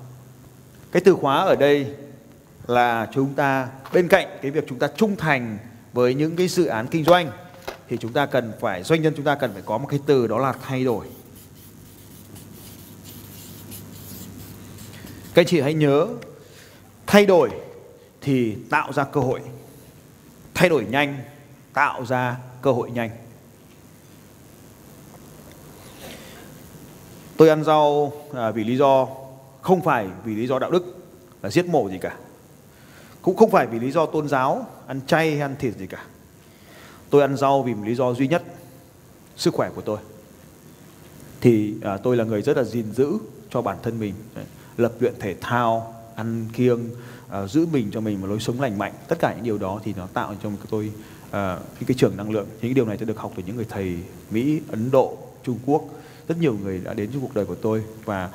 Cái 0.93 1.03
từ 1.05 1.15
khóa 1.15 1.37
ở 1.37 1.57
đây 1.57 1.87
là 2.67 3.09
chúng 3.15 3.35
ta 3.35 3.69
bên 3.93 4.09
cạnh 4.09 4.27
cái 4.43 4.51
việc 4.51 4.65
chúng 4.69 4.79
ta 4.79 4.89
trung 4.97 5.17
thành 5.17 5.59
với 5.93 6.15
những 6.15 6.37
cái 6.37 6.49
dự 6.49 6.67
án 6.67 6.87
kinh 6.87 7.05
doanh 7.05 7.31
thì 7.89 7.97
chúng 7.97 8.13
ta 8.13 8.27
cần 8.27 8.53
phải 8.61 8.83
doanh 8.83 9.03
nhân 9.03 9.13
chúng 9.17 9.25
ta 9.25 9.35
cần 9.35 9.53
phải 9.53 9.63
có 9.67 9.79
một 9.79 9.87
cái 9.91 10.01
từ 10.07 10.27
đó 10.27 10.39
là 10.39 10.55
thay 10.63 10.85
đổi. 10.85 11.07
Các 15.35 15.43
anh 15.43 15.47
chị 15.47 15.61
hãy 15.61 15.75
nhớ 15.75 16.09
thay 17.07 17.27
đổi 17.27 17.51
thì 18.21 18.57
tạo 18.71 18.93
ra 18.93 19.05
cơ 19.05 19.21
hội. 19.21 19.41
Thay 20.55 20.69
đổi 20.69 20.85
nhanh 20.85 21.19
tạo 21.73 22.05
ra 22.05 22.37
cơ 22.63 22.73
hội 22.73 22.91
nhanh. 22.91 23.24
Tôi 27.45 27.51
ăn 27.51 27.65
rau 27.65 28.13
à, 28.35 28.51
vì 28.51 28.65
lý 28.65 28.77
do 28.77 29.09
không 29.63 29.83
phải 29.83 30.07
vì 30.25 30.35
lý 30.35 30.47
do 30.47 30.59
đạo 30.59 30.71
đức 30.71 30.97
là 31.43 31.51
giết 31.51 31.67
mổ 31.67 31.89
gì 31.91 31.99
cả. 31.99 32.17
Cũng 33.23 33.37
không 33.37 33.51
phải 33.51 33.67
vì 33.67 33.79
lý 33.79 33.91
do 33.91 34.07
tôn 34.07 34.29
giáo 34.29 34.67
ăn 34.87 35.01
chay 35.07 35.31
hay 35.31 35.41
ăn 35.41 35.57
thịt 35.59 35.77
gì 35.77 35.87
cả. 35.87 36.05
Tôi 37.11 37.23
ăn 37.23 37.37
rau 37.37 37.63
vì 37.63 37.75
một 37.75 37.83
lý 37.87 37.95
do 37.95 38.15
duy 38.15 38.29
nhất 38.29 38.43
sức 39.37 39.55
khỏe 39.55 39.71
của 39.75 39.81
tôi. 39.81 39.99
Thì 41.41 41.75
à, 41.83 41.97
tôi 41.97 42.17
là 42.17 42.25
người 42.25 42.43
rất 42.43 42.57
là 42.57 42.65
gìn 42.65 42.93
giữ 42.93 43.19
cho 43.51 43.63
bản 43.63 43.77
thân 43.83 43.99
mình 43.99 44.15
lập 44.77 44.93
luyện 45.01 45.15
thể 45.21 45.35
thao 45.41 45.95
ăn 46.17 46.47
kiêng 46.53 46.81
à, 47.29 47.47
giữ 47.47 47.67
mình 47.67 47.91
cho 47.93 48.01
mình 48.01 48.21
một 48.21 48.27
lối 48.27 48.41
sống 48.41 48.61
lành 48.61 48.79
mạnh. 48.79 48.93
Tất 49.09 49.19
cả 49.19 49.35
những 49.35 49.45
điều 49.45 49.59
đó 49.59 49.81
thì 49.85 49.95
nó 49.97 50.07
tạo 50.15 50.35
cho 50.43 50.51
tôi 50.71 50.93
à, 51.31 51.59
cái, 51.75 51.85
cái 51.87 51.95
trường 51.99 52.17
năng 52.17 52.31
lượng. 52.31 52.47
Những 52.63 52.75
điều 52.75 52.87
này 52.87 52.97
tôi 52.97 53.07
được 53.07 53.19
học 53.19 53.33
từ 53.37 53.43
những 53.47 53.57
người 53.57 53.67
thầy 53.69 53.99
mỹ 54.31 54.61
ấn 54.71 54.91
độ 54.91 55.17
trung 55.43 55.59
quốc 55.67 55.83
rất 56.29 56.39
nhiều 56.41 56.57
người 56.63 56.81
đã 56.85 56.95
đến 56.95 57.11
trong 57.13 57.23
cuộc 57.23 57.35
đời 57.35 57.45
của 57.45 57.55
tôi 57.55 57.83
và 58.05 58.31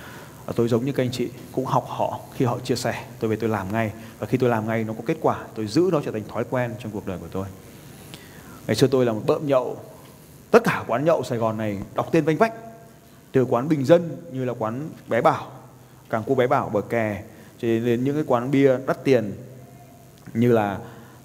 à, 0.46 0.54
tôi 0.56 0.68
giống 0.68 0.86
như 0.86 0.92
các 0.92 1.04
anh 1.04 1.12
chị, 1.12 1.30
cũng 1.52 1.66
học 1.66 1.86
họ 1.88 2.20
khi 2.36 2.46
họ 2.46 2.60
chia 2.60 2.76
sẻ, 2.76 3.06
tôi 3.20 3.30
về 3.30 3.36
tôi 3.36 3.50
làm 3.50 3.72
ngay. 3.72 3.92
Và 4.20 4.28
khi 4.28 4.38
tôi 4.38 4.50
làm 4.50 4.68
ngay, 4.68 4.84
nó 4.84 4.94
có 4.94 5.02
kết 5.06 5.18
quả, 5.22 5.38
tôi 5.56 5.68
giữ 5.68 5.90
nó 5.92 6.02
trở 6.06 6.12
thành 6.12 6.24
thói 6.28 6.44
quen 6.50 6.72
trong 6.80 6.92
cuộc 6.92 7.08
đời 7.08 7.18
của 7.18 7.28
tôi. 7.32 7.46
Ngày 8.68 8.76
xưa 8.76 8.88
tôi 8.88 9.06
là 9.06 9.14
một 9.14 9.22
bợm 9.26 9.48
nhậu. 9.48 9.78
Tất 10.52 10.64
cả 10.64 10.84
quán 10.88 11.06
nhậu 11.06 11.24
Sài 11.24 11.38
Gòn 11.38 11.58
này 11.58 11.78
đọc 11.96 12.10
tên 12.12 12.26
vanh 12.26 12.38
vách. 12.38 12.54
Từ 13.32 13.46
quán 13.46 13.70
bình 13.70 13.86
dân 13.86 14.18
như 14.32 14.46
là 14.46 14.54
quán 14.60 14.90
bé 15.08 15.22
bảo, 15.22 15.52
càng 16.10 16.24
cô 16.28 16.36
bé 16.36 16.48
bảo, 16.48 16.70
bờ 16.70 16.82
kè, 16.82 17.24
cho 17.60 17.68
đến 17.68 18.04
những 18.04 18.16
cái 18.16 18.24
quán 18.28 18.52
bia 18.52 18.78
đắt 18.88 19.04
tiền 19.04 19.34
như 20.34 20.52
là, 20.52 20.80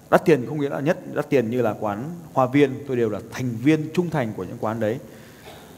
đắt 0.09 0.25
tiền 0.25 0.45
không 0.47 0.61
nghĩa 0.61 0.69
là 0.69 0.79
nhất, 0.79 1.15
đắt 1.15 1.29
tiền 1.29 1.49
như 1.51 1.61
là 1.61 1.75
quán 1.79 2.09
hoa 2.33 2.45
viên. 2.45 2.83
Tôi 2.87 2.97
đều 2.97 3.09
là 3.09 3.19
thành 3.31 3.49
viên 3.49 3.89
trung 3.93 4.09
thành 4.09 4.33
của 4.37 4.43
những 4.43 4.57
quán 4.59 4.79
đấy 4.79 4.99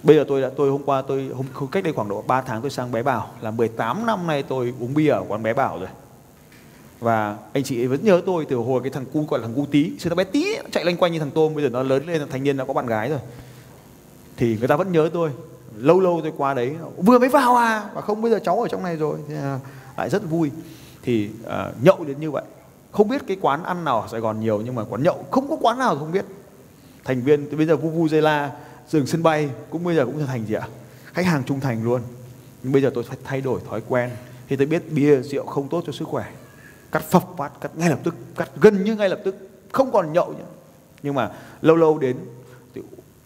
bây 0.04 0.16
giờ 0.16 0.26
tôi 0.28 0.42
đã 0.42 0.50
tôi 0.58 0.70
hôm 0.70 0.84
qua 0.86 1.02
tôi 1.02 1.32
hôm 1.36 1.70
cách 1.72 1.84
đây 1.84 1.94
khoảng 1.94 2.10
độ 2.10 2.24
3 2.28 2.42
tháng 2.42 2.62
tôi 2.62 2.72
sang 2.72 2.92
bé 2.92 3.04
bảo 3.04 3.32
là 3.42 3.52
18 3.52 4.06
năm 4.06 4.28
nay 4.28 4.44
tôi 4.44 4.74
uống 4.80 4.94
bia 4.94 5.10
ở 5.10 5.24
quán 5.28 5.44
bé 5.44 5.54
bảo 5.54 5.80
rồi. 5.80 5.90
Và 7.00 7.38
anh 7.54 7.64
chị 7.64 7.82
ấy 7.82 7.88
vẫn 7.88 8.00
nhớ 8.04 8.22
tôi 8.26 8.46
từ 8.46 8.56
hồi 8.56 8.82
cái 8.84 8.92
thằng 8.92 9.06
cu 9.14 9.26
gọi 9.30 9.40
là 9.40 9.48
thằng 9.48 9.56
cu 9.56 9.66
tí 9.72 10.00
xưa 10.00 10.10
nó 10.10 10.16
bé 10.16 10.24
tí 10.24 10.46
chạy 10.72 10.86
lanh 10.86 10.98
quanh 10.98 11.12
như 11.12 11.20
thằng 11.20 11.32
tôm 11.32 11.56
bây 11.56 11.64
giờ 11.64 11.70
nó 11.70 11.84
lớn 11.84 12.08
lên 12.08 12.30
thành 12.30 12.44
niên 12.44 12.58
nó 12.58 12.66
có 12.66 12.74
bạn 12.74 12.86
gái 12.86 13.10
rồi. 13.10 13.20
Thì 14.38 14.58
người 14.60 14.68
ta 14.68 14.76
vẫn 14.76 14.92
nhớ 14.92 15.10
tôi. 15.14 15.32
Lâu 15.78 16.00
lâu 16.00 16.20
tôi 16.24 16.34
qua 16.38 16.54
đấy 16.54 16.76
vừa 16.98 17.20
mới 17.20 17.30
vào 17.30 17.56
à? 17.56 17.90
Và 17.94 18.02
không 18.02 18.22
bây 18.22 18.32
giờ 18.32 18.40
cháu 18.44 18.62
ở 18.62 18.68
trong 18.68 18.84
này 18.84 18.96
rồi 18.96 19.18
thì 19.28 19.36
lại 19.98 20.10
rất 20.10 20.30
vui. 20.30 20.52
Thì 21.04 21.30
uh, 21.44 21.84
nhậu 21.84 22.04
đến 22.08 22.20
như 22.20 22.32
vậy. 22.32 22.44
Không 22.92 23.08
biết 23.08 23.22
cái 23.28 23.38
quán 23.42 23.64
ăn 23.64 23.86
nào 23.86 24.02
ở 24.02 24.08
Sài 24.08 24.20
Gòn 24.20 24.40
nhiều 24.40 24.62
nhưng 24.66 24.76
mà 24.76 24.84
quán 24.90 25.04
nhậu 25.04 25.26
không 25.32 25.50
có 25.50 25.58
quán 25.62 25.80
nào 25.80 25.96
không 25.96 26.12
biết. 26.12 26.26
Thành 27.04 27.22
viên 27.22 27.50
thì 27.50 27.58
bây 27.58 27.66
giờ 27.66 27.76
Vuvuzela 27.76 28.50
dừng 28.90 29.08
sân 29.08 29.24
bay 29.24 29.50
cũng 29.70 29.84
bây 29.84 29.96
giờ 29.96 30.06
cũng 30.06 30.20
trở 30.20 30.26
thành 30.26 30.46
gì 30.46 30.54
ạ? 30.54 30.68
Khách 31.06 31.26
hàng 31.26 31.44
trung 31.44 31.60
thành 31.60 31.84
luôn. 31.84 32.02
Nhưng 32.64 32.74
bây 32.74 32.82
giờ 32.82 32.92
tôi 32.94 33.04
phải 33.04 33.18
thay 33.24 33.42
đổi 33.42 33.62
thói 33.70 33.82
quen. 33.88 34.10
Thì 34.48 34.56
tôi 34.56 34.68
biết 34.68 34.92
bia 34.92 35.22
rượu 35.22 35.46
không 35.46 35.68
tốt 35.70 35.84
cho 35.88 35.94
sức 35.94 36.08
khỏe. 36.08 36.32
Cắt 36.92 37.04
phập 37.04 37.24
phát 37.38 37.52
cắt 37.62 37.72
ngay 37.78 37.90
lập 37.90 38.00
tức 38.04 38.16
cắt 38.36 38.50
gần 38.62 38.84
như 38.84 38.96
ngay 38.96 39.10
lập 39.10 39.20
tức 39.26 39.36
không 39.72 39.92
còn 39.92 40.14
nhậu 40.14 40.32
nữa. 40.32 40.46
Nhưng 41.04 41.16
mà 41.16 41.32
lâu 41.62 41.76
lâu 41.76 41.98
đến 41.98 42.18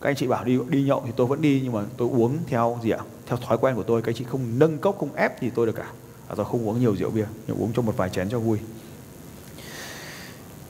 các 0.01 0.09
anh 0.09 0.15
chị 0.15 0.27
bảo 0.27 0.43
đi 0.43 0.59
đi 0.69 0.83
nhậu 0.83 1.03
thì 1.05 1.11
tôi 1.15 1.27
vẫn 1.27 1.41
đi 1.41 1.61
nhưng 1.63 1.73
mà 1.73 1.83
tôi 1.97 2.09
uống 2.11 2.37
theo 2.47 2.79
gì 2.83 2.89
ạ? 2.89 2.99
Theo 3.25 3.37
thói 3.37 3.57
quen 3.57 3.75
của 3.75 3.83
tôi 3.83 4.01
các 4.01 4.09
anh 4.09 4.15
chị 4.15 4.23
không 4.23 4.59
nâng 4.59 4.77
cốc 4.77 4.97
không 4.99 5.15
ép 5.15 5.41
gì 5.41 5.51
tôi 5.55 5.65
được 5.65 5.75
cả. 5.75 5.91
À, 6.27 6.35
tôi 6.35 6.45
không 6.45 6.69
uống 6.69 6.79
nhiều 6.79 6.95
rượu 6.95 7.09
bia 7.09 7.25
nhưng 7.47 7.57
uống 7.57 7.73
cho 7.73 7.81
một 7.81 7.97
vài 7.97 8.09
chén 8.09 8.29
cho 8.29 8.39
vui. 8.39 8.57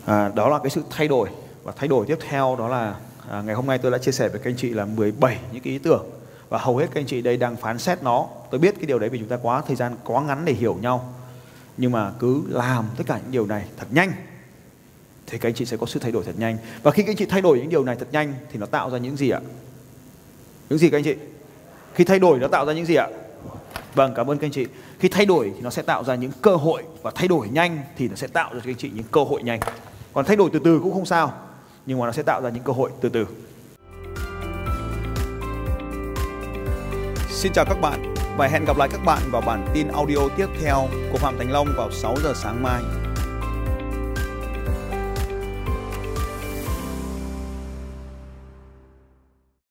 À, 0.05 0.31
đó 0.35 0.49
là 0.49 0.59
cái 0.59 0.69
sự 0.69 0.81
thay 0.89 1.07
đổi. 1.07 1.29
Và 1.63 1.73
thay 1.75 1.87
đổi 1.87 2.05
tiếp 2.05 2.17
theo 2.29 2.55
đó 2.59 2.67
là 2.67 2.95
à, 3.31 3.41
ngày 3.41 3.55
hôm 3.55 3.67
nay 3.67 3.77
tôi 3.77 3.91
đã 3.91 3.97
chia 3.97 4.11
sẻ 4.11 4.29
với 4.29 4.39
các 4.39 4.49
anh 4.49 4.57
chị 4.57 4.69
là 4.69 4.85
17 4.85 5.39
những 5.51 5.63
cái 5.63 5.73
ý 5.73 5.79
tưởng 5.79 6.05
và 6.49 6.57
hầu 6.57 6.77
hết 6.77 6.87
các 6.93 7.01
anh 7.01 7.05
chị 7.05 7.21
đây 7.21 7.37
đang 7.37 7.55
phán 7.55 7.79
xét 7.79 8.03
nó. 8.03 8.27
Tôi 8.51 8.59
biết 8.59 8.75
cái 8.75 8.85
điều 8.85 8.99
đấy 8.99 9.09
vì 9.09 9.19
chúng 9.19 9.27
ta 9.27 9.37
quá 9.41 9.61
thời 9.67 9.75
gian 9.75 9.95
quá 10.03 10.21
ngắn 10.21 10.45
để 10.45 10.53
hiểu 10.53 10.77
nhau. 10.81 11.13
Nhưng 11.77 11.91
mà 11.91 12.11
cứ 12.19 12.43
làm 12.49 12.85
tất 12.97 13.03
cả 13.07 13.17
những 13.23 13.31
điều 13.31 13.45
này 13.45 13.65
thật 13.77 13.87
nhanh 13.91 14.11
thì 15.27 15.37
các 15.37 15.49
anh 15.49 15.55
chị 15.55 15.65
sẽ 15.65 15.77
có 15.77 15.85
sự 15.85 15.99
thay 15.99 16.11
đổi 16.11 16.23
thật 16.23 16.35
nhanh. 16.37 16.57
Và 16.83 16.91
khi 16.91 17.03
các 17.03 17.09
anh 17.09 17.15
chị 17.17 17.25
thay 17.25 17.41
đổi 17.41 17.57
những 17.59 17.69
điều 17.69 17.83
này 17.83 17.95
thật 17.95 18.07
nhanh 18.11 18.33
thì 18.51 18.59
nó 18.59 18.65
tạo 18.65 18.89
ra 18.89 18.97
những 18.97 19.17
gì 19.17 19.29
ạ? 19.29 19.39
Những 20.69 20.79
gì 20.79 20.89
các 20.89 20.97
anh 20.97 21.03
chị? 21.03 21.15
Khi 21.93 22.03
thay 22.03 22.19
đổi 22.19 22.39
nó 22.39 22.47
tạo 22.47 22.65
ra 22.65 22.73
những 22.73 22.85
gì 22.85 22.95
ạ? 22.95 23.07
Vâng 23.95 24.13
cảm 24.15 24.31
ơn 24.31 24.37
các 24.37 24.47
anh 24.47 24.51
chị. 24.51 24.65
Khi 24.99 25.09
thay 25.09 25.25
đổi 25.25 25.51
thì 25.55 25.61
nó 25.61 25.69
sẽ 25.69 25.81
tạo 25.81 26.03
ra 26.03 26.15
những 26.15 26.31
cơ 26.41 26.55
hội 26.55 26.83
và 27.01 27.11
thay 27.15 27.27
đổi 27.27 27.49
nhanh 27.49 27.81
thì 27.97 28.07
nó 28.07 28.15
sẽ 28.15 28.27
tạo 28.27 28.49
ra 28.53 28.59
cho 28.59 28.65
các 28.65 28.71
anh 28.71 28.77
chị 28.77 28.91
những 28.93 29.05
cơ 29.11 29.23
hội 29.23 29.43
nhanh. 29.43 29.59
Còn 30.13 30.25
thay 30.25 30.35
đổi 30.35 30.49
từ 30.53 30.59
từ 30.63 30.79
cũng 30.79 30.93
không 30.93 31.05
sao 31.05 31.50
nhưng 31.85 31.99
mà 31.99 32.05
nó 32.05 32.11
sẽ 32.11 32.23
tạo 32.23 32.41
ra 32.41 32.49
những 32.49 32.63
cơ 32.63 32.73
hội 32.73 32.91
từ 33.01 33.09
từ 33.09 33.25
Xin 37.29 37.53
chào 37.53 37.65
các 37.65 37.81
bạn 37.81 38.13
và 38.37 38.47
hẹn 38.47 38.65
gặp 38.65 38.77
lại 38.77 38.89
các 38.91 39.01
bạn 39.05 39.21
vào 39.31 39.41
bản 39.41 39.67
tin 39.73 39.87
audio 39.87 40.17
tiếp 40.37 40.47
theo 40.61 40.87
của 41.11 41.17
Phạm 41.17 41.37
Thành 41.37 41.51
Long 41.51 41.67
vào 41.77 41.91
6 41.91 42.15
giờ 42.23 42.33
sáng 42.35 42.63
mai. 42.63 42.81